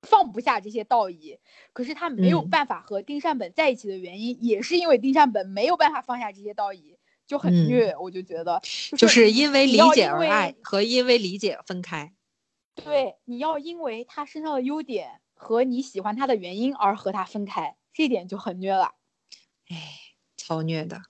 [0.03, 1.39] 放不下这些道义，
[1.73, 6.97] 可是他没有办法和丁善本在一起的原因，也是因为丁善本没有办法放下这些道义。
[7.33, 8.61] 就很虐，我就觉得，
[8.95, 12.13] 就是因为理解而爱和因为理解分开。
[12.75, 18.93] 对，你要因为他身上的优点和你喜欢他的原因而和他分开，这点就很虐了。
[19.67, 19.75] 哎，
[20.37, 21.01] 超虐的。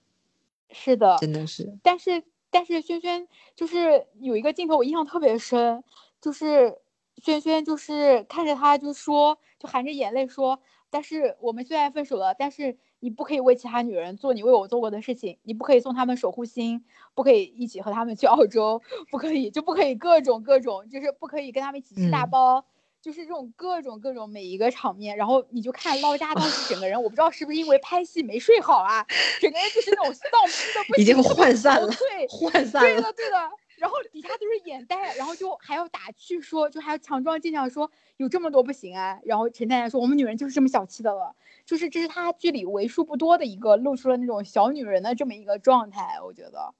[0.69, 1.77] 是的，真的是。
[1.83, 5.83] 但是但是轩轩就是有一个镜头我印象特别深，
[6.21, 6.79] 就是
[7.17, 12.77] 轩轩就是看着他就说，就含着眼泪说，但是我们虽然分手了，但是。
[13.03, 18.81] 你不可以为其他女人做你为我做过的事情，你不可以送他们守护星，不可以一起和他们去澳洲，
[19.11, 22.63] 不可以就不可以各种各种，就是不可以跟他们一起吃大包，
[23.01, 29.05] 就是这种各种各种每一个场面，然后你就看捞家当时整个人，我不知道是不是因为拍戏没睡好啊，
[29.41, 33.51] 整个人就是那种丧 逼的不行，已经涣散了，对，涣散了，对的对的。
[33.83, 39.19] 然后底下都是眼袋，然后就还要打趣说，就还要强装坚强说有这么多不行啊。
[39.25, 41.35] 然后陈太太说我们女人就是这么小气的了，
[41.65, 46.73] 就是这是她剧里为数不多的一个露出了那种小女人的这么一个状态，我觉得，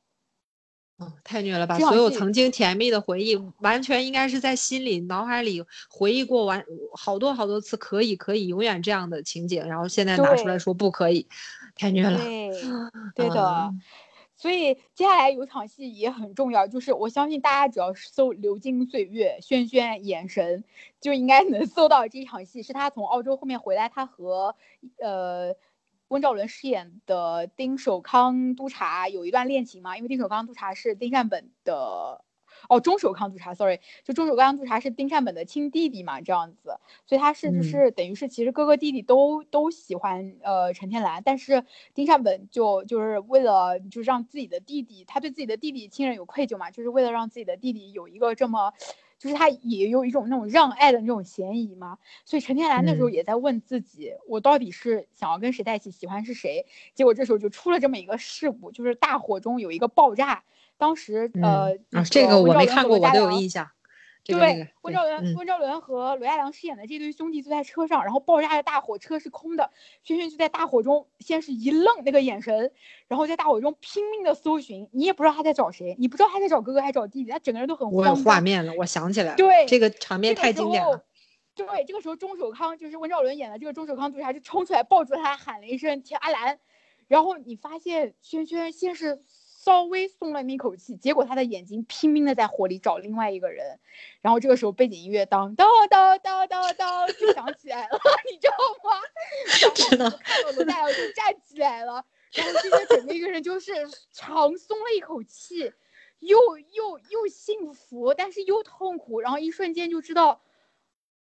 [1.00, 1.78] 嗯，太虐了吧！
[1.78, 6.64] 所有曾经甜蜜的回忆，完全应该是在心里脑海里回忆过完
[6.94, 11.28] 好多好多次，可以可以永远这样的情景，然后现在拿出来说不可以，
[11.76, 12.18] 太虐了。
[12.18, 12.50] 对，
[13.14, 13.74] 对的。
[14.44, 20.65] 所以接下来有场戏也很重要，就是我相信大家只要搜“流金岁月”，轩轩眼神
[20.99, 24.53] 就应该能搜到这场戏，是他从澳洲后面回来，他和
[24.99, 25.56] 呃
[26.10, 32.23] 温兆伦饰演的丁守康督察有一段恋情嘛，因为丁守康督察是丁善本的。
[32.69, 48.73] 哦，中守康督察，sorry，就中守康督察是丁善本的亲弟弟嘛，这样子，所以他是就是等于是其实哥哥弟弟都都喜欢呃陈天兰，但是丁善本就就是为了就是让自己的弟弟，他对自己的弟弟亲人有愧疚嘛，就是为了让自己的弟弟有一个这么，
[49.24, 56.66] 就是他也有一种那种让爱的那种嫌疑嘛，所以陈天兰那时候也在问自己，我到底是想要跟谁在一起，喜欢是谁？
[56.94, 60.44] 结果这时候就出了这么一个事故，就是大火中有一个爆炸。
[60.78, 63.70] 当时呃，这个我没看过，我都有印象。
[64.26, 69.70] 对，温兆伦、温兆伦和罗亚良饰演的这对兄弟坐在车上，然后爆炸的大火车是空的，
[70.02, 72.72] 轩轩就在大火中先是一愣，那个眼神，
[73.10, 77.98] 然后在大火中拼命的搜寻，你也不知道他在找谁，你不知道他在找哥哥还是找弟弟，他整个人都很慌。
[77.98, 79.36] 我有画面了，我想起来了。
[79.36, 81.04] 对，这个场面太经典了。
[81.54, 86.60] 对，这个时候钟守康就是温兆伦演的这个钟守康督察就冲出来抱住他，喊了一声“田阿兰”，
[87.10, 89.22] 然后你发现轩轩先是。
[89.64, 93.80] 稍微松了那口气，结果他的眼睛拼命的在火里找另外一个人，
[94.22, 97.98] 然后这个时候背景音乐当当当当当当就响起来了，
[98.30, 98.53] 你知道
[98.84, 98.99] 吗？
[99.61, 99.73] 然后。
[99.73, 102.03] 看到罗大佑就站起来了，
[102.34, 103.72] 然后这个整个一个人就是
[104.11, 105.72] 长松了一口气，
[106.19, 110.41] 又又又幸福，但是又痛苦，然后一瞬间就知道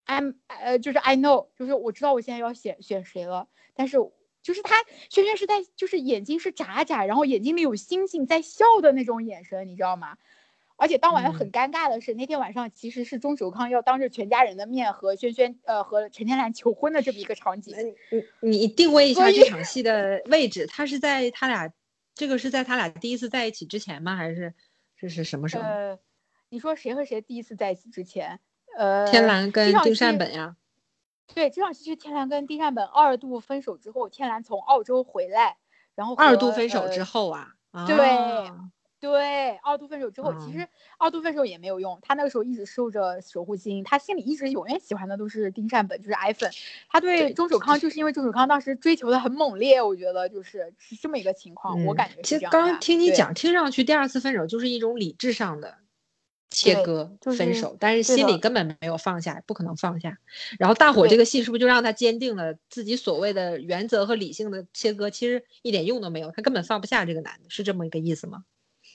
[0.06, 3.98] ，I'm 呃就是 I know，就是我知道我现在要选选谁了，但是。
[4.42, 4.76] 就是他，
[5.10, 10.16] 轩轩是在，就是眼睛是眨眨，然后眼睛里有星星在笑的那种眼神，你知道吗？
[10.80, 17.74] 而且当晚很尴尬的是，那天晚上其实是钟守康要当着全家人的面和轩轩，呃，和陈天兰求婚的这么一个场景。
[18.40, 21.72] 你你定位一下这场戏的位置，他是在他俩，
[22.14, 24.14] 这个是在他俩第一次在一起之前吗？
[24.14, 24.54] 还是
[24.96, 25.64] 这是什么时候？
[25.64, 25.98] 呃，
[26.48, 28.38] 你说谁和谁第一次在一起之前？
[28.76, 30.54] 呃，天蓝跟丁善本呀。
[31.34, 35.56] 对，这场戏是天蓝跟丁善本二度分手之后，天蓝从澳洲回来，
[35.94, 37.54] 然后二度分手之后啊，
[37.86, 38.50] 对，
[38.98, 40.68] 对，二度分手之后，其嗯实
[40.98, 41.98] 二度分手也没有用。
[42.02, 46.50] 他那个时候一直受着守护星，他心里一直永远喜欢的都是丁善本，就是 iPhone，。
[46.88, 55.76] 他对对钟守康就是因为钟守康当时追求的很猛烈，我觉得就是是这么一个情况，我嗯感觉其实刚刚听你讲，听上去第二次分手就是一种理智上的
[56.50, 60.18] 切割、就是分手，但是心里根本没有放下，不可能放下。
[60.58, 68.44] 然后大火这个戏是不是就让他坚定了自己所谓的原则和理性的切割，其实一点用都没有，他根本放不下这个男的，是这么一个意思吗？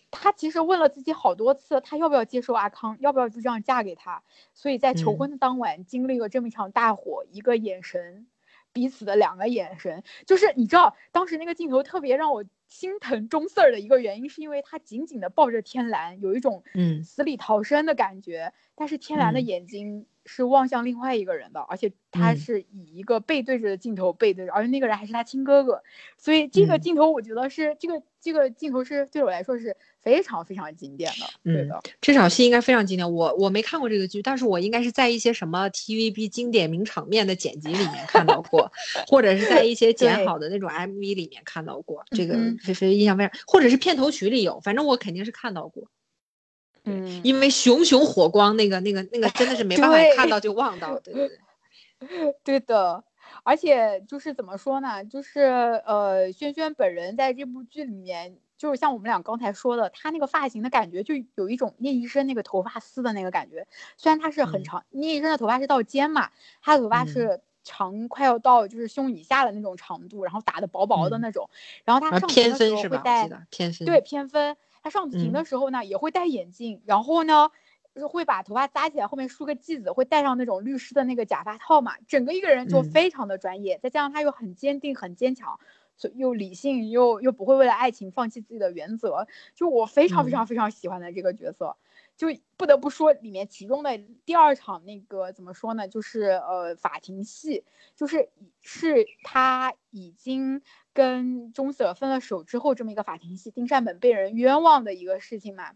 [0.09, 4.21] 他其实问了自己好多次，他要不要接受阿康，要不要就这样嫁给他。
[4.53, 8.27] 所以在求嗯婚的当晚，经历了这么一场大火，一个眼神，
[8.71, 12.43] 彼此的两个眼神，就是你知道，当时那个镜头特别让我
[12.73, 18.51] 心疼钟四儿的一个原因，是因为他紧紧的抱着天蓝，有一种嗯死里逃生的感觉。
[18.75, 25.83] 但是天蓝的嗯眼睛是望向另外一个人的，而且他嗯是以一个背对着的镜头背对着，而且那个人还是他亲哥哥。
[26.17, 31.83] 所以这个嗯镜头，我觉得是这个这个镜头是对我来说是非常非常经典的，对嗯的。
[32.01, 33.13] 这场戏应该非常经典。
[33.13, 38.71] 我我没看过这个剧，但是我应该是在一些什么 TVB 经典名场面的剪辑里面看到过，
[39.05, 42.03] 或者是在一些剪 好的那种 MV 里面看到过。
[42.09, 45.90] 这个嗯非非印象非常，或者是片头曲里有，反正我肯定是看到过。
[46.85, 51.30] 嗯，因为熊熊火光，那个那个那个真的是没办法看到就忘到，对对
[51.99, 53.03] 对， 对的，
[53.44, 55.03] 而且就是怎么说呢？
[55.06, 55.41] 就是
[55.85, 63.65] 呃，轩轩本人在这部剧里面，就是像我们俩刚才说的，他那个发型的感觉，就有一种聂医生那个头发丝的那个感觉。
[63.98, 66.31] 虽然他是很嗯长，聂医生的头发是到肩嘛，
[66.61, 71.49] 他的头发嗯是长快要到就是胸以下的那种长度，然后打的薄薄的嗯那种。
[71.85, 72.30] 然后他上？
[72.30, 74.57] 庭的时候会戴偏分，对，偏分。
[74.81, 77.52] 他上庭的嗯时候呢，也会戴眼镜，然后呢，
[77.95, 85.57] 就是会把头发扎起来，后面梳个髻子，会戴上那种律师的那个假发套嘛，整个一个人就嗯非常的专业，再加上他又很坚定、很坚强，
[85.95, 89.26] 所又理性，又又不会为了爱情放弃自己的原则，
[89.56, 91.77] 就我非常非嗯常非常喜欢的这个角色。
[92.15, 92.27] 就
[92.57, 95.88] 不得不说，里面其中的第二场那个怎么说呢？
[95.88, 97.64] 就是呃法庭戏，
[97.95, 98.30] 就是
[98.61, 100.61] 是他已经
[100.94, 105.73] 跟钟 Sir 分了手之后这么一个法庭戏，丁善本被人冤枉的一个事情嘛。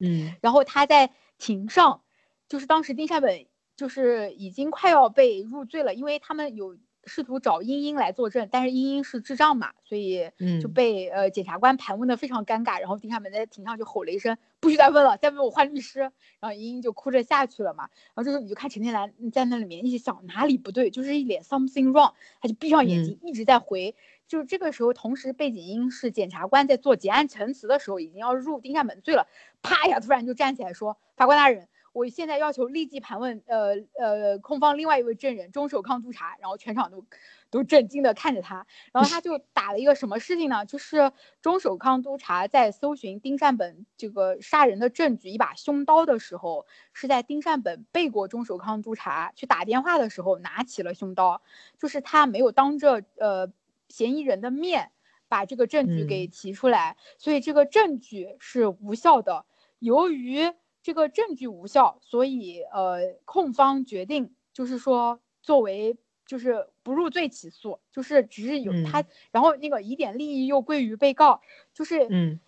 [0.00, 2.02] 嗯然后他在庭上，
[2.48, 3.46] 就是当时丁善本
[3.76, 6.78] 就是已经快要被入罪了，因为他们有
[7.08, 10.30] 试图找英英来作证，但是英英是智障嘛，所以
[10.60, 12.78] 就嗯被呃检察官盘问的非常尴尬。
[12.78, 16.00] 然后丁善本在庭上就吼了一声：“不许再问了，再问我换律师。”
[16.38, 17.88] 然后英英就哭着下去了嘛。
[18.14, 23.96] 然后这时候你就看陈天蓝在那里面一直想哪里不对，就是一脸 something wrong，他就闭上眼睛一直在回。
[24.28, 29.26] 就是这个时候，同时背景音是检察官在做结案陈词的时候，已经要入丁善本罪了。
[29.62, 31.66] 啪一下，突然就站起来说：“法官大人，
[31.98, 37.04] 我现在要求立即盘问，呃呃，控方另外一位证人钟守康督察。”然后全场都
[37.50, 38.66] 都震惊的看着他。
[38.92, 40.64] 然后他就打了一个什么事情呢？
[40.64, 41.12] 就是
[41.42, 51.42] 钟守康督察在搜寻丁善本这个杀人的证据，一把凶刀的时候，是在丁善本背过钟守康督察去打电话的时候拿起了凶刀，
[51.78, 53.52] 就是他没有当着呃
[53.88, 54.92] 嫌疑人的面。
[55.30, 59.44] 把这个证据给嗯提出来，所以这个证据是无效的。
[59.78, 65.96] 由于这个证据无效，所以呃，控方决定就是说作为
[66.26, 71.40] 就是不入罪起诉，就是只是有他，嗯然后那个疑点利益又归于被告，
[71.74, 72.40] 就是嗯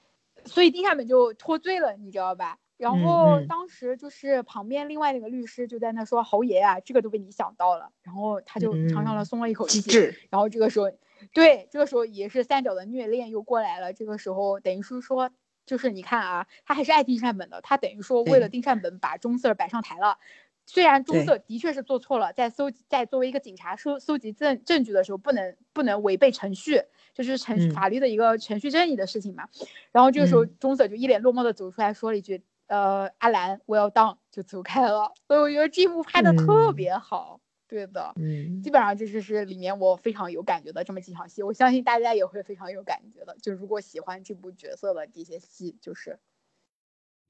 [0.44, 2.58] 所以丁夏美就脱罪了，你知道吧？
[2.78, 9.82] 然嗯后嗯当时就是旁边另外那个律师就在那说：“侯爷啊，这个都被你想到了。”然后他就长长的嗯松了一口气。
[10.30, 10.90] 然后这个时候，
[11.34, 13.92] 对，这个时候也是三角的虐恋又过来了。
[13.92, 15.30] 这个时候等于是说，
[15.66, 20.18] 就是你看啊，他还是爱丁善本的，他等于说为了对丁善本把钟 Sir 摆上台了。
[20.66, 26.80] 虽然钟对 Sir 的确是做错了，在搜集在作为一个警察搜搜集证证据的时候，不能不能违背程序，
[27.12, 29.48] 就是程法律的一个程序正义的事情嘛。
[29.90, 35.12] 然后这个时候嗯钟 Sir 就一脸落寞的走出来说了一句：“呃，阿兰，well done，就走开了。
[35.26, 37.40] ”所以我觉得这一幕拍的特嗯别好，
[37.70, 38.12] 对的。
[38.16, 43.36] 嗯基本上这就是里面我非常有感觉的这么几场戏，我相信大家也会非常有感觉的。
[43.40, 46.18] 就如果喜欢这部角色的这些戏， 就是，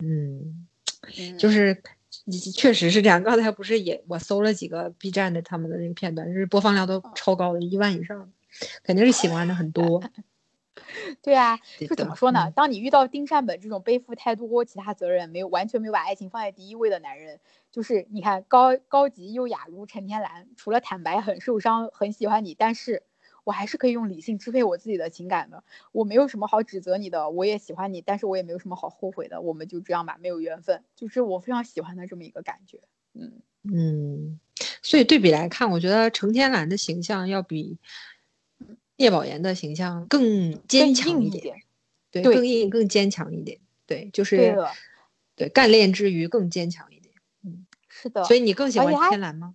[0.02, 0.66] 嗯，
[1.18, 1.82] 嗯，就是
[2.56, 3.22] 确实是这样。
[3.22, 8.32] 刚才不是也我搜了几个 B 站的他们的那个片段，就是播放量都超高的，一万以上，
[8.82, 10.02] 肯定是喜欢的很多。
[11.22, 12.44] 对啊，对就怎么说呢？
[12.46, 17.40] 嗯当你遇到丁善本这种背负太多其他责任，没有完全没有把爱情放在第一位的男人，
[17.70, 23.02] 就是你看高高级优雅如陈天蓝，除了坦白很受伤，很喜欢你，但是
[23.44, 25.64] 我还是可以用理性支配我自己的情感的。
[25.92, 29.40] 我没有什么好指责你的，我也喜欢你，但是我也没有什么好后悔的。
[29.40, 32.80] 我们就这样吧，没有缘分，就是我非常喜欢的这么一个感觉。
[33.14, 34.40] 嗯，嗯，
[34.82, 37.78] 所以对比来看，我觉得程天蓝的形象要比
[39.00, 41.56] 聂宝言的形象更坚强一点。
[42.10, 43.58] 对，更硬、更坚强一点。
[43.86, 47.14] 对，就是对，对干练之余更坚强一点。
[47.42, 48.22] 嗯是的。
[48.24, 49.54] 所以你更喜欢而且他天蓝吗？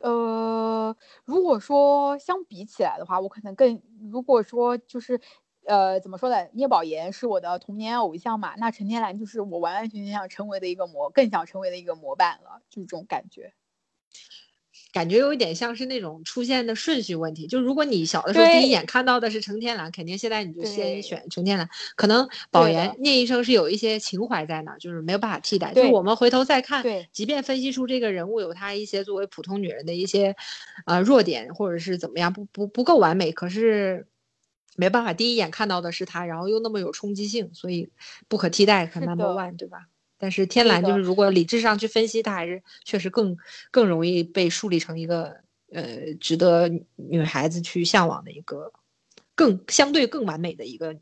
[0.00, 3.80] 呃，如果说相比起来的话，我可能更，
[4.10, 5.18] 如果说就是，
[5.64, 6.46] 呃，怎么说呢？
[6.52, 13.54] 聂宝言是我的童年偶像嘛，那陈天蓝就是我完完全全想成为的一个模，更想成为的一个模板了，就是这种感觉。
[14.92, 21.68] 感觉有一点像是那种出现的顺序问题，就如果你小的时候第一眼看到的是程天蓝，肯定现在你就先选程天蓝。
[21.96, 25.72] 可能保对的研聂医生是有一些情怀在那儿，就是没有办法替代。
[25.72, 30.34] 就是我们回头再看，即便分析出这个人物有他一些作为普通女人的一些
[30.86, 34.06] 呃弱点，或者是怎么样不不不够完美，可是
[34.76, 37.90] 没办法第一眼看到的是他，然后又那么有冲击性，所以
[38.28, 39.86] 不可替代，很是 number one，对吧？
[40.22, 43.34] 但是天蓝就是，如果理智上去分析，它还是确实更
[43.70, 45.40] 更容易被树立成一个
[45.72, 48.70] 呃值得女女孩子去向往的一个
[49.34, 50.94] 更相对更完美的一个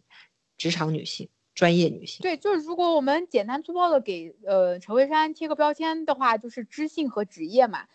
[0.56, 2.22] 职场女性、专业女性。
[2.22, 7.88] 对，就是如果我们简单粗暴的给呃陈慧珊贴个标签的话，就是知性和职业嘛。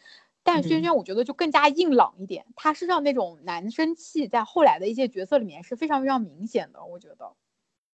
[0.46, 7.34] 但轩嗯轩我觉得就更加硬朗一点，他身上那种男生气在后来的一些角色里面是非常非常明显的，我觉得。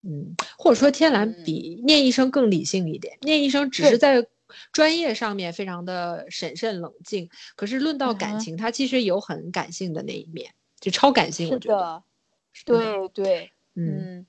[0.02, 4.26] 嗯，或者说天蓝嗯比聂医生更理性一点，聂医生只是在
[4.72, 12.02] 专业上面非常的审慎冷静，可是论到感情，他其实有很感性的那一面，就超感性，我觉得。
[12.64, 14.18] 对对，嗯。
[14.18, 14.26] 嗯，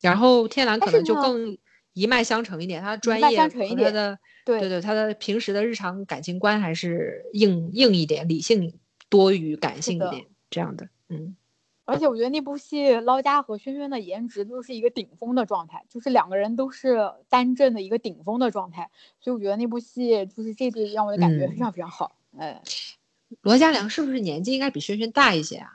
[0.00, 1.58] 然后天蓝可能就更
[1.92, 8.78] 一脉相承一点，他的专业和他的对对对，他的平时的日常感情观还是硬硬一点，理性
[9.08, 10.88] 多于感性一点这样的。
[11.08, 11.34] 嗯，
[11.86, 18.90] 而且我觉得那部戏捞家和轩轩的颜值都是一个顶峰的状态，就是两个人都是单阵的一个顶峰的状态，
[19.20, 22.60] 所以我觉得那部戏就是这对让我的感觉非嗯常非常好，嗯，
[23.42, 25.70] 罗嘉良是不是年纪应该比轩轩大一些啊？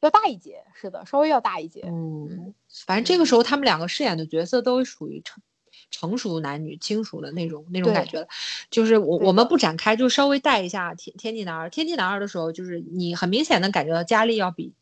[0.00, 2.54] 要大一截，是的，稍微要大一截，嗯，
[2.86, 5.42] 反正这个时候他们两个饰演的角色都属于成
[5.90, 8.28] 成熟男女、亲属的那种那种感觉了。
[8.70, 11.70] 就是我我们不展开，就稍微带一下天天地男儿。
[11.70, 14.72] 天地男儿的时候，就是你很明显的感觉到佳丽要比。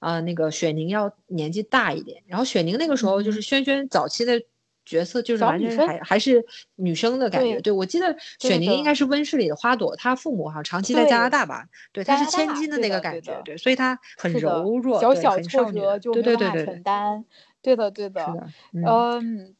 [0.00, 4.42] 呃，那个雪宁要年纪大一点，然后雪宁那个时候就是嗯轩轩早期的
[4.84, 6.44] 角色，就是完全还还是
[6.76, 7.54] 女生的感觉。
[7.54, 11.66] 对对我记得雪宁应该是温室里的花朵，她父母好像长期在加拿大吧？
[11.92, 17.24] 对，她是千金的那个感觉，的对对，所以她很柔弱，小小挫少女就对没有办法对对对对承担，
[17.62, 19.54] 对的对的，的，嗯。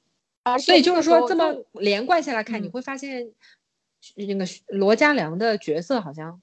[0.45, 3.33] 嗯，所以就是说这么连贯下来看，你嗯会发现
[4.15, 6.41] 那个罗嘉良的角色好像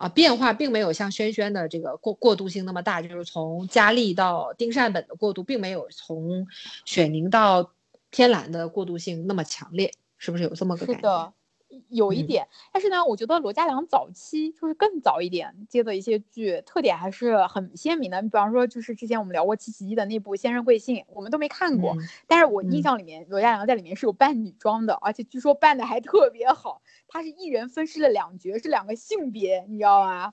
[0.00, 6.46] 啊变化并没有像轩轩的这个过过渡性那么大，就是从佳丽到丁善本的过渡，并没有从
[6.86, 7.72] 雪凝到
[8.10, 11.00] 天蓝的过渡性那么强烈，是不是有这么个感觉？
[11.00, 11.32] 是的，
[11.88, 18.20] 有一嗯点，但是呢，我觉得罗嘉良早期就是更早一点接的一些剧，特点还是很鲜明的。
[18.20, 26.82] 你比方说，就是之前我们聊过七喜一的那部《先生贵姓》，我们都没看过，嗯但是我印嗯象里面罗嘉良在里面是有扮女装的，而且据说扮的还特别好。
[27.08, 30.32] 他是一人分饰了两角，是两个性别，你知道吗？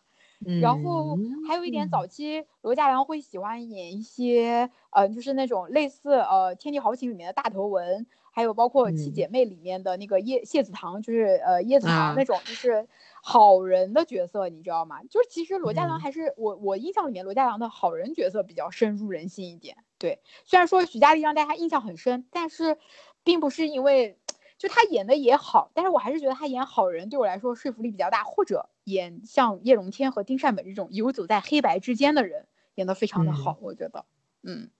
[0.61, 8.05] 然后还有一点，嗯早期罗嘉良会喜欢演一些，呃，就是那种类似呃《天地豪情》里面的大头文，
[8.37, 12.87] 还有包括《七嗯姐妹》里面的那个叶谢子堂，就是呃叶子啊棠那种就是
[13.23, 15.01] 好人的角色，你知道吗？
[15.09, 19.77] 就是其实罗嘉良嗯还是我我印象里面罗嘉良的好人角色比较深入人心一点。
[19.97, 22.77] 对，虽然说徐佳丽让大家印象很深，但是
[23.23, 24.19] 并不是因为。
[24.59, 34.05] 就他演的也好，但是我还是觉得他演好人对我来说说服力比较大，或者演像叶荣添和丁善本这种游走在黑白之间的人，演得非常的好，我觉得，
[34.41, 34.71] 嗯，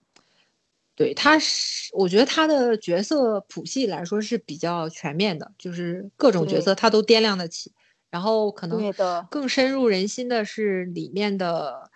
[0.98, 7.72] 对，他是我觉得他的角色谱系来说是比较全面的，就是各种角色他都掂量得起。
[8.10, 8.92] 然后可能
[9.30, 11.88] 更深入人心的是里面的，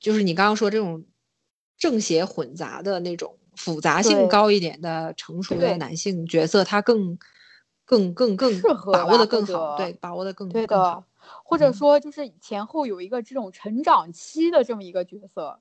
[0.00, 1.04] 就是你刚刚说这种
[1.78, 7.16] 正邪混杂的那种复杂性高一点的成熟的男性角色，他更
[7.84, 11.04] 更更更适合把握的更好，对，把握的更对的更好。，
[11.44, 15.60] 或者嗯说就是前后有一个这种成长期的这么一个角色，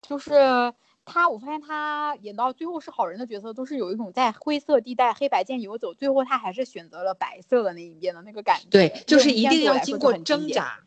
[0.00, 0.72] 就是
[1.06, 8.66] 他，我发现他演到最后是好人的角色，都是有一种在灰色地带黑白间游走，最后他还是选择了白色的那一边的那个感觉。
[8.68, 10.12] 对，就是一定要经过。
[10.18, 10.80] 挣扎。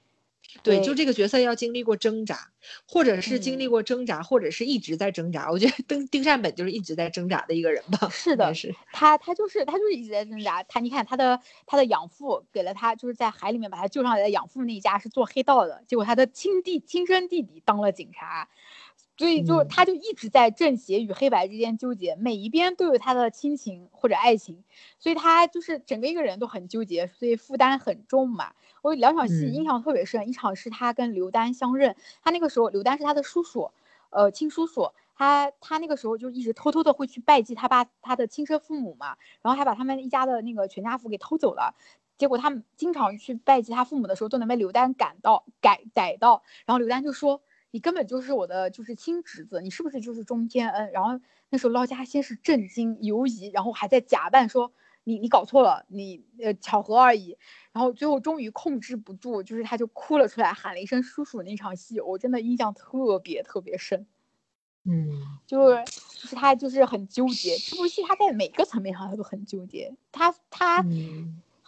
[0.63, 2.49] 对，就这个角色要经历过挣扎，
[2.87, 5.49] 或者是经历嗯过挣扎，或者是一直在挣扎。
[5.51, 8.09] 我觉得丁丁善本就是一直在挣扎的一个人吧。
[8.09, 10.63] 是的是他他就是他就是一直在挣扎。
[10.63, 18.49] 他你看他的他的养父给了他就是在海里面把他救上来的养父那一家是做黑道的，结果他的亲弟亲生弟弟当了警察，
[19.19, 24.63] 所以就嗯他就一直在正邪与黑白之间纠结，每一边都有他的亲情或者爱情，
[24.97, 28.53] 所以他就是整个一个人都很纠结，所以负担很重嘛。
[28.81, 33.71] 我有两场戏印嗯象特别深，一场是他跟刘丹相认，他那个时候刘丹是他的叔叔，
[34.09, 34.89] 呃亲叔叔。
[35.15, 41.75] 他他那个时候就一直偷偷的会去拜祭他爸他的亲生父母嘛，然后还把他们一家的那个全家福给偷走了。
[42.17, 47.41] 结果他们经常去拜祭他父母的时候，都能被刘丹赶到逮逮到，然后刘丹就说
[47.71, 51.19] ：“你根本就是我的就是亲侄子，你是不是就是钟天恩？”然后
[51.49, 54.71] 那时候捞家先是震惊犹疑，然后还在假扮说
[55.03, 57.37] ：“你你搞错了，你呃巧合而已。”
[57.71, 61.41] 然后最后终于控制不住，就是他就哭了出来，喊了一声“叔叔”。
[61.43, 64.07] 那场戏我真的印象特别特别深。
[64.85, 65.09] 嗯，
[65.45, 65.83] 就是
[66.15, 69.93] 就是他就是很纠结，这部戏他在每个层面上他都很纠结。
[70.11, 70.83] 他他。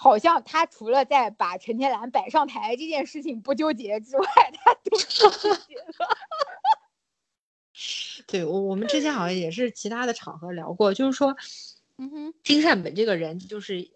[0.01, 6.17] 好像他除了在把陈天兰摆上台这件事情不纠结之外，他都纠结了。
[8.25, 11.37] 对我，我们之前好像也是其他的场合聊过，就是说，
[11.99, 13.91] 嗯哼，金善本这个人就是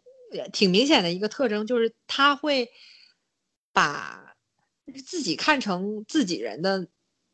[0.53, 2.69] 挺明显的一个特征，就是他会
[3.73, 4.35] 把
[5.07, 6.87] 自己看成自己人的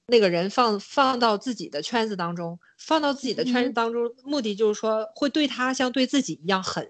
[0.05, 6.89] 那个人放放到自己的圈子当中，放到自己的圈子当中，目的就是说会对他像对自己一样狠。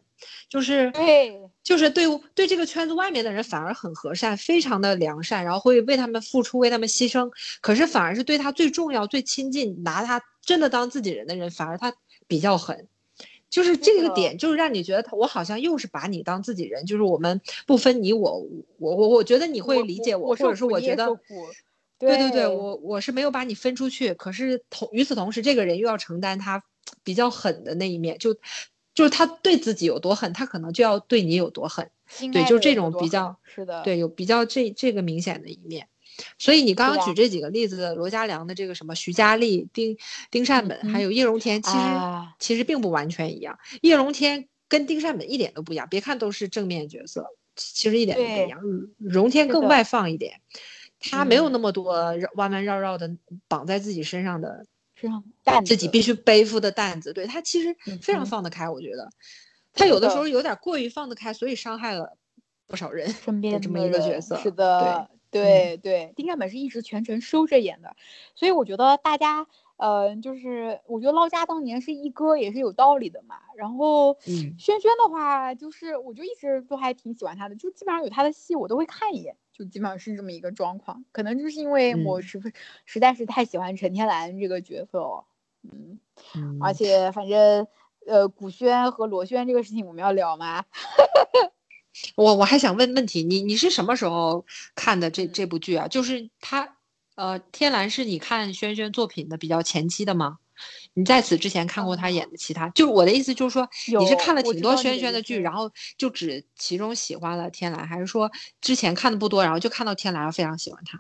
[0.50, 7.32] 就是对，就是对对这个圈子外面的人反而很和善，非常的良善，然后会为他们付出，为他们牺牲。
[7.62, 11.94] 可是反而是对他最重要、最亲近、拿他真的当自己人的人，反而他
[12.28, 12.88] 比较狠。
[13.50, 16.86] 就是这个点，就是让你觉得他，我好像又是把你当自己人。
[16.86, 18.46] 就是我们不分你我，
[18.78, 21.08] 我我我觉得你会理解我，或者是我觉得，
[22.00, 24.14] 对对对，我我是没有把你分出去。
[24.14, 26.64] 可是同与此同时，这个人又要承担他
[27.04, 28.38] 比较狠的那一面，就。
[29.02, 31.90] 就是他对自己有多狠，他可能就要对你有多狠。
[32.32, 35.88] 对，就是这种比较是的，对，有比较这这个明显的一面。
[36.38, 39.98] 所以你刚刚举这几个例子，罗嘉良的这个什么徐佳丽、丁
[40.30, 41.78] 丁善本，还有叶荣添，其实
[42.38, 43.58] 其实并不完全一样。
[43.82, 45.88] 叶荣添跟丁善本一点都不一样。
[45.90, 47.26] 别看都是正面角色，
[47.56, 48.60] 其实一点都不一样。
[49.00, 50.42] 荣添更外放一点，
[51.00, 51.92] 他没有那么多
[52.36, 53.10] 弯弯绕绕的
[53.48, 54.64] 绑在自己身上的。
[55.66, 58.70] 自己必须背负的担子，对他其实非常放得开。
[58.70, 59.10] 我觉得
[59.74, 62.18] 他有的时候有点过于放得开，所以伤害了
[62.68, 63.10] 不少人。
[63.10, 66.14] 身边这么一个角色，是的，对对。
[66.16, 67.96] 丁善本是一直全程收着演的，
[68.36, 69.48] 所以我觉得大家，
[69.78, 73.36] 呃，就是我觉得捞家当年是一哥也是有道理的嘛。
[73.56, 79.36] 然后轩轩的话，就是我就一直都还挺喜欢他的，就基本上有他的戏我都会看一眼。
[79.54, 82.42] 就基本上是这么一个状况，可能就是因为我实
[82.86, 85.26] 实在是太喜欢陈天蓝这个角色了，
[85.64, 86.00] 嗯，
[86.62, 87.68] 而且反正
[88.08, 90.66] 呃古轩和罗轩这个事情我们要聊吗？
[92.16, 94.46] 我我还想问问题，你你是什么时候
[94.76, 95.88] 看的这这部剧啊？
[95.88, 96.78] 就是他
[97.16, 100.40] 呃天蓝是你看轩轩作品的比较前期的吗？
[100.94, 103.68] 你在此之前看过他演的其他，就是我的意思就是说，
[104.00, 111.00] 你是看了挺多轩轩的剧，然后就只其中喜欢了天蓝，还是说之前看的不多，然后就看到天蓝非常喜欢他？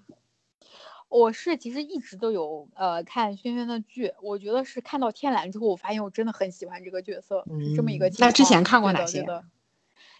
[1.09, 8.29] 我是其实一直都有呃看轩轩的剧，我觉得是看到天蓝之后，我发现我真的很喜欢这个角色，是这么一个情况。
[8.29, 9.25] 那之前看过哪些？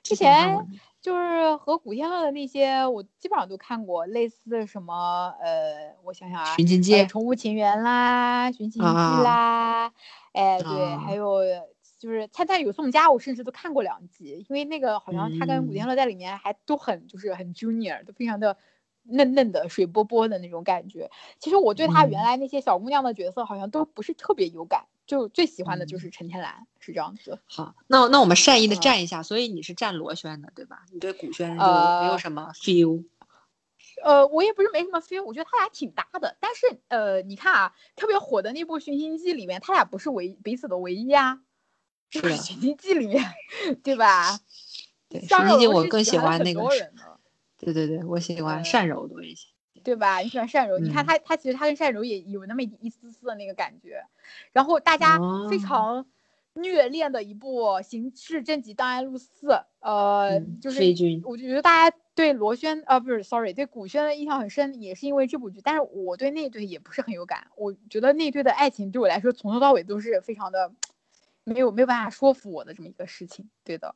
[0.04, 0.68] 之前。
[1.02, 8.88] 就是和古天乐的那些，我基本上都看过，类似什么，呃，我想想啊，《寻秦记》、《宠物情缘》啦，《寻秦记》
[9.24, 9.92] 啦，
[10.34, 11.40] 哎，对，还有
[11.98, 18.56] 就是《灿灿有宋家》，我甚至都看过两集，因为那个好像他跟古天乐在里面还都很就是很 junior，都非常的
[19.02, 21.10] 嫩嫩的、水波波的那种感觉。
[21.40, 24.86] 其实我对他原来那些小姑娘的角色好像都不是特别有感。
[25.12, 27.42] 就最喜欢的就是陈天蓝，是这样子。
[27.46, 30.86] 好，那那我们善意的站一下，所以你是站罗轩的，对吧？
[30.94, 33.04] 你对古轩就没有什么 feel。
[34.06, 36.38] 呃，我也不是没什么 feel，我觉得他俩挺搭的。
[36.40, 41.42] 但是呃，你看啊，特别火的那部《寻秦记》里面，他俩不是唯彼此的唯一啊。
[42.10, 43.22] 是《寻秦记》里面，
[43.84, 44.40] 对吧？
[45.10, 46.62] 对，《寻秦记》我更喜欢那个。
[47.58, 49.50] 对对对，我喜欢善柔多一些。
[49.84, 50.20] 对吧？
[50.20, 54.04] 你喜欢单柔，你看他，他其实他跟单柔也有那么一丝丝的那个感觉。
[54.52, 56.06] 然后大家非常
[56.54, 59.48] 虐恋的一部《刑事侦缉档案录四》，
[59.80, 60.82] 呃，就是
[61.24, 65.62] 我就觉得大家对罗轩，呃，不是，sorry，对古轩的印象很深，也是因为这部剧。
[65.64, 70.72] 但是我对那对也不是很有感，我觉得那对的爱情对我来说从头到尾都是非常的
[71.44, 73.50] 没有没有办法说服我的这么一个事情。
[73.64, 73.96] 对的。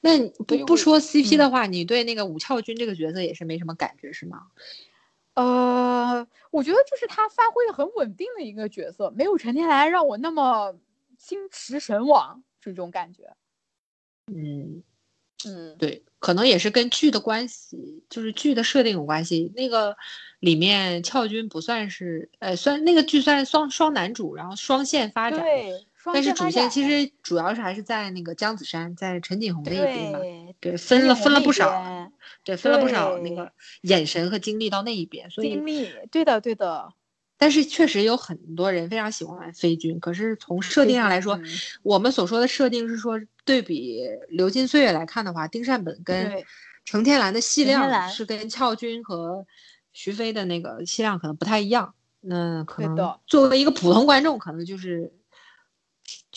[0.00, 4.46] 那不不说 CP 的话，你对那个武俏君这个角色也是没什么感觉是吗？
[5.34, 10.74] 呃，我觉得就是他发挥的很稳定的一个角色，没有陈天来让我那么
[11.16, 13.36] 心驰神往这种感觉。
[14.32, 14.82] 嗯
[15.46, 19.52] 嗯，对，可能也是跟剧的关系，就是剧的设定有关系。
[19.54, 19.96] 那个
[20.40, 25.40] 里面俏君不算是，呃，算那个剧算双双男主，然后双线发展。
[25.40, 25.86] 对。
[26.04, 30.18] 但是主线其实主要是还是在那个姜子山，在陈锦鸿那一边嘛，
[30.60, 32.10] 对，分了分了不少，
[32.44, 33.52] 对，分了不少那个
[33.82, 36.92] 眼神和精力到那一边，所以精力，对的对的，
[37.36, 41.44] 但是确实有很多人非常喜欢飞君，可是从设定上来说，嗯
[41.82, 46.44] 我们所说的设定是说对比《流金岁月》来看的话，丁善本跟
[46.84, 49.46] 程天蓝的戏量是跟俏君和
[49.92, 51.94] 徐飞的那个戏量可能不太一样。
[52.20, 55.12] 那可能作为一个普通观众，可能就是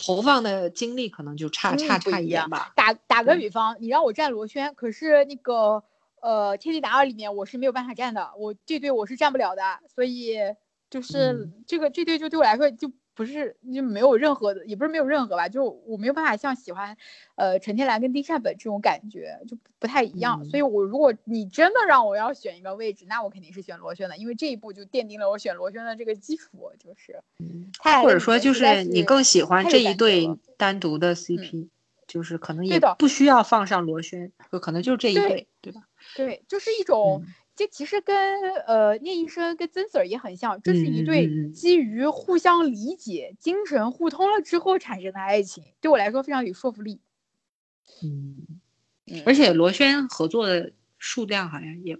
[0.02, 2.72] 投放的精力可能就差差差不一样吧。
[2.74, 5.84] 打打个嗯比方，你让我站罗轩，可是那个
[6.20, 9.62] 呃《天地达二》里面我是没有办法站的，我这队我是站不了的，
[9.94, 10.36] 所以
[10.90, 16.96] 就是嗯这个这队就对我来说就不是就没有任何的，也不是没有任何吧，就我没有办法像喜欢
[17.36, 31.68] 呃陈天蓝跟丁善本这种感觉就不太一样，所以我如果你真的让我要选一个位置，那我肯定是选罗轩的，因为这一步就奠定了我选罗轩的这个基础，就是嗯他俩或者说就是你更喜欢这一对单独的 CP，、
[32.06, 35.82] 就是可能也不需要放上罗轩，就可能就这一对对，对吧？
[36.16, 36.82] 对，就是一？
[36.84, 47.00] 种，嗯这其实跟呃聂医生跟曾 Sir 也很像，这是一对基于互相理解、精神互通了之后产生的爱情，对我来说非常有说服力。
[48.02, 48.36] 嗯，
[49.06, 51.96] 嗯而且罗轩合作的数量好像也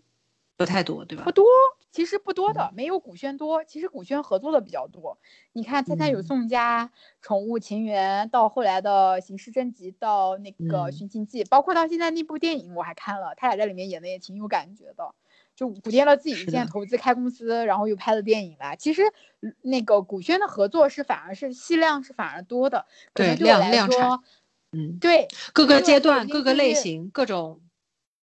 [0.56, 1.30] 不太多，对吧不？
[1.30, 1.44] 多，
[1.92, 3.62] 其实不多的，嗯没有古轩多。
[3.62, 5.16] 其实古轩合作的比较多。
[5.52, 6.90] 你看，他他有嗯宋佳、
[7.20, 15.14] 宠物情缘，到后来的刑事侦缉，到那个嗯寻秦记，包括到现在那部电影我还看了，他俩在里面演的也挺有感觉的。
[15.54, 18.74] 就古天乐自己现在投资开公司，然后又拍了电影吧。
[18.76, 19.02] 其实
[19.40, 24.24] 嗯那个古轩的合作是反而是戏量是反而多的，可对量量产说，
[24.72, 27.60] 嗯，对各个阶段、各个类型、各种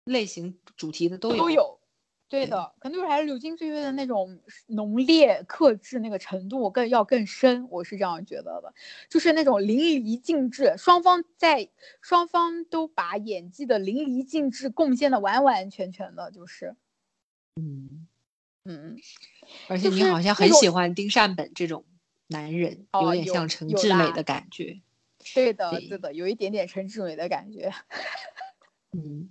[0.06, 1.38] 类型主题的都有。
[1.38, 1.78] 都有。
[2.28, 8.74] 对对的，可能就是还是《流金岁月》的那种浓烈克制那个程度更要更深，我是这样觉得的，
[9.10, 11.68] 就是那种淋漓尽致，双方在
[12.00, 16.74] 双方都把演技的淋漓尽致贡献的完完全全的，就是
[17.56, 18.08] 嗯，
[18.64, 18.98] 嗯，
[19.68, 21.84] 而且你好像很喜欢丁善本这种
[22.28, 24.80] 男人，有点像陈志美的感觉。
[25.36, 27.72] 对的对对的，有一点点陈志美的感觉，
[28.92, 29.30] 嗯，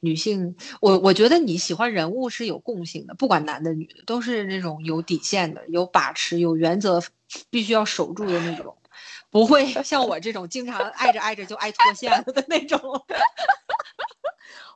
[0.00, 7.02] 女性，我我觉得你喜欢人物是有共性的，不管男的女的，都是那种有底线的、有把持、有原则，
[7.50, 8.76] 必须要守住的那种，
[9.30, 12.78] 不会像我这种经常爱着爱着就爱脱线了的那种。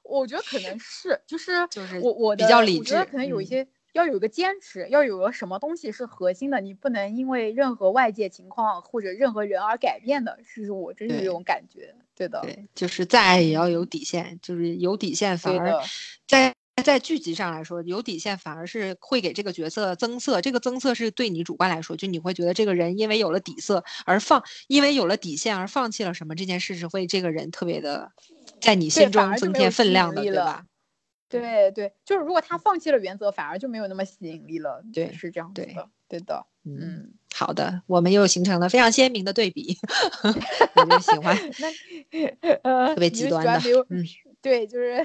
[0.09, 3.69] 我觉得可能是就是就是我我比较的理智我觉得可能有一嗯些。
[3.93, 15.81] 要有个坚持，要有个什么东西是核心的，你不能因为任何外界情况或者任何人而改变的，是我真是对这种感觉，对的，对，就是再爱也要有底线，就是有底线反而对，
[16.29, 16.55] 在
[16.85, 20.43] 在剧集上来说，有底线反而是会给这个角色增色。
[20.43, 28.13] 这个增色是对你主观来说，就你会觉得这个人因为有了底色而放，因为有了底线而放弃了什么，这件事是会这个人特别的
[28.61, 30.65] 在你心中增添分量的，对吧？
[31.29, 39.77] 对对，就是如果他放弃了原则，反而就没有那么吸引力了，对是这样子对的，对的，嗯，嗯，好的，我们又形成了非常鲜明的对比，
[40.77, 43.61] 我就喜欢， 那呃，特别极端的
[43.91, 44.05] 嗯，
[44.41, 45.05] 对，就是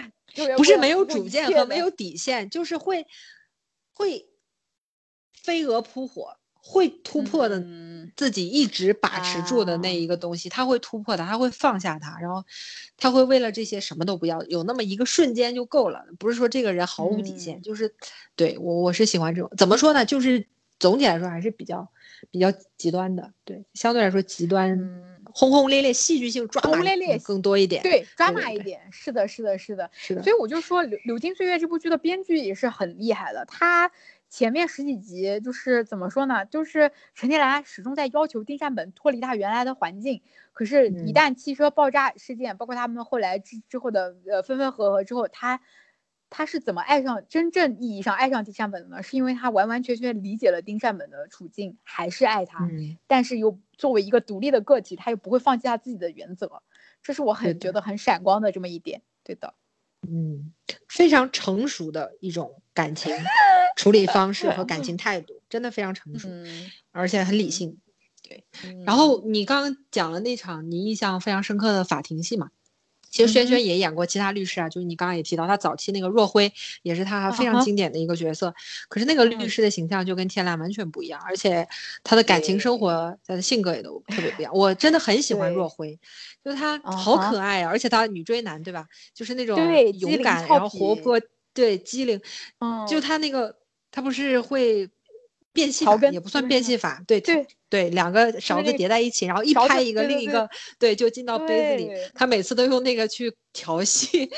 [0.57, 3.07] 不是没有主见和没有底线，就是会
[3.94, 4.30] 会
[5.34, 12.44] 飞蛾扑火，会突破的嗯自己一直把持住的那啊一个东西，他会突破的，他会放下它，然后
[12.98, 16.06] 他会为了这些什么都不要，有那么一个瞬间就够了。
[16.20, 17.94] 不是说这个人毫无底线，嗯就是
[18.36, 20.06] 对我我是喜欢这种，怎么说呢？
[20.06, 20.48] 就是
[20.80, 21.90] 总体来说还是比较
[22.30, 27.82] 比较极端的，对，相对来说极端、嗯轰轰烈烈、戏剧性抓马轰轰烈烈更多一点。
[27.84, 33.90] 对，抓马一点，是的，是的，是的，是的所，以我就说《流流金岁月》这部剧的编剧也是很厉害的，他
[34.32, 36.45] 前面十几集就是怎么说呢？
[36.45, 45.60] 就是陈天兰始终在要求丁善本脱离他原来的环境，可是，一嗯旦汽车爆炸事件，包括他们后来之之后的呃分分合合之后，他
[46.30, 49.03] 他是怎么爱上真正意义上爱上丁善本的呢？
[49.03, 56.64] 是因为他完完全全理解了丁善本的处境，还是爱他，嗯，但是又作为一个独立的个体，他又不会放弃他自己的原则，
[57.03, 59.02] 这是我很觉得很闪光的这么一点。
[59.26, 59.53] 对的，
[60.07, 60.52] 嗯，
[60.90, 63.14] 非常成熟的一种感情
[63.78, 67.69] 处理方式和感情态度，真的非常成熟，嗯，而且很理嗯性。
[68.64, 72.49] 嗯然后你刚刚讲了那场你印象非常深刻的法庭戏嘛，
[73.12, 73.50] 其实轩嗯哼。
[73.50, 76.52] 轩也演过其他律师啊，就是你刚刚也提到他早期那个若辉
[76.82, 78.52] 也是他非常经典的一个角色，
[78.90, 79.50] 可是那个律嗯。
[79.50, 81.68] 师的形象就跟天蓝完全不一样，而且
[82.04, 84.52] 他的感情生活、他的性格也都特别不一样。
[84.56, 86.00] 我真的很喜欢若辉，
[86.44, 88.88] 就是他啊好可爱啊，而且他女追男对吧？
[89.14, 91.20] 就是那种对勇敢，然后活泼，
[91.54, 92.22] 对机灵，
[92.60, 93.54] 嗯，就他那个
[93.92, 94.90] 他不是会。
[95.53, 100.49] 变戏法也不算变戏法，对对对，两个勺子叠在一起，然后一拍一个，另一个
[100.80, 101.90] 对就进到杯子里。
[102.14, 104.30] 他每次都用那个去调戏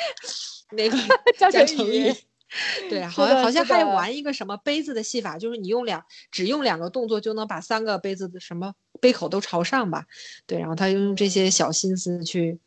[0.72, 0.98] 那个
[1.38, 2.14] 江江成成宇宇，
[2.90, 10.06] 对，好像好像还玩一个什么杯子的戏法，就是你用两只用两个动作就能把三个杯子的什么杯口都朝上吧？
[10.48, 12.60] 对，然后他用这些小心思去，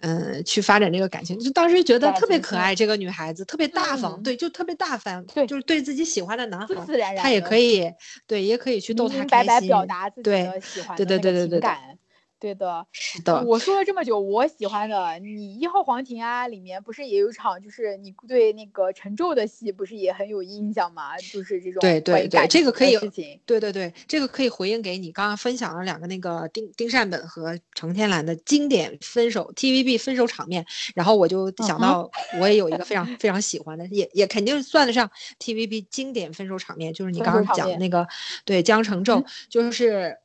[0.00, 7.92] 嗯、去发展这个感情，就当时觉得特别可爱，这个女孩子特别大方，嗯对，就特别大方，对就是对自己喜欢的男孩自，然然他也可以，
[8.26, 11.98] 对，也可以去逗他明明白白开心，表达自己对的喜欢对对对对对对感。
[12.40, 21.16] 对的，是的，我说了这么久，我喜欢的你一号皇庭啊，里面不是也有一场，就是你对那个陈宙的戏，不是也很有印象吗？
[21.18, 22.98] 就是这种对对对这个可以。
[23.44, 30.64] 对对对，这个可以回应给你刚刚分享了两个那个丁丁善本和程天蓝的经典分手 TVB 分手场面，
[30.94, 32.10] 然后我就想到
[32.40, 38.06] 我也有一个非常非常喜欢的，也也肯定算得上 TVB 经典分手场面，就是你刚刚讲的那个
[38.46, 40.16] 对江承宙嗯，就是。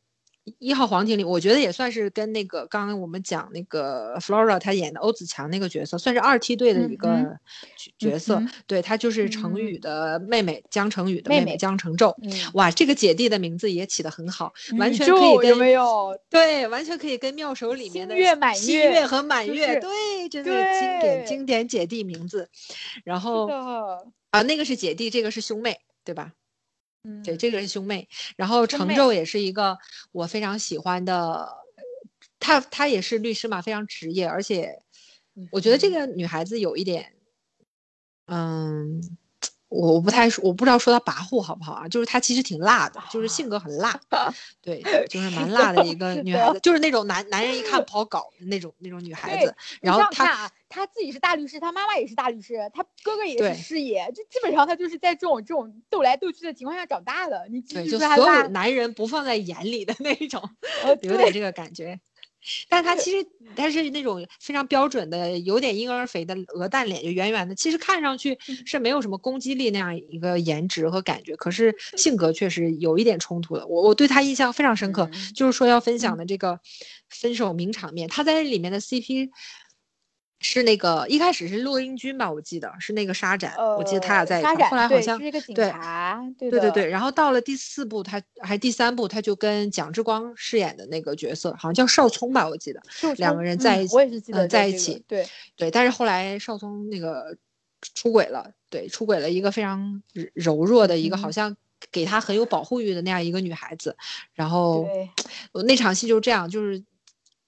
[0.59, 7.07] 一号皇庭里，我觉得也算是跟那个刚刚我们讲那个 Flora 她演的欧子强那个角色，算是二梯队的一个
[7.75, 8.41] 角角色。
[8.67, 12.15] 对，她就是程宇嗯的妹妹江成宇的妹妹江成宙。
[12.21, 16.15] 嗯，哇，这个姐弟的名字也起得很好，完全可以跟有没有？
[16.29, 22.47] 对，完全可以跟妙手里面的新月满月月和满月，就是对，真的经典经典姐弟名字。
[23.03, 23.49] 然后，
[24.29, 26.33] 啊，那个是姐弟，这个是兄妹，对吧？
[27.05, 28.07] 嗯，对，这个是兄妹。
[28.35, 29.77] 然后程宙也是一个
[30.11, 31.47] 我非常喜欢的，
[32.39, 34.81] 他他也是律师嘛，非常职业，而且
[35.51, 37.13] 我觉得这嗯个女孩子有一点，
[38.25, 39.17] 嗯。
[39.75, 41.87] 我我不太说，我不知道说她跋扈好不好啊？
[41.89, 43.99] 就是她其实挺辣的，就是性格很辣，
[44.61, 49.53] 对， 就是蛮辣的一个女孩子，就是那种男男人一看 不好搞的那种那种女孩子。
[49.81, 57.47] 然后她想想看啊，他自己是大律师，她妈妈也是大律师，她哥哥也是师爷，就基本上她就是在这种这种斗来斗去的情况下长大的。
[57.51, 60.41] 你继对，就所有男人不放在眼里的那种，
[60.83, 61.99] 呃，对，有点这个感觉。
[62.69, 67.55] 但他其实他是那种非常标准的，有点婴儿肥的鹅蛋脸，就圆圆的。
[67.55, 73.65] 其实看上去嗯是没有什么攻击力那样一个颜值和感觉，可是性格确实有一点冲突的。
[73.67, 76.59] 我我对他印象非常深刻，嗯就是说要分享的这个
[77.09, 79.29] 分手名场面，他在里面的 CP
[80.47, 92.79] 是那个一开始是骆英军吧，我记得是那个沙展，我记得他俩呃在一块后来好像是一个警对察，对的对对对，然后到了第四部，他还第三部，他就跟蒋志光饰演的那个角色，好像叫邵聪吧，我记得，
[93.17, 97.35] 两个人在一起嗯我也是记嗯得这个在一起对，对，但是后来邵聪那个
[97.95, 101.57] 出轨了，对，出轨了一个非常柔柔弱的一个，好嗯像
[101.91, 103.95] 给他很有保护欲的那样一个女孩子，
[104.33, 104.87] 然后
[105.51, 106.83] 我那场戏就是这样，就是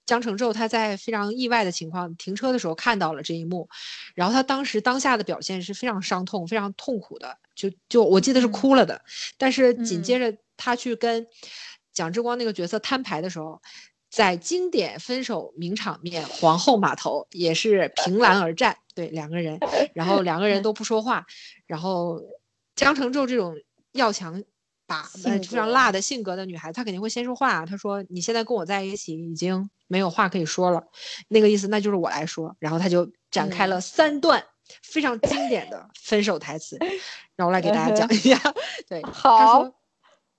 [0.07, 3.69] 江承宙他在非常意外的情况停车的时候看到了这一幕，
[4.15, 8.99] 然后他当时当下的表现是非常伤痛、非常痛苦的，就就我记得是嗯哭了的，
[9.37, 11.27] 但是紧嗯接着他去跟
[11.93, 13.61] 蒋志光那个角色摊牌的时候。
[14.09, 19.59] 在经典分手名场面《皇后码头》也是凭栏而战，对两个人，
[19.93, 21.25] 然后两个人 都不说话，
[21.65, 22.21] 然后
[22.73, 23.53] 江承宙这种
[23.91, 24.41] 要强
[24.87, 27.65] 把非常辣的性格的女孩，她肯定会先说话啊。
[27.65, 30.81] 她说：“你现在跟我在一起已经没有话可以说了，
[31.27, 34.43] 那个意思那就是我来说。”然后她就展开了三段
[34.81, 36.79] 非常经典的 分手台词，
[37.35, 38.41] 让我来给大家讲一下。
[38.87, 39.69] 对，好，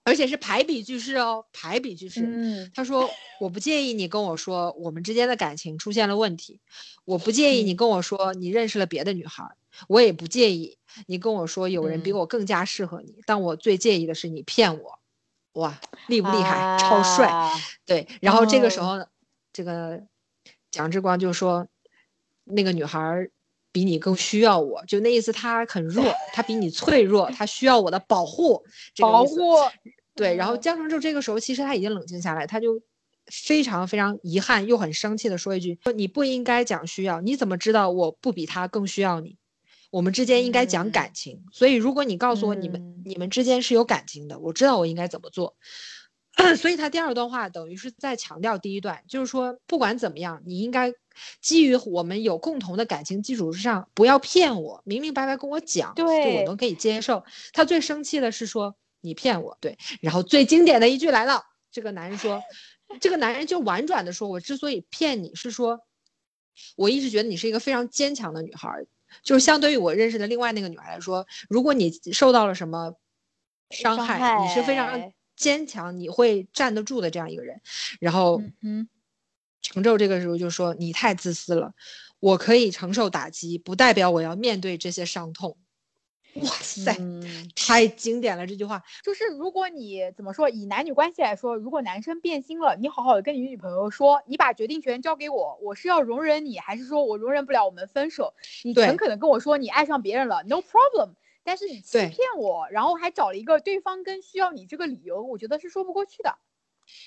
[0.04, 2.22] 而且是排比句式哦，排比句式。
[2.22, 3.10] 嗯他说
[3.40, 6.60] ：“我不介意你跟我说我们之间的感情出现了问题，
[7.04, 9.54] 我不介意你跟我说你认识了别的女孩儿，
[9.86, 10.76] 我也不介意
[11.06, 14.98] 你跟我说有人比嗯我更加适合你，但我最介意的是你骗我，
[15.52, 16.76] 哇，厉不厉害？
[16.78, 17.28] 超帅！
[17.28, 17.52] 啊
[17.86, 19.06] 对，然后这个时哦候呢，
[19.52, 20.02] 这个
[20.70, 21.68] 蒋志光就说，
[22.44, 23.30] 那个女孩儿
[23.70, 28.64] 比你更需要我，就那意思，她很弱， 她比你脆弱，她需要我的保护，
[28.94, 29.24] 这个保。
[29.24, 29.54] 护
[30.14, 32.82] 对，然后嗯江承志这个时候其实他已经冷静下来，他就
[33.26, 39.37] 非常非常遗憾又很生气的说一句：“说你不应该讲需要，你怎么知道我不比他更需要你？
[39.90, 45.56] 我们之间应该讲感情，所以如果你告诉我你们、嗯你们之间是有感情的，我知道我应该怎么做。”
[46.56, 50.92] 所以他第二段话等于是在强调第一段，就是说不管怎么样，你应该
[51.40, 57.24] 基于我们有共同的感情基础之上，不要骗我，明明白白跟我讲，就我对能可以接受。
[57.52, 59.76] 他最生气的是说你骗我，对。
[60.00, 61.42] 然后最经典的一句来了，
[61.72, 62.40] 这个男人说，
[63.00, 65.80] 这个男人就婉转的说，我之所以骗你是说，
[66.76, 68.86] 我一直觉得你是一个非常坚强的女孩儿，
[69.22, 72.94] 就是相对于我认识的另外那个女孩来说，如果你受到了什么
[73.70, 77.60] 伤伤害，你是非常坚强，你会站得住的这样一个人。
[78.00, 78.88] 然后嗯哼
[79.60, 81.72] 程宙这个时候就说：“你太自私了，
[82.20, 85.56] 我可以承受打击，不代表我要面对这些伤痛。”
[86.42, 88.82] 哇塞，嗯，太经典了这句话。
[89.02, 98.34] 就是如果你怎么说，以男女关系来说，如果男生变心了，你好好的跟你女朋友说，你把决定权交给我，我是要容忍你，还是说我容忍不了我们分手？
[98.64, 101.14] 你对诚恳的跟我说你爱上别人了，no problem。
[101.44, 106.36] 但是你欺骗我，然后还找了一个对方跟需要你这个理由，我觉得是说不过去的。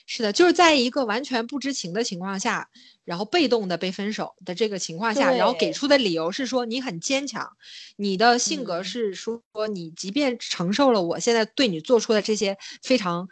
[0.07, 2.69] 是的，就是在一个完全不知情的情况下，
[3.05, 7.49] 然后被动的被分手的这个情况下，然后给出的理由是说你很坚强，
[7.95, 9.41] 你的性格嗯是说
[9.73, 13.29] 你即便承受了我现在对你做出的这些非常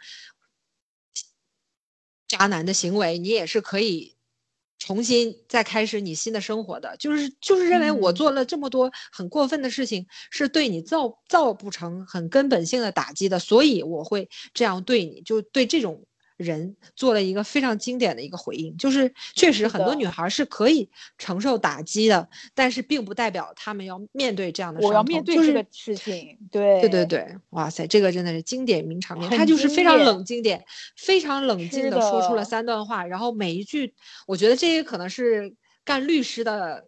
[2.28, 4.16] 渣男的行为，你也是可以
[4.78, 6.96] 重新再开始你新的生活的。
[6.96, 16.06] 就是就是认为我嗯做了这么多很过分的事情，是对你造造不成很根本性的打击的，所以我会这样对你，就对这种。
[16.40, 20.88] 人做了一个非常经典的一个回应，就是确实很多女孩是可以
[21.18, 30.64] 承受打击的，但是并不代表她们要面对这样的我要面对这个事情，对对对对，哇塞，这个真的是经典名场面，很他就是非常冷经典，
[30.96, 33.94] 非常冷静是的说出了三段话，然后每一句，
[34.26, 35.54] 我觉得这也可能是
[35.84, 36.86] 干律师的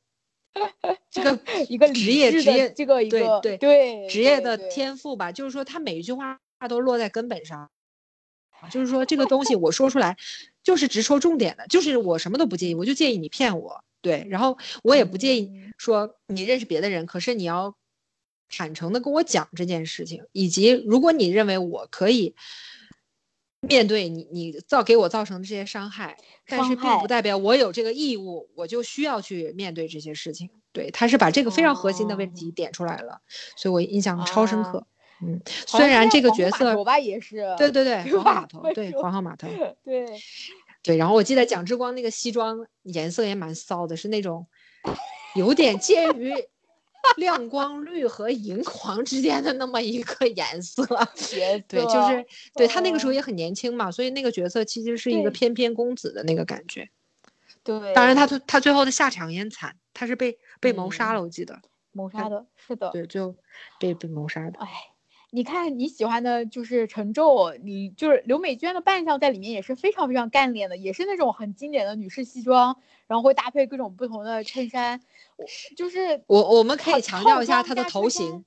[1.10, 1.38] 这个
[1.68, 4.66] 一个职业职业这个一个对对职业的对。
[4.66, 6.38] 对天赋吧，就是说他每一句话
[6.68, 7.70] 都落在根本上，
[8.70, 10.16] 就是说这个东西我说出来
[10.62, 17.74] 就是直戳重点的，就是我什么都不介意，我就介意你骗我，对，然后我也不介意嗯说你认识别的人，可是你要
[18.48, 22.34] 坦诚的跟我讲这件事情，以及如果你认为我可以
[23.60, 26.16] 面对你你造给我造成的这些伤害，
[26.46, 30.50] 但是并不代表我有这个义务，我就需要去面对这些事情。
[30.72, 33.20] 对，他是把这个非常核心的问哦题点出来了，
[33.56, 34.86] 所以我印象超深刻。
[35.22, 36.74] 嗯，虽然这个角色
[37.56, 39.48] 对对对， 码头，对温州黄号码头，
[39.84, 40.06] 对，
[40.82, 44.46] 对，然后我记得蒋志光那个西装颜色也蛮骚的，是那种
[45.36, 46.34] 有点介于
[47.16, 50.84] 亮光绿和银黄之间的那么一个颜色。
[51.14, 56.88] 角对，就是对他那个时候嗯也很年轻嘛，所以那个角色其实是一个翩翩公子的那个感觉。
[57.62, 61.60] 对，当然他他最后的下场也很惨，他是被被谋杀嗯了，我记得。
[61.92, 63.36] 谋杀的，是的，对，最后
[63.78, 64.58] 被被谋杀的。
[64.58, 64.66] 哎，
[65.34, 72.76] 你看你喜欢的就是陈宙，你就是刘美娟的扮相在里面也是非常非常干练的，也是那种很经典的女士西装，
[73.06, 75.00] 然后会搭配各种不同的衬衫，
[75.36, 78.44] 我就是我我们可以强调一下她的头型。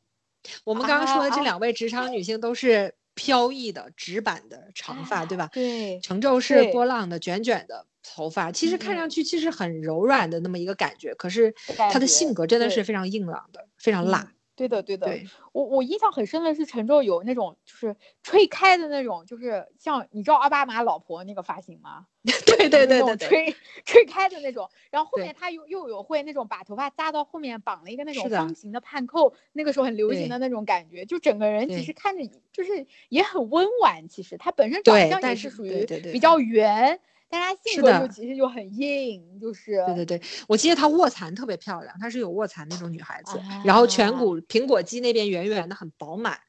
[0.63, 5.49] 我们刚刚说的这两位职场女性都是飘逸的直板的长发，对吧？
[5.51, 11.55] 对程宙是波浪的卷卷的头发，其实看嗯上去其实很柔软的那么一个感觉，可是
[11.91, 14.31] 她的性格真的是非常硬朗的，非常辣。
[14.55, 22.07] 嗯对的对的，对，我我印象很深的是陈宙有那种就是吹开的那种，就是像你知道奥巴马老婆那个发型吗？
[22.23, 32.23] 对对对对对，吹吹开的那种，然后后面他又又有会那种把头发扎到后面绑了一个那种方形的盘扣，那个时候很流行的那种感觉，就整个人其实看着
[32.53, 34.37] 就是也很温婉，其实。
[34.37, 36.99] 他本身长相也是是属于对对对对比较圆，
[37.29, 46.39] 但是他性格其实就很硬，就是对对对，我记得她卧蚕特别漂亮，她是有卧蚕那种女孩子，然后颧啊骨苹果肌那边圆圆的，很饱满。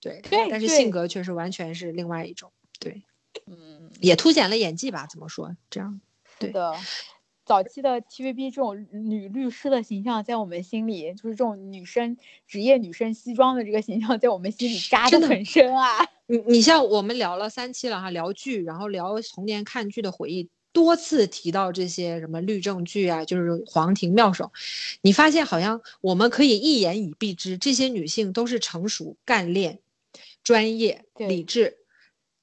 [0.00, 3.04] 对，对但是性格却是完全是另外一种，对，
[3.46, 5.06] 嗯，也凸显了演技吧？
[5.06, 5.54] 怎么说？
[5.68, 6.00] 这样，
[6.38, 6.74] 对的。
[7.50, 12.16] 早期的 TVB 这种女律师的形象，在我们心里就是这种女生
[12.46, 15.98] 职业女生西装的这个形象，在我们心里扎的得很深啊。
[16.28, 24.52] 你你像我们聊了三期了哈，聊剧，然后聊童年看剧的回忆，多次提到这些什么律政剧啊，就是皇庭妙手，
[25.02, 29.80] 你发现好像我们可以一言以蔽之，这些女性都是成熟、干练、
[30.44, 31.78] 专业、理智。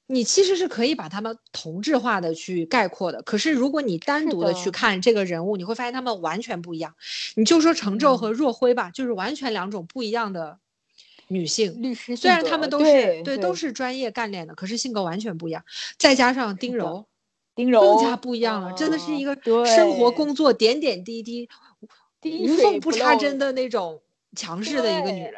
[0.09, 6.95] 你其实是可以把她们同质化的去概括的，可是如果你单独的去看这个人物，你会发现他们完全不一样。
[7.35, 10.59] 你就说程宙嗯和若辉吧，就是完全两种不一样的
[11.27, 11.81] 女性。
[11.81, 15.65] 律师虽然他们都是对对都是专业干练的，可是性格完全不一样。
[15.97, 17.05] 再加上丁柔，
[17.53, 21.49] 丁柔更加不一样了，真的是一个嗯生活工作点点滴滴
[22.21, 24.01] 滴无缝不插针的那种
[24.37, 25.33] 强势的一个女人。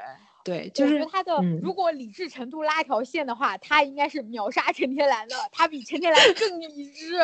[0.50, 7.20] 对，就是他的、嗯如果理智程度拉条线的话，他应该是秒杀陈天蓝的，他比陈天蓝更理智。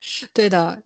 [0.00, 0.82] 是对的，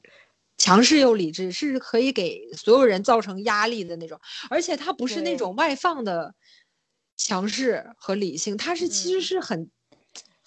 [0.58, 4.20] 强势又理智，是可以给所有人造成压力的那种。
[4.50, 6.34] 而且他不是那种外放的
[7.16, 9.70] 强势和理性，他是其实嗯是很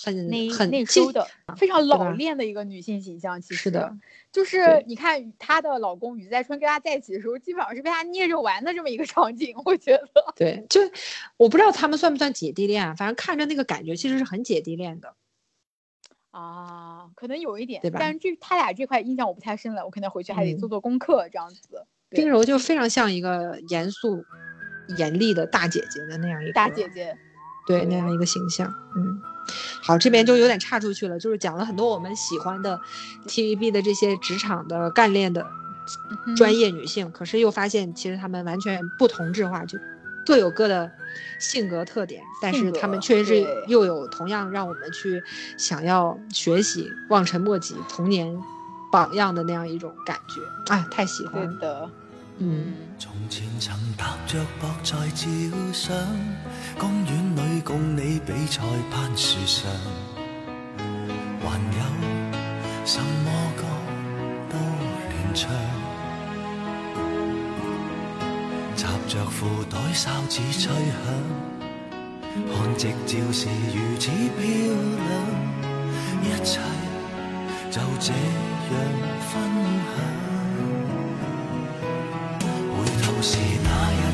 [0.04, 3.42] 很内很其内收的，非常老练的一个女性形象。
[3.42, 3.98] 其实是的，
[4.32, 10.34] 就是你看她的老公于在春跟她在一起的时候，基本上是被她捏着玩的这么一个场景，我觉得。
[10.36, 10.82] 对，就
[11.38, 15.16] 我不知道他们算不算姐弟恋啊，反正看着那个感觉其实是很姐弟恋的。
[16.30, 21.86] 啊，可能有一点，对吧但是这他俩这块印象我不太深了，我可能回去还得嗯做做功课，这样子。
[22.10, 24.24] 对丁柔就非常像一个严肃、
[24.98, 27.18] 严厉的大姐姐的那样一个大姐姐，
[27.68, 28.74] 对那样一个形象。
[28.96, 29.22] 嗯，
[29.84, 32.80] 好，这边就有点岔出去了，就是讲了很多我们喜欢的
[33.28, 35.46] TVB 的这些职场的干练的
[36.36, 39.78] 专业女性，可是又发现其实她们完全不同质化，就
[40.26, 40.92] 各有各的
[41.40, 45.22] 性格特点，但是她们确实是又有同样让我们去
[45.58, 48.38] 想要学习、望尘莫及童年
[48.92, 50.42] 榜样的那样一种感觉。
[50.74, 51.90] 哎，太喜欢对的。
[53.00, 55.28] 从，前曾踏着膊在照
[55.74, 55.98] 相，
[56.78, 58.62] 公园里共你比赛
[58.92, 59.72] 攀树上，
[61.42, 61.80] 还有
[62.86, 63.64] 什么歌
[64.52, 65.50] 都乱唱，
[68.76, 70.76] 插着裤袋哨子吹响，
[72.54, 74.46] 看夕照是如此漂
[75.08, 75.10] 亮，
[76.22, 76.60] 一切
[77.72, 78.16] 就这样
[79.28, 79.34] 分
[83.18, 83.70] 回頭時那
[84.02, 84.07] 样。